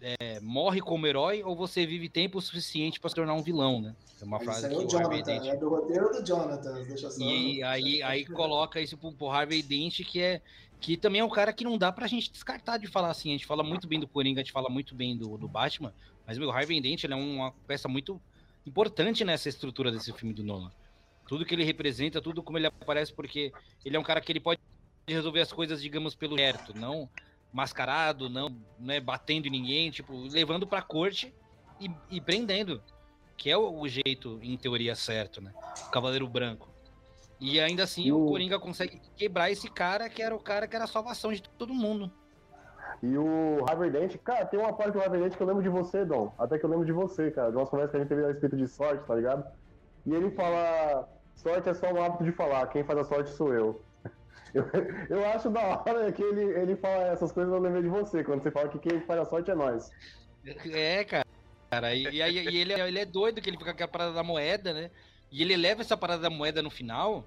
[0.00, 3.94] é, morre como herói ou você vive tempo suficiente para se tornar um vilão, né?
[4.20, 6.84] É uma frase Isso aí é que o Jonathan, Dent é do roteiro do Jonathan,
[6.84, 7.22] deixa só.
[7.22, 10.40] e aí, aí coloca isso pro, pro Harvey Dent, que é
[10.80, 13.30] que também é um cara que não dá pra gente descartar de falar assim.
[13.30, 15.92] A gente fala muito bem do Coringa, a gente fala muito bem do, do Batman,
[16.24, 18.20] mas meu, o Harvey Dent ele é uma peça muito
[18.64, 20.70] importante nessa estrutura desse filme do Nolan.
[21.26, 23.52] Tudo que ele representa, tudo como ele aparece, porque
[23.84, 24.60] ele é um cara que ele pode
[25.06, 27.08] resolver as coisas, digamos, pelo certo, não
[27.52, 31.34] mascarado, não né, batendo em ninguém, tipo, levando pra corte
[31.80, 32.82] e, e prendendo,
[33.36, 35.52] que é o, o jeito, em teoria, certo, né?
[35.86, 36.68] O Cavaleiro Branco.
[37.40, 40.74] E ainda assim o o- Coringa consegue quebrar esse cara que era o cara que
[40.74, 42.10] era a salvação de todo mundo.
[43.00, 45.68] E o Harvey Dent, cara, tem uma parte do Harvey Dent que eu lembro de
[45.68, 46.32] você, Dom.
[46.36, 47.50] Até que eu lembro de você, cara.
[47.50, 49.44] De umas conversas que a gente teve a respeito de sorte, tá ligado?
[50.04, 53.54] E ele fala: sorte é só um hábito de falar, quem faz a sorte sou
[53.54, 53.84] eu.
[54.54, 54.64] Eu,
[55.10, 58.42] eu acho da hora que ele, ele fala essas coisas, eu lembrei de você, quando
[58.42, 59.90] você fala que quem faz a sorte é nós.
[60.46, 61.26] É, cara.
[61.70, 63.88] Cara, e, e aí- e ele, é- ele é doido que ele fica com a
[63.88, 64.90] parada da moeda, né?
[65.30, 67.24] E ele leva essa parada da moeda no final,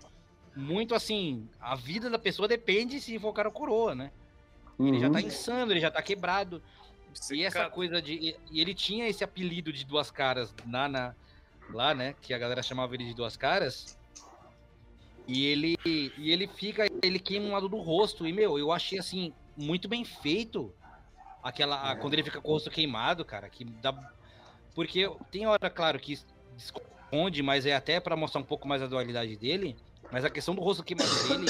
[0.56, 4.12] muito assim, a vida da pessoa depende se for o cara coroa, né?
[4.80, 5.14] Ele já Uhum.
[5.14, 6.62] tá insano, ele já tá quebrado.
[7.32, 8.14] E essa coisa de.
[8.14, 11.14] E e ele tinha esse apelido de duas caras lá, na,
[11.72, 12.16] lá, né?
[12.20, 13.96] Que a galera chamava ele de duas caras.
[15.28, 16.86] E ele, e ele fica.
[17.02, 18.28] Ele queima um lado do rosto.
[18.28, 20.74] E, meu, eu achei assim, muito bem feito.
[21.44, 21.92] Aquela.
[21.92, 23.50] a- Quando ele fica com o rosto queimado, cara.
[23.50, 23.94] Que dá.
[24.76, 26.18] Porque tem hora, claro, que
[26.58, 29.76] esconde, mas é até pra mostrar um pouco mais a dualidade dele.
[30.12, 31.46] Mas a questão do rosto queimado dele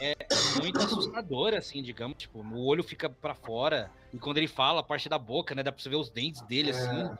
[0.00, 0.16] é
[0.62, 2.16] muito assustadora, assim, digamos.
[2.18, 3.90] Tipo, o olho fica pra fora.
[4.12, 5.62] E quando ele fala, a parte da boca, né?
[5.62, 7.10] Dá pra você ver os dentes dele, assim.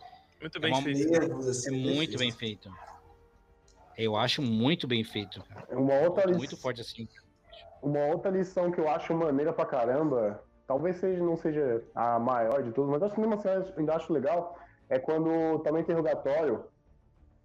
[0.41, 1.11] muito é bem uma- feito.
[1.11, 2.73] Nervos, É assim, muito bem feito.
[3.97, 5.67] Eu acho muito bem feito, cara.
[5.77, 7.09] Uma outra, Muito, lição, muito forte assim.
[7.83, 12.63] Uma outra lição que eu acho maneira pra caramba, talvez seja, não seja a maior
[12.63, 14.59] de todas, mas acho que mesmo assim eu ainda acho legal,
[14.89, 16.65] é quando tá no interrogatório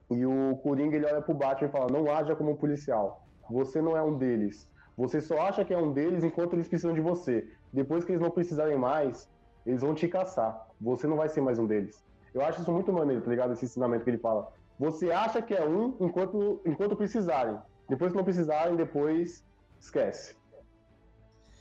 [0.10, 3.26] e o Coringa ele olha pro Batman e fala: Não haja como um policial.
[3.50, 4.70] Você não é um deles.
[4.98, 7.48] Você só acha que é um deles enquanto eles precisam de você.
[7.72, 9.30] Depois que eles não precisarem mais,
[9.66, 10.68] eles vão te caçar.
[10.80, 12.04] Você não vai ser mais um deles.
[12.34, 13.54] Eu acho isso muito maneiro, tá ligado?
[13.54, 14.52] Esse ensinamento que ele fala.
[14.80, 17.58] Você acha que é um enquanto, enquanto precisarem.
[17.90, 19.44] Depois que não precisarem, depois
[19.84, 20.36] esquece.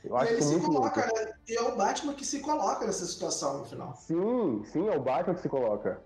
[0.03, 0.89] Eu E acho ele isso se muito louco.
[0.91, 1.33] coloca, né?
[1.47, 3.95] E é o Batman que se coloca nessa situação no final.
[3.95, 6.01] Sim, sim, é o Batman que se coloca.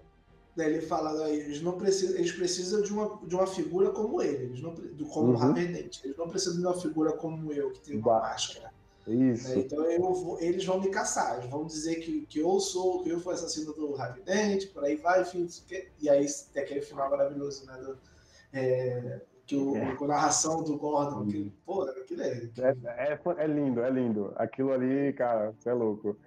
[0.56, 4.22] Daí ele fala, "Ah, eles não precisam, eles precisam de uma, de uma figura como
[4.22, 4.74] ele, eles não,
[5.10, 5.36] como Uhum.
[5.36, 6.04] o Harvey Dent.
[6.04, 8.72] Eles não precisam de uma figura como eu, que tem uma Ba- máscara.
[9.08, 9.50] Isso.
[9.50, 9.56] Né?
[9.60, 13.20] Então vou, eles vão me caçar, eles vão dizer que, que eu sou, que eu
[13.20, 15.48] fui assassino do Harvey Dent, por aí vai, enfim,
[16.02, 17.78] e aí tem aquele final maravilhoso, né?
[17.78, 17.98] Do,
[18.52, 19.96] é, que o, é.
[19.96, 24.34] com a narração do Gordon, que, pô, aquilo é, é, é, é lindo, é lindo.
[24.36, 26.18] Aquilo ali, cara, você é louco.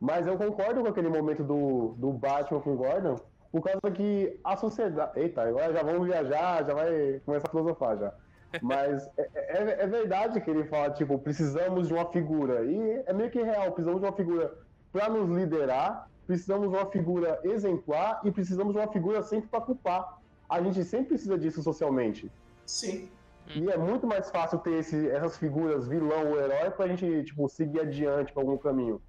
[0.00, 3.16] Mas eu concordo com aquele momento do, do Batman com o Gordon,
[3.52, 5.18] por causa que a sociedade.
[5.18, 8.12] Eita, agora já vamos viajar, já vai começar a filosofar já.
[8.60, 12.64] Mas é, é, é, verdade que ele fala, tipo, precisamos de uma figura.
[12.64, 14.52] E é meio que real, precisamos de uma figura
[14.92, 19.60] para nos liderar, precisamos de uma figura exemplar e precisamos de uma figura sempre para
[19.60, 20.18] culpar.
[20.48, 22.30] A gente sempre precisa disso socialmente.
[22.66, 23.08] Sim.
[23.54, 27.48] E é muito mais fácil ter esse, essas figuras, vilão ou herói, pra gente, tipo,
[27.48, 29.00] seguir adiante pra algum caminho.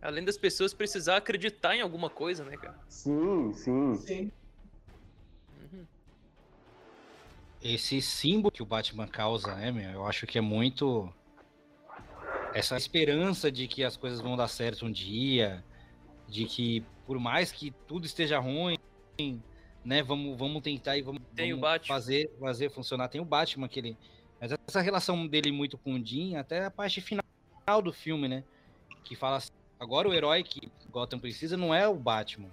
[0.00, 2.78] Além das pessoas precisar acreditar em alguma coisa, né, cara?
[2.88, 3.94] Sim, sim.
[3.96, 4.32] Sim.
[5.60, 5.84] Uhum.
[7.60, 9.90] Esse símbolo que o Batman causa, né, meu?
[9.90, 11.12] Eu acho que é muito.
[12.54, 15.64] Essa esperança de que as coisas vão dar certo um dia,
[16.28, 18.78] de que por mais que tudo esteja ruim,
[19.86, 23.08] né, vamos, vamos tentar e vamos, vamos fazer, fazer funcionar.
[23.08, 23.96] Tem o Batman que ele.
[24.40, 27.24] Mas essa relação dele muito com o Jim, até a parte final
[27.82, 28.44] do filme, né?
[29.02, 32.48] Que fala assim, Agora o herói que Gotham precisa não é o Batman.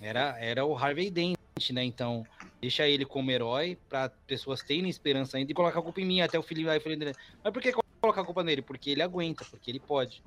[0.00, 1.36] Era, era o Harvey Dent,
[1.72, 1.84] né?
[1.84, 2.26] Então,
[2.60, 6.20] deixa ele como herói para pessoas terem esperança ainda e colocar a culpa em mim.
[6.20, 7.12] Até o filho vai falando,
[7.44, 8.62] mas por que colocar a culpa nele?
[8.62, 10.22] Porque ele aguenta, porque ele pode.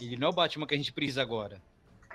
[0.00, 1.62] Ele não é o Batman que a gente precisa agora.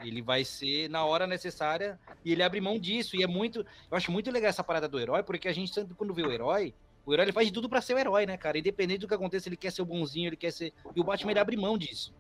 [0.02, 3.16] Ele vai ser na hora necessária e ele abre mão disso.
[3.16, 3.60] E é muito.
[3.60, 6.32] Eu acho muito legal essa parada do herói, porque a gente sempre, quando vê o
[6.32, 6.74] herói,
[7.06, 8.58] o herói ele faz de tudo para ser o herói, né, cara?
[8.58, 10.74] Independente do que aconteça, ele quer ser o bonzinho, ele quer ser.
[10.96, 12.14] E o Batman ele abre mão disso.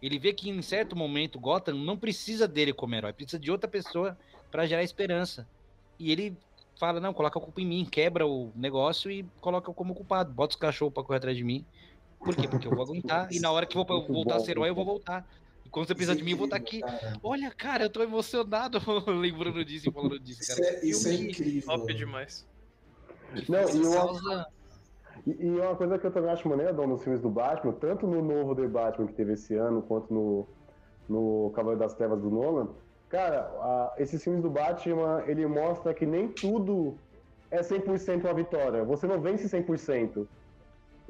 [0.00, 3.68] Ele vê que em certo momento Gotham não precisa dele como herói, precisa de outra
[3.68, 4.16] pessoa
[4.50, 5.46] para gerar esperança.
[5.98, 6.36] E ele
[6.78, 10.32] fala: não, coloca a culpa em mim, quebra o negócio e coloca eu como culpado.
[10.32, 11.64] Bota os cachorros pra correr atrás de mim.
[12.18, 12.48] Por quê?
[12.48, 13.32] Porque eu vou aguentar.
[13.32, 15.26] E na hora que eu vou voltar a ser herói, eu vou voltar.
[15.76, 16.80] Quando você precisa de mim, eu vou estar aqui.
[17.22, 18.78] Olha, cara, eu tô emocionado
[19.12, 20.62] lembrando disso e falando disso, cara.
[20.62, 21.68] Isso é, isso é incrível.
[21.68, 22.46] Top demais.
[23.46, 24.46] Não, e uma,
[25.26, 28.06] e, e uma coisa que eu também acho maneira, Dom, nos filmes do Batman, tanto
[28.06, 30.48] no novo The Batman que teve esse ano, quanto no,
[31.06, 32.68] no Cavaleiro das Trevas do Nolan,
[33.10, 36.96] cara, a, esses filmes do Batman, ele mostra que nem tudo
[37.50, 38.82] é 100% uma vitória.
[38.82, 40.26] Você não vence 100%.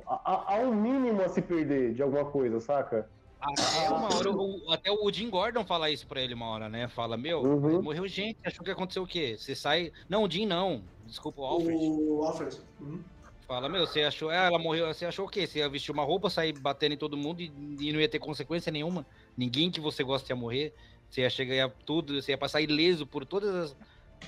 [0.04, 3.08] Há, há um mínimo a se perder de alguma coisa, saca?
[3.41, 6.89] Até uma hora, o, até o Jim Gordon fala isso pra ele uma hora, né?
[6.89, 7.82] Fala, meu, Uhum.
[7.82, 9.37] morreu gente, achou que aconteceu o quê?
[9.39, 9.93] Você sai.
[10.09, 10.82] Não, o Jim não.
[11.05, 11.76] Desculpa, o Alfred.
[11.78, 12.59] O Alfred.
[12.80, 13.05] Uhum.
[13.47, 14.30] Fala, meu, você achou.
[14.30, 14.87] Ah, ela morreu.
[14.89, 15.47] Você achou o quê?
[15.47, 18.18] Você ia vestir uma roupa, sair batendo em todo mundo e, e não ia ter
[18.18, 19.07] consequência nenhuma?
[19.37, 20.74] Ninguém que você gosta ia morrer.
[21.09, 23.76] Você ia chegar ia tudo, você ia passar ileso por todas as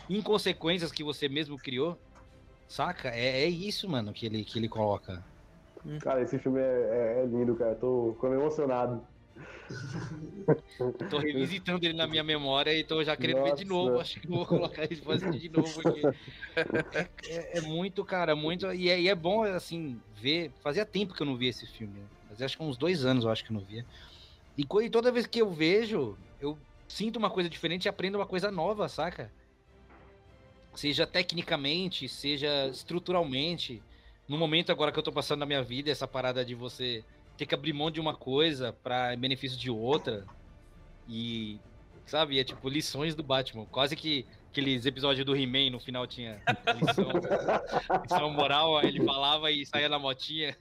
[0.09, 1.99] inconsequências que você mesmo criou.
[2.69, 3.09] Saca?
[3.09, 5.25] É, é isso, mano, que ele, que ele coloca.
[6.01, 7.75] Cara, esse filme é, é- é lindo, cara.
[7.75, 9.07] Tô ficando emocionado.
[11.11, 13.85] Tô revisitando ele na minha memória e tô já querendo ver de Nossa.
[13.91, 14.01] novo.
[14.01, 16.03] Acho que vou colocar ele pra assistir de novo, porque
[16.93, 18.71] é, é- é muito, cara, muito.
[18.73, 20.53] E é, e é bom, assim, ver.
[20.63, 21.99] Fazia tempo que eu não via esse filme.
[22.01, 22.07] né?
[22.29, 23.85] Mas acho que uns dois anos eu acho que eu não via.
[24.57, 26.59] E, e toda vez que eu vejo, eu
[26.89, 29.33] sinto uma coisa diferente e aprendo uma coisa nova, saca?
[30.75, 33.83] Seja tecnicamente, seja estruturalmente.
[34.29, 37.03] No momento agora que eu tô passando na minha vida, essa parada de você
[37.37, 40.27] ter que abrir mão de uma coisa para benefício de outra.
[41.09, 41.59] E,
[42.05, 43.65] sabe, é tipo lições do Batman.
[43.67, 46.43] Quase que aqueles episódios do He-Man no final tinha
[46.77, 47.09] lição,
[48.03, 50.55] lição moral, ele falava e saía na motinha.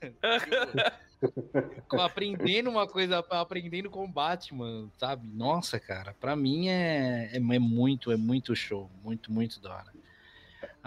[1.19, 5.27] Tipo, aprendendo uma coisa, aprendendo com o Batman, sabe?
[5.27, 8.89] Nossa, cara, pra mim é, é, é muito, é muito show.
[9.03, 9.97] Muito, muito da hora.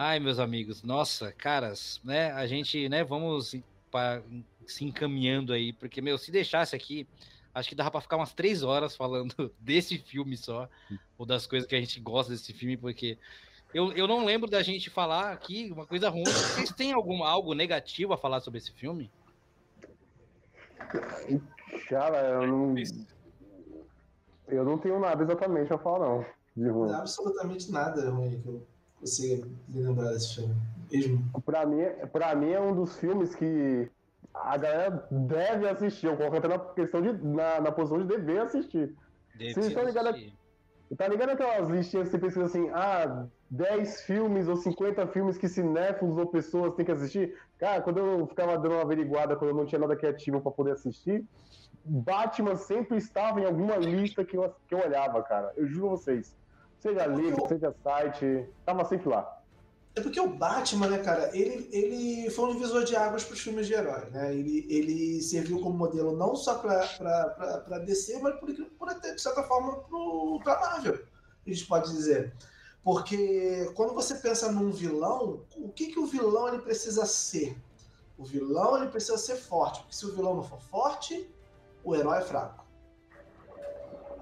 [0.02, 2.32] Ai, meus amigos, nossa, caras, né?
[2.32, 3.54] A gente, né, vamos
[3.90, 4.22] pa-
[4.66, 7.06] se encaminhando aí, porque, meu, se deixasse aqui,
[7.52, 10.70] acho que dava pra ficar umas três horas falando desse filme só,
[11.18, 13.18] ou das coisas que a gente gosta desse filme, porque
[13.74, 16.24] eu, eu não lembro da gente falar aqui uma coisa ruim.
[16.24, 19.12] Vocês têm algum, algo negativo a falar sobre esse filme?
[21.90, 22.74] Cara, eu não.
[24.48, 26.26] Eu não tenho nada exatamente pra falar, não.
[26.56, 26.90] De ruim.
[26.90, 28.66] Não absolutamente nada ruim que eu
[29.00, 30.54] consiga me lembrar desse filme.
[30.92, 31.24] Mesmo.
[31.44, 31.82] Pra mim,
[32.12, 33.90] pra mim é um dos filmes que
[34.34, 36.06] a galera deve assistir.
[36.06, 37.12] Eu coloco até na questão de.
[37.24, 38.94] na, na posição de dever assistir.
[39.36, 40.40] Deve Vocês estão ligados assistir.
[40.96, 45.48] Tá ligado aquelas listinhas que você pesquisa assim, ah, 10 filmes ou 50 filmes que
[45.48, 47.36] cinéfilos ou pessoas têm que assistir?
[47.58, 50.72] Cara, quando eu ficava dando uma averiguada, quando eu não tinha nada criativo pra poder
[50.72, 51.24] assistir,
[51.84, 55.52] Batman sempre estava em alguma lista que eu, que eu olhava, cara.
[55.56, 56.34] Eu juro a vocês.
[56.80, 59.40] Seja livro, seja site, tava sempre lá.
[59.94, 63.40] É porque o Batman, né, cara, ele, ele foi um divisor de águas para os
[63.40, 64.32] filmes de herói, né?
[64.32, 69.42] Ele, ele serviu como modelo não só para DC, mas por, por até, de certa
[69.42, 69.84] forma
[70.42, 71.04] para Marvel,
[71.46, 72.32] a gente pode dizer.
[72.82, 77.58] Porque quando você pensa num vilão, o que, que o vilão ele precisa ser?
[78.16, 81.28] O vilão ele precisa ser forte, porque se o vilão não for forte,
[81.84, 82.59] o herói é fraco.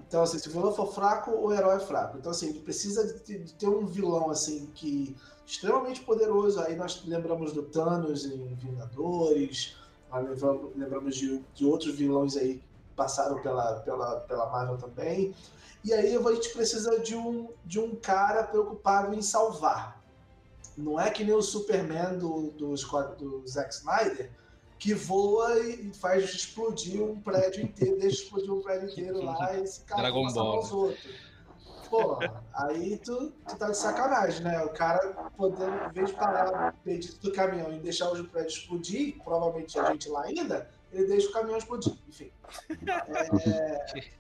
[0.09, 2.17] Então, assim, se o vilão for fraco, o herói é fraco.
[2.17, 5.15] Então, assim, precisa de, ter um vilão, assim, que
[5.47, 6.61] extremamente poderoso.
[6.61, 9.77] Aí nós lembramos do Thanos em Vingadores,
[10.75, 12.65] lembramos de, de outros vilões aí que
[12.97, 15.35] passaram pela, pela, pela Marvel também.
[15.85, 20.03] E aí a gente precisa de um, de um cara preocupado em salvar.
[20.77, 24.31] Não é que nem o Superman do, do, do Zack Snyder,
[24.79, 29.63] que voa e faz explodir um prédio inteiro, deixa explodir um prédio inteiro lá e
[29.63, 30.59] esse cara Dragon Ball.
[30.61, 31.29] os outros.
[31.91, 32.19] Pô,
[32.53, 34.63] aí tu, tu tá de sacanagem, né?
[34.63, 39.17] O cara podendo, em vez de parar no do caminhão e deixar o prédio explodir,
[39.25, 41.95] provavelmente a gente lá ainda, ele deixa o caminhão explodir.
[42.07, 42.31] Enfim.
[42.87, 44.19] É,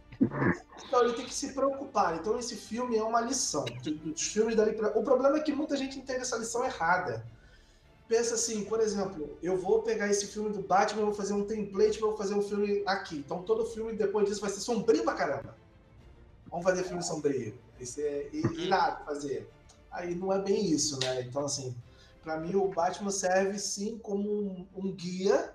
[0.85, 2.17] então ele tem que se preocupar.
[2.17, 3.65] Então esse filme é uma lição.
[4.03, 4.89] Dos filmes dali pra...
[4.99, 7.25] O problema é que muita gente entende essa lição errada
[8.09, 12.01] pensa assim, por exemplo, eu vou pegar esse filme do Batman, vou fazer um template,
[12.01, 13.19] vou fazer um filme aqui.
[13.19, 15.55] Então todo filme depois disso vai ser sombrio pra caramba.
[16.51, 17.55] Vamos fazer filme sombrio.
[17.79, 18.53] Isso é uhum.
[18.55, 19.49] irado fazer.
[19.91, 21.23] Aí não é bem isso, né?
[21.23, 21.77] Então, assim,
[22.23, 25.55] para mim o Batman serve sim como um, um guia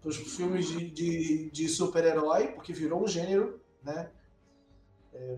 [0.00, 4.10] para os filmes de, de, de super-herói, porque virou um gênero, né?
[5.12, 5.36] É,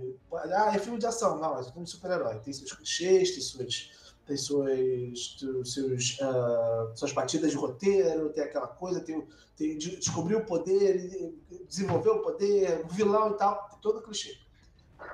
[0.55, 1.39] ah, é filme de ação.
[1.39, 2.39] Não, é filme de super-herói.
[2.41, 3.91] Tem seus clichês, tem suas
[4.33, 9.27] tem suas, seus, uh, suas partidas de roteiro, tem aquela coisa, tem,
[9.57, 11.35] tem descobrir o poder,
[11.69, 14.39] desenvolver o poder, o vilão e tal, todo clichê.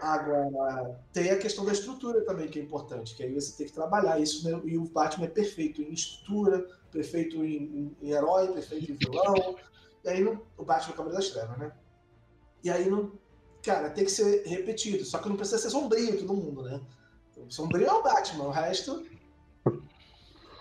[0.01, 3.73] Agora, tem a questão da estrutura também, que é importante, que aí você tem que
[3.73, 4.61] trabalhar isso, né?
[4.65, 9.57] e o Batman é perfeito em estrutura, perfeito em, em herói, perfeito em vilão,
[10.05, 11.73] e aí não, o Batman é Câmara das Trevas, né?
[12.63, 13.13] E aí não,
[13.63, 16.81] cara, tem que ser repetido, só que não precisa ser sombrio todo mundo, né?
[17.49, 19.07] Sombrio é o Batman, o resto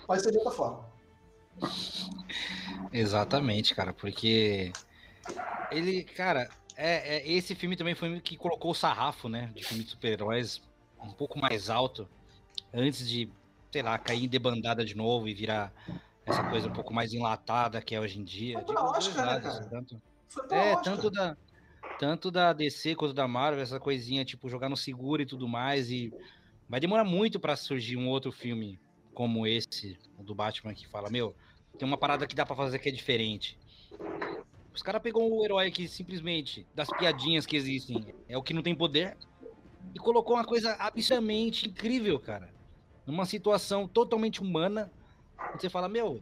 [0.06, 0.86] pode ser de outra forma.
[2.92, 4.72] Exatamente, cara, porque
[5.72, 9.64] ele, cara, é, é, esse filme também foi o que colocou o sarrafo, né, de
[9.64, 10.62] filme de super-heróis
[11.02, 12.08] um pouco mais alto,
[12.74, 13.30] antes de,
[13.72, 15.72] sei lá, cair em debandada de novo e virar
[16.26, 18.62] essa coisa um pouco mais enlatada que é hoje em dia.
[18.66, 19.66] Foi Oscar, né, cara?
[19.66, 20.02] Tanto,
[20.52, 20.84] é, Oscar.
[20.84, 21.38] tanto da,
[22.00, 25.90] tanto da DC quanto da Marvel, essa coisinha, tipo, jogar no seguro e tudo mais,
[25.90, 26.14] e
[26.70, 28.80] vai demorar muito para surgir um outro filme
[29.14, 31.36] como esse, o do Batman, que fala, meu,
[31.78, 33.58] tem uma parada que dá para fazer que é diferente.
[34.74, 38.62] Os caras pegou o herói que simplesmente, das piadinhas que existem, é o que não
[38.62, 39.18] tem poder,
[39.96, 42.54] e colocou uma coisa absurdamente incrível, cara.
[43.08, 44.92] Numa situação totalmente humana,
[45.54, 46.22] você fala, meu,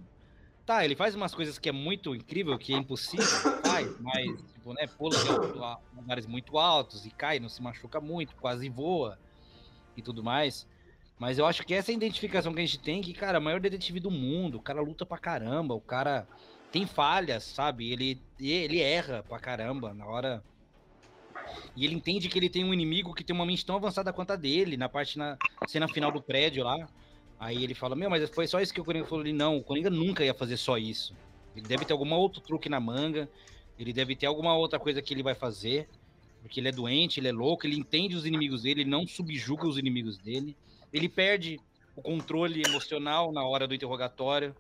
[0.65, 3.25] tá, ele faz umas coisas que é muito incrível, que é impossível,
[3.61, 5.15] faz, mas, tipo, né, pula
[5.93, 9.19] em lugares muito altos e cai, não se machuca muito, quase voa
[9.95, 10.67] e tudo mais.
[11.17, 14.11] Mas eu acho que essa identificação que a gente tem, que, cara, maior detetive do
[14.11, 16.27] mundo, o cara luta pra caramba, o cara
[16.71, 17.91] tem falhas, sabe?
[17.91, 20.43] Ele, ele erra pra caramba na hora.
[21.75, 24.31] E ele entende que ele tem um inimigo que tem uma mente tão avançada quanto
[24.31, 25.37] a dele, na parte na
[25.67, 26.87] cena final do prédio lá.
[27.39, 29.31] Aí ele fala: Meu, mas foi só isso que o Coringa falou ali.
[29.31, 31.15] Não, o Coringa nunca ia fazer só isso.
[31.55, 33.29] Ele deve ter algum outro truque na manga.
[33.77, 35.87] Ele deve ter alguma outra coisa que ele vai fazer.
[36.45, 39.65] Porque ele é doente, ele é louco, ele entende os inimigos dele, ele não subjuga
[39.65, 40.55] os inimigos dele.
[40.93, 41.59] Ele perde
[41.95, 44.55] o controle emocional na hora do interrogatório.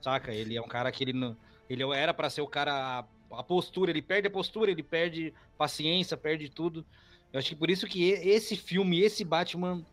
[0.00, 0.32] Saca?
[0.32, 1.36] Ele é um cara que ele não
[1.68, 3.04] ele era para ser o cara.
[3.30, 6.86] A postura, ele perde a postura, ele perde paciência, perde tudo.
[7.32, 9.84] Eu acho que por isso que esse filme, esse Batman.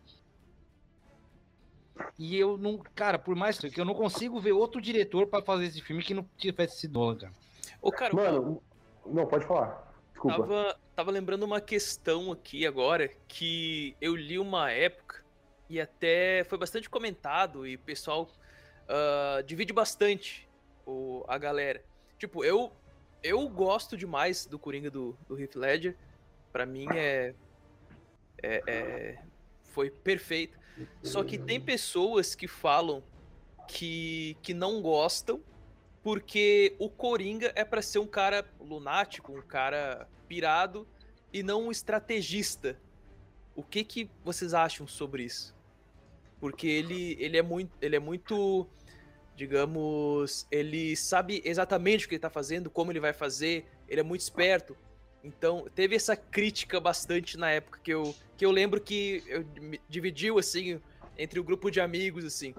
[2.16, 2.78] E eu não.
[2.94, 6.14] Cara, por mais que eu não consigo ver outro diretor para fazer esse filme que
[6.14, 7.32] não tivesse sido Nolan, cara.
[7.82, 8.14] Ô, cara.
[8.14, 8.62] Mano,
[9.04, 9.93] não, pode falar.
[10.24, 10.54] Desculpa.
[10.54, 15.22] Tava, tava lembrando uma questão aqui agora que eu li uma época
[15.68, 18.30] e até foi bastante comentado e o pessoal
[18.88, 20.48] uh, divide bastante
[20.86, 21.84] o, a galera.
[22.18, 22.72] Tipo, eu
[23.22, 25.96] eu gosto demais do Coringa do, do Heath Ledger.
[26.52, 27.34] Pra mim é,
[28.42, 29.22] é, é,
[29.72, 30.58] foi perfeito.
[31.02, 33.02] Só que tem pessoas que falam
[33.66, 35.42] que, que não gostam
[36.02, 40.86] porque o Coringa é para ser um cara lunático, um cara pirado
[41.32, 42.78] e não um estrategista.
[43.54, 45.54] O que que vocês acham sobre isso?
[46.40, 48.68] Porque ele, ele é muito ele é muito
[49.36, 54.04] digamos, ele sabe exatamente o que ele tá fazendo, como ele vai fazer, ele é
[54.04, 54.76] muito esperto.
[55.22, 59.44] Então, teve essa crítica bastante na época que eu, que eu lembro que eu
[59.88, 60.80] dividiu assim
[61.16, 62.54] entre o grupo de amigos, assim.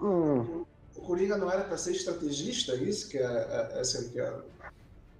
[0.00, 0.64] Hum.
[0.96, 4.40] O Coringa não era para ser estrategista, isso que é, é, essa que é.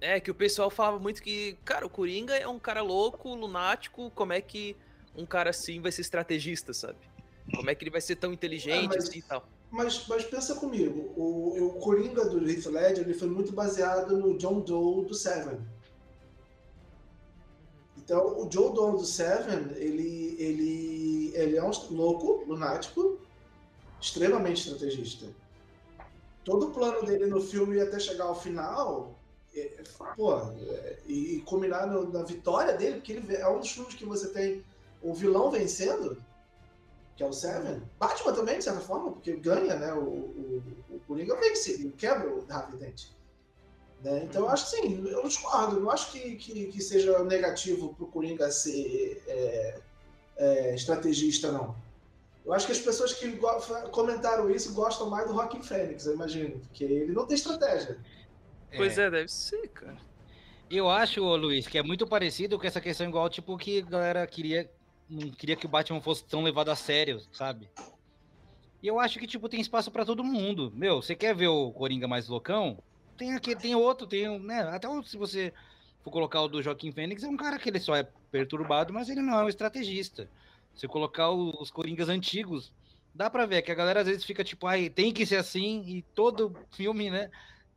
[0.01, 4.09] É, que o pessoal falava muito que, cara, o Coringa é um cara louco, lunático,
[4.11, 4.75] como é que
[5.15, 6.99] um cara assim vai ser estrategista, sabe?
[7.53, 9.43] Como é que ele vai ser tão inteligente é, mas, assim e tal?
[9.69, 14.37] Mas, mas pensa comigo, o, o Coringa do Heath Ledger ele foi muito baseado no
[14.37, 15.59] John Doe do Seven.
[17.97, 23.19] Então, o Joe Doe do Seven, ele, ele, ele é um louco, lunático,
[24.01, 25.27] extremamente estrategista.
[26.43, 29.18] Todo o plano dele no filme até chegar ao final,
[29.55, 29.83] é,
[30.15, 33.95] pô, é, e, e culminar no, na vitória dele, porque ele é um dos filmes
[33.95, 34.63] que você tem
[35.01, 36.21] o vilão vencendo,
[37.15, 37.81] que é o Seven.
[37.99, 39.93] Batman também, de certa forma, porque ganha, né?
[39.93, 43.07] O, o, o Coringa vence, ele quebra o Harvey Dent.
[44.03, 44.23] Né?
[44.23, 45.79] Então eu acho sim, eu discordo.
[45.79, 49.81] Não acho que, que, que seja negativo para o Coringa ser é,
[50.37, 51.75] é, estrategista, não.
[52.45, 53.39] Eu acho que as pessoas que
[53.91, 57.99] comentaram isso gostam mais do Rockin' Fênix, eu imagino, porque ele não tem estratégia.
[58.75, 59.97] Pois é, é deve ser, cara.
[60.69, 64.27] Eu acho, Luiz, que é muito parecido com essa questão igual, tipo, que a galera
[64.27, 64.69] queria
[65.09, 67.67] não queria que o Batman fosse tão levado a sério, sabe?
[68.81, 70.71] E eu acho que, tipo, tem espaço para todo mundo.
[70.75, 72.77] Meu, você quer ver o Coringa mais loucão?
[73.17, 74.61] Tem aqui, tem outro, tem, né?
[74.61, 75.51] Até se você
[76.03, 79.09] for colocar o do Joaquim Fênix, é um cara que ele só é perturbado, mas
[79.09, 80.29] ele não é um estrategista.
[80.75, 82.71] Se colocar os Coringas antigos,
[83.13, 85.83] dá pra ver que a galera às vezes fica tipo, ai, tem que ser assim,
[85.87, 87.29] e todo filme, né?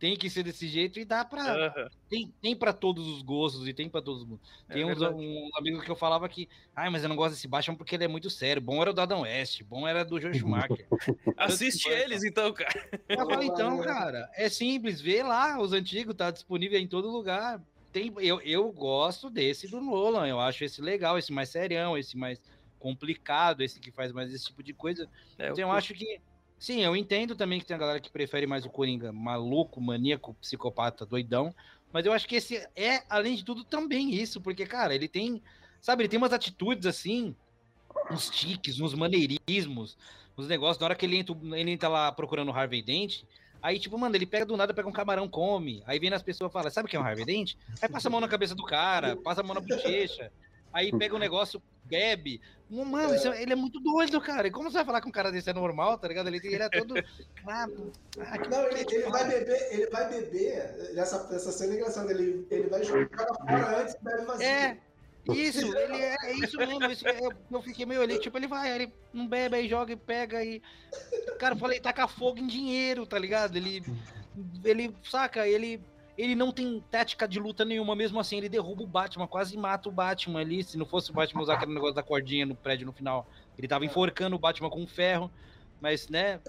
[0.02, 1.72] Tem que ser desse jeito e dá pra.
[1.76, 1.88] Uhum.
[2.10, 4.28] Tem, tem pra todos os gostos e tem pra todos os.
[4.68, 6.48] É tem é uns, um amigo que eu falava que.
[6.74, 8.60] Ai, mas eu não gosto desse Batman porque ele é muito sério.
[8.60, 10.88] Bom era o do Adam West, bom era do Joe Schumacher.
[11.38, 12.90] Assiste eles então, cara.
[13.08, 17.62] Eu falei, então, cara, é simples, vê lá os antigos, tá disponível em todo lugar.
[17.92, 22.16] Tem, eu, eu gosto desse do Nolan, eu acho esse legal, esse mais serião, esse
[22.16, 22.42] mais
[22.80, 25.08] complicado, esse que faz mais esse tipo de coisa.
[25.38, 26.20] É, então, eu, eu acho que
[26.62, 30.32] Sim, eu entendo também que tem a galera que prefere mais o Coringa maluco, maníaco,
[30.34, 31.52] psicopata, doidão.
[31.92, 35.42] Mas eu acho que esse é, além de tudo, também isso, porque, cara, ele tem.
[35.80, 37.34] Sabe, ele tem umas atitudes assim,
[38.08, 39.98] uns tiques, uns maneirismos,
[40.38, 40.78] uns negócios.
[40.78, 43.24] Na hora que ele entra, ele entra lá procurando o Harvey Dent,
[43.60, 45.82] aí, tipo, mano, ele pega do nada, pega um camarão, come.
[45.84, 47.54] Aí vem nas pessoas e fala: Sabe o que é um Harvey Dent?
[47.82, 50.30] Aí passa a mão na cabeça do cara, passa a mão na bochecha.
[50.72, 51.60] Aí pega um negócio,
[51.92, 52.40] bebe.
[52.70, 53.42] Mano, é.
[53.42, 54.48] ele é muito doido, cara.
[54.48, 56.28] E como você vai falar que um cara desse é normal, tá ligado?
[56.28, 56.94] Ele, ele é todo.
[57.44, 57.66] Ah,
[58.20, 60.54] ah, não, ele, ele vai beber, ele vai beber.
[60.96, 62.12] Essa, essa cena é engraçada.
[62.12, 64.46] Ele, ele vai jogar fora antes e bebe vazio.
[64.46, 64.78] É.
[65.28, 66.90] Isso, ele é, é isso mesmo.
[66.90, 69.96] Isso, eu, eu fiquei meio ali, tipo, ele vai, ele não bebe, aí joga e
[69.96, 70.62] pega e.
[71.38, 73.56] Cara, eu falei, taca fogo em dinheiro, tá ligado?
[73.56, 73.82] Ele.
[74.64, 75.80] Ele, saca, ele
[76.16, 79.88] ele não tem tática de luta nenhuma, mesmo assim, ele derruba o Batman, quase mata
[79.88, 80.62] o Batman ali.
[80.62, 83.26] Se não fosse o Batman usar aquele negócio da cordinha no prédio no final,
[83.56, 85.30] ele tava enforcando o Batman com um ferro.
[85.80, 86.40] Mas, né?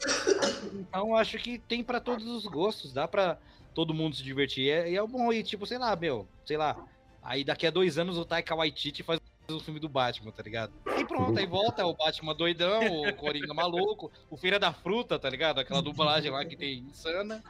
[0.74, 3.40] Então acho que tem para todos os gostos, dá para
[3.74, 4.66] todo mundo se divertir.
[4.66, 6.78] E é, e é bom, e tipo, sei lá, meu, sei lá.
[7.22, 9.20] Aí daqui a dois anos o Taika Waititi faz
[9.50, 10.74] o filme do Batman, tá ligado?
[10.98, 15.30] E pronto, aí volta o Batman doidão, o Coringa maluco, o Feira da Fruta, tá
[15.30, 15.60] ligado?
[15.60, 17.44] Aquela dublagem lá que tem insana.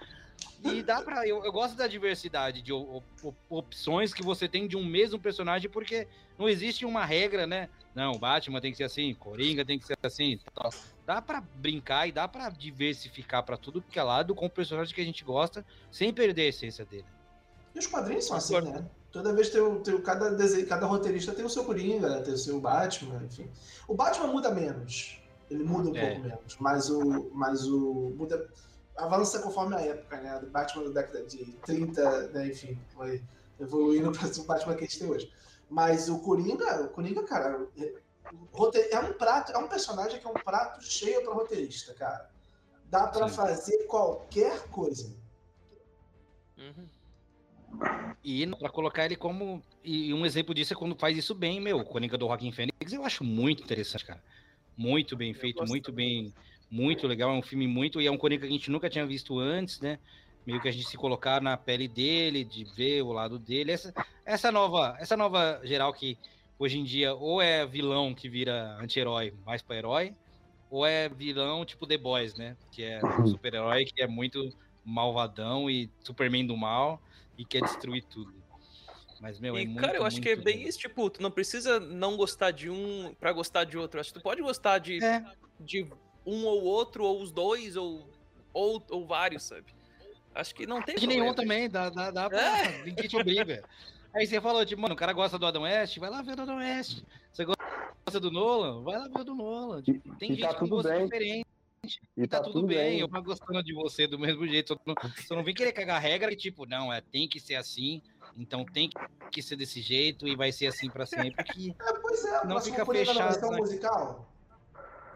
[0.63, 1.27] E dá pra.
[1.27, 3.05] Eu, eu gosto da diversidade de op,
[3.49, 6.07] opções que você tem de um mesmo personagem, porque
[6.37, 7.69] não existe uma regra, né?
[7.93, 10.39] Não, Batman tem que ser assim, Coringa tem que ser assim.
[10.53, 10.71] Tal.
[11.05, 14.93] Dá para brincar e dá para diversificar para tudo que é lado com o personagem
[14.93, 17.05] que a gente gosta, sem perder a essência dele.
[17.75, 18.85] E os quadrinhos são assim, né?
[19.11, 22.59] Toda vez tem, tem cada, desenho, cada roteirista tem o seu Coringa, tem o seu
[22.59, 23.47] Batman, enfim.
[23.87, 25.21] O Batman muda menos.
[25.51, 26.07] Ele muda um é.
[26.07, 26.57] pouco menos.
[26.59, 27.29] Mas o.
[27.31, 28.13] Mas o.
[28.17, 28.49] Muda
[28.97, 30.39] avança conforme a época, né?
[30.39, 32.47] Do Batman da década de 30, né?
[32.47, 33.23] enfim, foi
[33.59, 35.31] evoluindo para o Batman que a gente tem hoje.
[35.69, 37.93] Mas o Coringa, o Coringa, cara, é,
[38.91, 42.29] é um prato, é um personagem que é um prato cheio para roteirista, cara.
[42.85, 45.11] Dá para fazer qualquer coisa.
[46.57, 46.87] Uhum.
[48.23, 49.63] E para colocar ele como.
[49.83, 51.79] E um exemplo disso é quando faz isso bem, meu.
[51.79, 54.23] O Coringa do Rockin' Fênix eu acho muito interessante, cara.
[54.77, 56.25] Muito bem feito, muito também.
[56.25, 56.33] bem
[56.73, 58.01] muito legal, é um filme muito.
[58.01, 59.99] E é um Coringa que a gente nunca tinha visto antes, né?
[60.45, 63.71] Meio que a gente se colocar na pele dele, de ver o lado dele.
[63.71, 63.93] Essa,
[64.25, 66.17] essa nova, essa nova geral que
[66.57, 70.15] hoje em dia ou é vilão que vira anti-herói mais para herói,
[70.69, 72.57] ou é vilão tipo The Boys, né?
[72.71, 74.51] Que é um super-herói que é muito
[74.83, 76.99] malvadão e Superman do mal
[77.37, 78.33] e quer destruir tudo.
[79.21, 81.21] Mas, meu, é e, é muito, cara, eu acho que é bem isso, tipo, tu
[81.21, 83.99] não precisa não gostar de um para gostar de outro.
[83.99, 85.23] Acho que tu pode gostar de, é.
[85.59, 85.87] de
[86.25, 88.07] um ou outro, ou os dois, ou,
[88.53, 89.65] ou, ou vários, sabe?
[90.33, 90.95] Acho que não tem.
[90.95, 92.65] De nenhum também, dá, dá, dá pra.
[92.65, 92.83] É.
[92.85, 93.63] Ninguém te obriga.
[94.13, 96.41] Aí você falou, tipo, mano, o cara gosta do Adam West, vai lá ver o
[96.41, 97.03] Adam West.
[97.31, 99.81] Você gosta do Nolan, vai lá ver o do Nolan.
[99.81, 101.05] Tipo, tem e gente tá com tudo gosto bem.
[101.05, 101.45] diferente.
[102.15, 104.69] E Tá, tudo, bem, eu tô gostando de você do mesmo jeito.
[104.69, 104.95] Só não,
[105.27, 108.01] só não vem querer cagar regra que, tipo, não, é, tem que ser assim,
[108.37, 108.89] então tem
[109.31, 111.43] que ser desse jeito e vai ser assim pra sempre.
[111.43, 111.71] Que...
[111.71, 113.57] É, pois é, Não fica na fechado, versão né?
[113.57, 114.32] musical.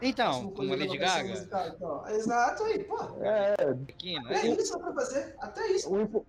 [0.02, 2.08] Então, Próximo com a Lady Gaga, musical, então.
[2.10, 2.98] Exato aí, pô.
[3.24, 3.54] É,
[3.92, 4.56] aqui, Até né?
[4.56, 5.36] isso dá pra fazer.
[5.40, 5.90] Até isso.
[5.92, 6.26] o, impo-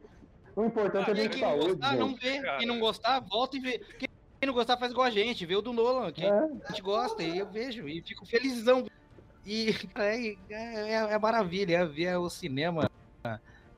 [0.57, 2.21] o importante Ah, é quem ter não saúde, gostar, não gente.
[2.21, 2.41] vê.
[2.41, 2.59] Cara.
[2.59, 3.79] Quem não gostar, volta e vê.
[3.79, 4.09] Quem
[4.47, 7.23] não gostar, faz igual a gente, vê o do Nolan, que É, a gente gosta,
[7.23, 8.87] e eu vejo, e fico felizão.
[9.45, 12.89] E é, é, é maravilha, é ver o cinema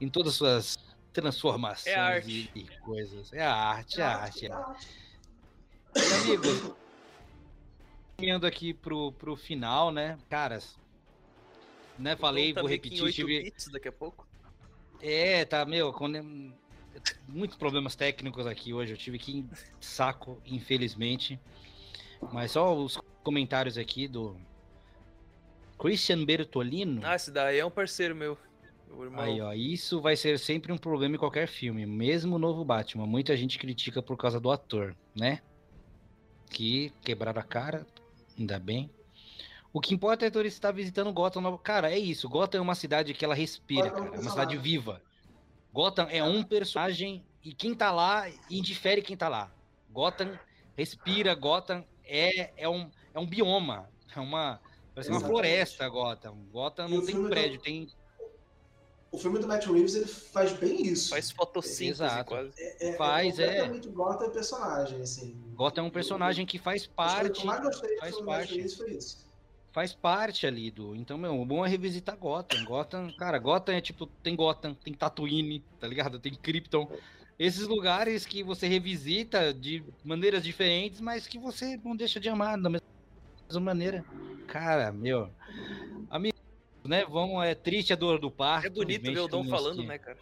[0.01, 0.79] em todas as suas
[1.13, 2.51] transformações É arte.
[2.55, 3.33] E, e coisas.
[3.33, 4.47] É a arte, é a arte.
[4.47, 4.53] É.
[4.53, 4.89] arte.
[5.97, 6.73] Ah, E, amigos,
[8.21, 10.79] caminhando aqui pro, pro final, né, caras,
[11.99, 13.53] né, falei, vou repetir, 8 tive...
[13.73, 14.27] daqui a pouco.
[15.01, 16.23] É, tá, meu, quando...
[17.29, 18.93] muitos problemas técnicos aqui hoje.
[18.93, 19.45] Eu tive que
[19.81, 21.39] saco, infelizmente.
[22.33, 24.37] Mas só os comentários aqui do
[25.79, 27.01] Christian Bertolino.
[27.05, 28.37] Ah, esse daí é um parceiro meu.
[29.15, 33.07] Aí, ó, isso vai ser sempre um problema em qualquer filme, mesmo o novo Batman.
[33.07, 35.41] Muita gente critica por causa do ator, né?
[36.51, 37.87] Que quebraram a cara,
[38.41, 38.91] ainda bem.
[39.73, 41.41] O que importa é turista estar visitando Gotham.
[41.43, 42.29] Nova- Cara, é isso.
[42.29, 44.17] Gotham é uma cidade que ela respira, Gotham é cara.
[44.17, 45.03] É uma cidade viva.
[45.73, 49.53] Gotham é um personagem e quem tá lá indifere quem tá lá.
[49.91, 50.37] Gotham
[50.77, 53.89] respira, Gotham é, é, um, é um bioma.
[54.15, 54.61] É uma.
[54.93, 55.27] Parece uma Exatamente.
[55.29, 56.37] floresta, Gotham.
[56.51, 57.89] Gotham não tem do- prédio, tem.
[59.13, 61.11] O filme do Matt Reeves ele faz bem isso.
[61.11, 62.29] Faz fotossíntese Exato.
[62.29, 62.53] quase.
[62.57, 63.43] É, é, faz, é.
[63.43, 63.47] é.
[63.47, 65.37] completamente Gotham é personagem, assim.
[65.55, 68.55] Gotham é um personagem que faz que parte, eu mais gostei faz do parte.
[68.55, 69.27] Reeves foi isso.
[69.73, 70.95] faz parte ali do.
[70.95, 72.65] Então, meu, o bom é revisitar Gotham.
[72.65, 76.21] Gotham, cara, Gotham é tipo, tem Gotham, tem Tatooine, tá ligado?
[76.21, 76.89] Tem Krypton.
[77.37, 82.61] Esses lugares que você revisita de maneiras diferentes, mas que você não deixa de amar
[82.61, 84.05] da mesma maneira.
[84.47, 85.31] Cara, meu.
[86.85, 87.05] Né?
[87.05, 88.67] Vamos, é triste a dor do parto.
[88.67, 90.19] É bonito ver o Dom falando, né, cara?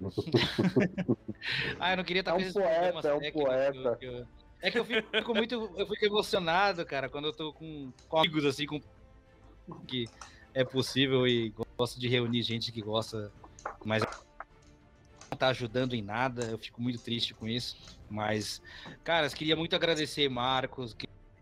[1.78, 3.96] Ah, eu não queria estar É um poeta, é um poeta.
[3.96, 4.26] que eu-
[4.62, 8.46] É que eu fico muito, eu fico emocionado, cara, quando eu tô com, com amigos
[8.46, 8.80] assim, com
[9.86, 10.06] que
[10.54, 13.30] é possível e gosto de reunir gente que gosta,
[13.84, 14.02] mas
[15.30, 16.44] não tá ajudando em nada.
[16.46, 17.76] Eu fico muito triste com isso.
[18.08, 18.62] Mas,
[19.02, 20.96] cara, eu queria muito agradecer Marcos,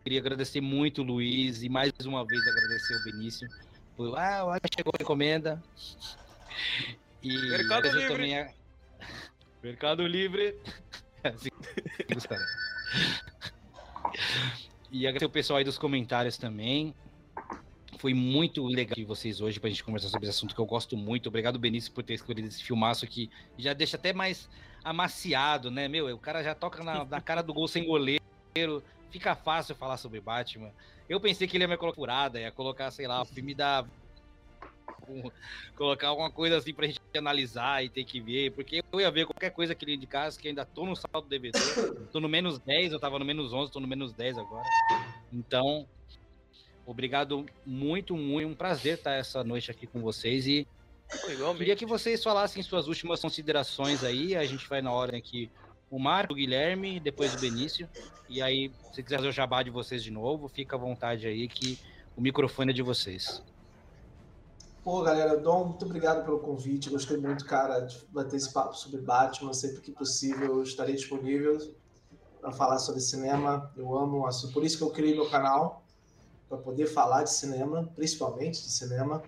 [0.05, 3.49] queria agradecer muito o Luiz e mais uma vez agradecer o Benício.
[4.17, 5.63] Ah, olha, chegou a encomenda.
[7.23, 8.09] E Mercado Livre.
[8.09, 8.51] também a-
[9.63, 10.57] Mercado Livre.
[11.23, 11.51] Assim.
[14.91, 16.95] E agradecer o pessoal aí dos comentários também.
[17.99, 20.97] Foi muito legal de vocês hoje pra gente conversar sobre esse assunto que eu gosto
[20.99, 21.29] muito.
[21.29, 23.31] Obrigado, Benício, por ter escolhido esse filmaço aqui.
[23.57, 24.51] Já deixa até mais
[24.85, 25.89] amaciado, né?
[25.89, 28.21] Meu, o cara já toca na, na cara do gol sem goleiro.
[29.13, 30.73] Fica fácil falar sobre Batman.
[31.07, 33.85] Eu pensei que ele ia me colocar furada, ia colocar, sei lá, o filme da.
[35.77, 38.53] colocar alguma coisa assim pra gente analisar e ter que ver.
[38.53, 41.29] Porque eu ia ver qualquer coisa que ele indicasse, que ainda tô no saldo do
[41.29, 41.59] DVD.
[42.11, 44.67] tô no menos 10, eu tava no menos 11, tô no menos 10 agora.
[45.31, 45.87] Então,
[46.87, 48.49] obrigado muito, muito.
[48.49, 50.67] Um prazer estar essa noite aqui com vocês e
[51.29, 51.59] Igualmente.
[51.59, 54.35] Queria que vocês falassem suas últimas considerações aí.
[54.35, 55.51] A gente vai na ordem aqui.
[55.93, 57.87] O Marco, o Guilherme, depois o Benício.
[58.27, 61.47] E aí, se quiser fazer o jabá de vocês de novo, fica à vontade aí
[61.47, 61.79] que
[62.17, 63.43] o microfone é de vocês.
[64.83, 66.89] Pô, galera, Dom, muito obrigado pelo convite.
[66.89, 69.53] Gostei muito, cara, de bater esse papo sobre Batman.
[69.53, 71.59] Sempre que possível, estarei disponível
[72.41, 73.71] para falar sobre cinema.
[73.77, 74.55] Eu amo o assunto.
[74.55, 75.85] Por isso que eu criei meu canal,
[76.49, 79.23] para poder falar de cinema, principalmente de cinema.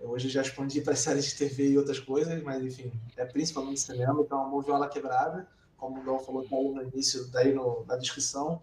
[0.00, 3.80] Eu hoje já expondi para séries de TV e outras coisas, mas enfim, é principalmente
[3.80, 4.22] cinema.
[4.22, 5.48] Então, amor viola quebrada,
[5.84, 8.62] como o Dom falou, tá no início, tá no, na descrição.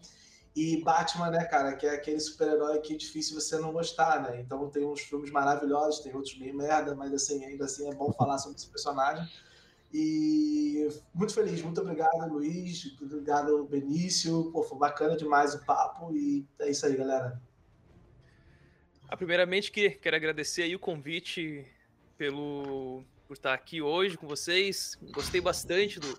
[0.55, 4.41] E Batman, né, cara, que é aquele super-herói que é difícil você não gostar, né?
[4.41, 8.11] Então tem uns filmes maravilhosos, tem outros meio merda, mas assim, ainda assim é bom
[8.11, 9.29] falar sobre esse personagem.
[9.93, 14.51] E muito feliz, muito obrigado, Luiz, obrigado, Benício.
[14.51, 17.41] Pô, foi bacana demais o papo e é isso aí, galera.
[19.07, 21.65] Ah, primeiramente, que, quero agradecer aí o convite
[22.17, 24.97] pelo, por estar aqui hoje com vocês.
[25.13, 26.17] Gostei bastante do,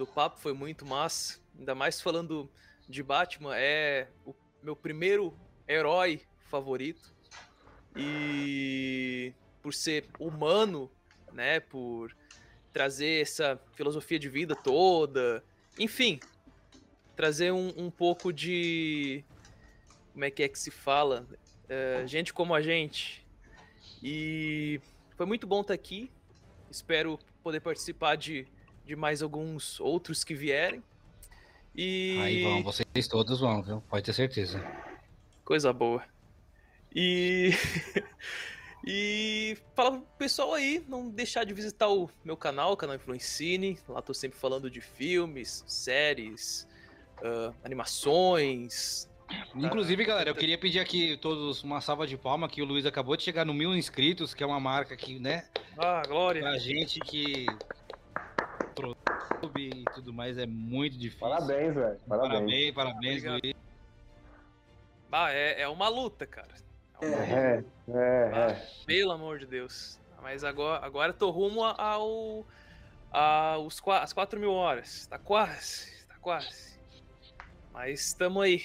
[0.00, 1.38] do papo, foi muito massa.
[1.58, 2.50] Ainda mais falando
[2.88, 5.36] de Batman, é o meu primeiro
[5.68, 7.14] herói favorito.
[7.94, 10.90] E por ser humano,
[11.32, 12.16] né, por
[12.72, 15.44] trazer essa filosofia de vida toda,
[15.78, 16.18] enfim,
[17.14, 19.22] trazer um, um pouco de.
[20.14, 21.28] Como é que é que se fala?
[21.68, 23.26] É, gente como a gente.
[24.02, 24.80] E
[25.14, 26.10] foi muito bom estar aqui.
[26.70, 28.46] Espero poder participar de,
[28.90, 30.82] de mais alguns outros que vierem.
[31.76, 33.80] E Aí vão, vocês todos vão, viu?
[33.88, 34.60] Pode ter certeza.
[35.44, 36.02] Coisa boa.
[36.92, 37.50] E.
[38.84, 43.78] e fala pro pessoal aí, não deixar de visitar o meu canal, o canal Influencine.
[43.88, 46.66] Lá tô sempre falando de filmes, séries,
[47.18, 49.08] uh, animações.
[49.54, 53.16] Inclusive, galera, eu queria pedir aqui todos uma salva de palma que o Luiz acabou
[53.16, 55.46] de chegar no mil inscritos, que é uma marca que, né?
[55.78, 56.42] Ah, glória!
[56.42, 57.46] Pra gente que
[58.80, 58.96] pro
[59.32, 61.20] YouTube e tudo mais é muito difícil.
[61.20, 62.00] Parabéns, velho.
[62.08, 63.40] Parabéns, parabéns, Obrigado.
[63.42, 63.54] Luiz.
[65.12, 66.48] Ah, é, é uma luta, cara.
[67.00, 67.32] É uma luta.
[67.32, 68.66] É, é, Ah, é.
[68.86, 69.98] pelo amor de Deus.
[70.22, 72.46] Mas agora, agora eu tô rumo a- ao.
[73.10, 75.06] aos às 4 mil horas.
[75.06, 76.04] Tá quase.
[76.06, 76.78] Tá quase.
[77.72, 78.62] Mas estamos aí.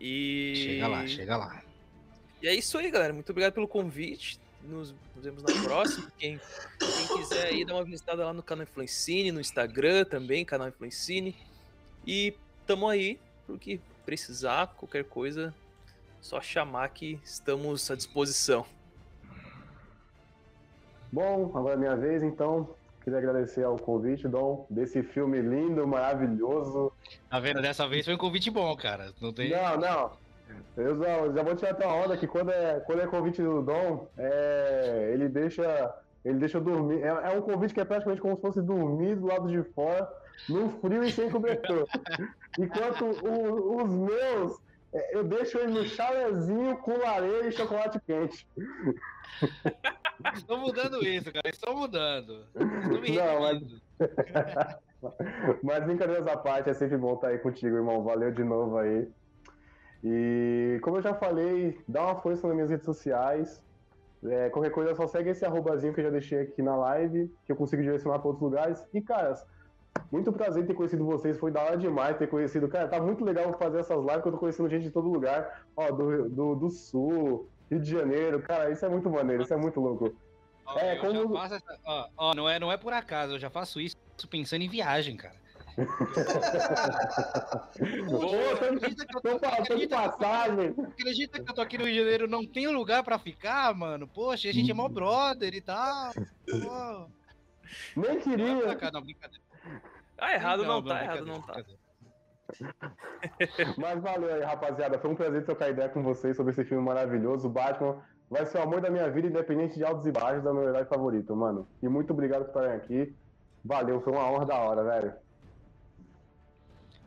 [0.00, 0.54] E.
[0.56, 1.62] Chega lá, chega lá.
[2.42, 3.12] E é isso aí, galera.
[3.12, 4.40] Muito obrigado pelo convite.
[4.64, 6.10] Nos, nos vemos na próxima.
[6.16, 6.40] Quem,
[6.78, 11.36] quem quiser aí, dá uma visitada lá no canal Influencine, no Instagram também, canal Influencine.
[12.06, 12.34] E
[12.66, 15.54] tamo aí, porque precisar, qualquer coisa,
[16.20, 18.64] só chamar que estamos à disposição.
[21.10, 22.74] Bom, agora é minha vez, então.
[23.04, 26.92] Queria agradecer ao convite, Dom, desse filme lindo, maravilhoso.
[27.28, 27.60] Tá vendo?
[27.60, 29.12] Dessa vez foi um convite bom, cara.
[29.20, 29.50] Não tem.
[29.50, 30.21] Não, não.
[30.76, 33.62] Eu já, já vou tirar até uma onda que quando é, quando é convite do
[33.62, 35.94] Dom, é, ele deixa.
[36.24, 37.02] Ele deixa eu dormir.
[37.02, 40.08] É, é um convite que é praticamente como se fosse dormir do lado de fora,
[40.48, 41.86] no frio e sem cobertor.
[42.56, 44.56] Enquanto o- os meus,
[44.94, 48.46] é, eu deixo ele no chalezinho com lareira e chocolate quente.
[50.34, 51.48] Estou mudando isso, cara.
[51.48, 52.46] Estou mudando.
[52.54, 53.62] Estou me Não, mas-.
[55.62, 58.04] Mas brincadeiras à parte, é sempre bom estar aí contigo, irmão.
[58.04, 59.08] Valeu de novo aí.
[60.04, 63.62] E como eu já falei, dá uma força nas minhas redes sociais.
[64.24, 67.52] É, qualquer coisa, só segue esse arrobazinho que eu já deixei aqui na live, que
[67.52, 68.84] eu consigo direcionar para outros lugares.
[68.94, 69.44] E, caras,
[70.10, 71.38] muito prazer ter conhecido vocês.
[71.38, 72.68] Foi da hora demais ter conhecido.
[72.68, 75.62] Cara, tá muito legal fazer essas lives que eu tô conhecendo gente de todo lugar.
[75.76, 78.40] Ó, do, do, do Sul, Rio de Janeiro.
[78.42, 80.12] Cara, isso é muito maneiro, isso é muito louco.
[80.66, 83.80] Ó, É, como- essa- ó, ó, não, é, não é por acaso, eu já faço
[83.80, 83.96] isso
[84.30, 85.34] pensando em viagem, cara.
[88.76, 90.74] Acredita que eu Tô acredita, passagem.
[90.78, 94.06] acredita que eu tô aqui no Rio de Janeiro não tem lugar pra ficar, mano?
[94.06, 96.12] Poxa, a gente é mó brother e tal.
[96.12, 97.06] Pô,
[97.96, 98.72] Nem não é queria.
[98.72, 99.42] acaso, não, brincadeira.
[100.18, 101.52] Ah, errado não, tá, brincadeira, errado não tá.
[101.54, 101.82] brincadeira.
[103.78, 104.98] Mas valeu aí, rapaziada.
[104.98, 107.48] Foi um prazer trocar ideia com vocês sobre esse filme maravilhoso.
[107.48, 110.50] O Batman vai ser o amor da minha vida, independente de altos e baixos, é
[110.50, 111.66] o meu herói favorito, mano.
[111.82, 113.14] E muito obrigado por estarem aqui.
[113.64, 115.14] Valeu, foi uma honra da hora, velho.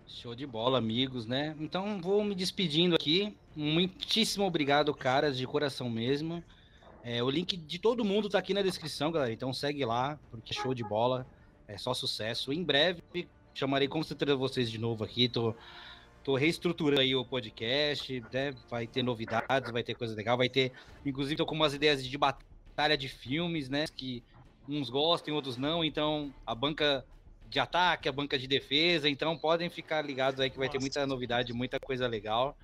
[0.07, 1.55] Show de bola, amigos, né?
[1.59, 3.35] Então vou me despedindo aqui.
[3.55, 6.43] Muitíssimo obrigado, caras, de coração mesmo.
[7.03, 9.33] É, o link de todo mundo tá aqui na descrição, galera.
[9.33, 11.25] Então segue lá, porque show de bola.
[11.67, 12.53] É só sucesso.
[12.53, 13.01] Em breve
[13.55, 15.27] chamarei com certeza vocês de novo aqui.
[15.27, 15.55] Tô,
[16.23, 18.23] tô reestruturando aí o podcast.
[18.31, 18.53] né?
[18.69, 20.37] Vai ter novidades, vai ter coisa legal.
[20.37, 20.71] Vai ter,
[21.05, 23.85] inclusive, tô com umas ideias de batalha de filmes, né?
[23.95, 24.23] Que
[24.67, 25.83] uns gostem, outros não.
[25.83, 27.05] Então a banca
[27.49, 29.09] de ataque, a banca de defesa.
[29.09, 30.83] Então podem ficar ligados aí que vai ter Nossa.
[30.83, 32.57] muita novidade, muita coisa legal.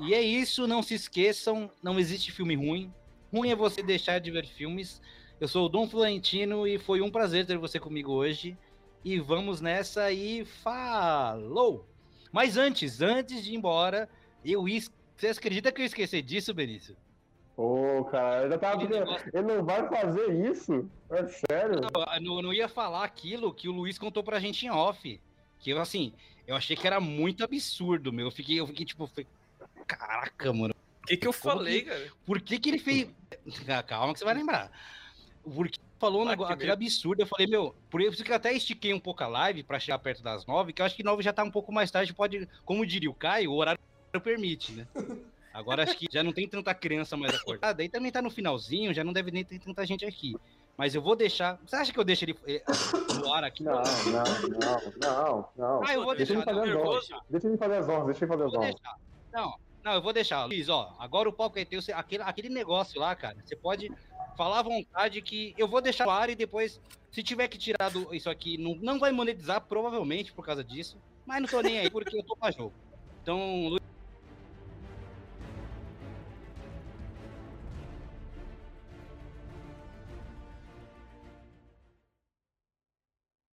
[0.00, 2.92] E é isso, não se esqueçam, não existe filme ruim.
[3.32, 5.00] Ruim é você deixar de ver filmes.
[5.40, 8.56] Eu sou o Dom Florentino e foi um prazer ter você comigo hoje.
[9.04, 11.88] E vamos nessa e falou!
[12.30, 14.08] Mas antes, antes de ir embora,
[14.44, 14.90] eu es...
[15.16, 16.96] Você acredita que eu esqueci disso, Benício?
[17.62, 20.90] Ô, cara, eu já tava pensando, ele não vai fazer isso?
[21.10, 21.74] É sério?
[21.74, 25.20] Eu não, não ia falar aquilo que o Luiz contou pra gente em off.
[25.58, 26.14] Que eu, assim,
[26.46, 28.28] eu achei que era muito absurdo, meu.
[28.28, 29.26] Eu fiquei, eu fiquei tipo, falei,
[29.86, 30.74] caraca, mano.
[31.02, 32.12] O que, que eu Como falei, que- cara?
[32.24, 33.10] Por que, que ele fez.
[33.68, 34.72] Ah, Calma que você vai lembrar.
[35.44, 37.20] Porque falou um negócio, que aquele absurdo.
[37.20, 39.98] Eu falei, meu, por isso que eu até estiquei um pouco a live pra chegar
[39.98, 42.48] perto das nove, que eu acho que nove já tá um pouco mais tarde, pode,
[42.64, 43.78] como diria o Caio, o horário
[44.24, 44.86] permite, né?
[45.52, 48.94] Agora acho que já não tem tanta criança mais acordada, aí também tá no finalzinho,
[48.94, 50.34] já não deve nem ter tanta gente aqui.
[50.76, 51.58] Mas eu vou deixar.
[51.66, 52.62] Você acha que eu deixo ele eh,
[53.18, 53.62] no ar aqui?
[53.62, 55.84] Não, não, não, não, não.
[55.84, 56.50] Ah, eu vou Deixa deixar.
[56.50, 57.20] ele fazer deixar.
[57.28, 58.74] Deixa ele fazer as honras, deixa ele fazer as honras.
[59.32, 59.54] Não,
[59.84, 60.44] não, eu vou deixar.
[60.46, 61.80] Luiz, ó, agora o palco é teu.
[61.94, 63.90] Aquele, aquele negócio lá, cara, você pode
[64.36, 67.90] falar à vontade que eu vou deixar no ar e depois, se tiver que tirar
[67.90, 70.96] do, isso aqui, não, não vai monetizar, provavelmente por causa disso.
[71.26, 72.72] Mas não tô nem aí, porque eu tô pra jogo.
[73.22, 73.76] Então,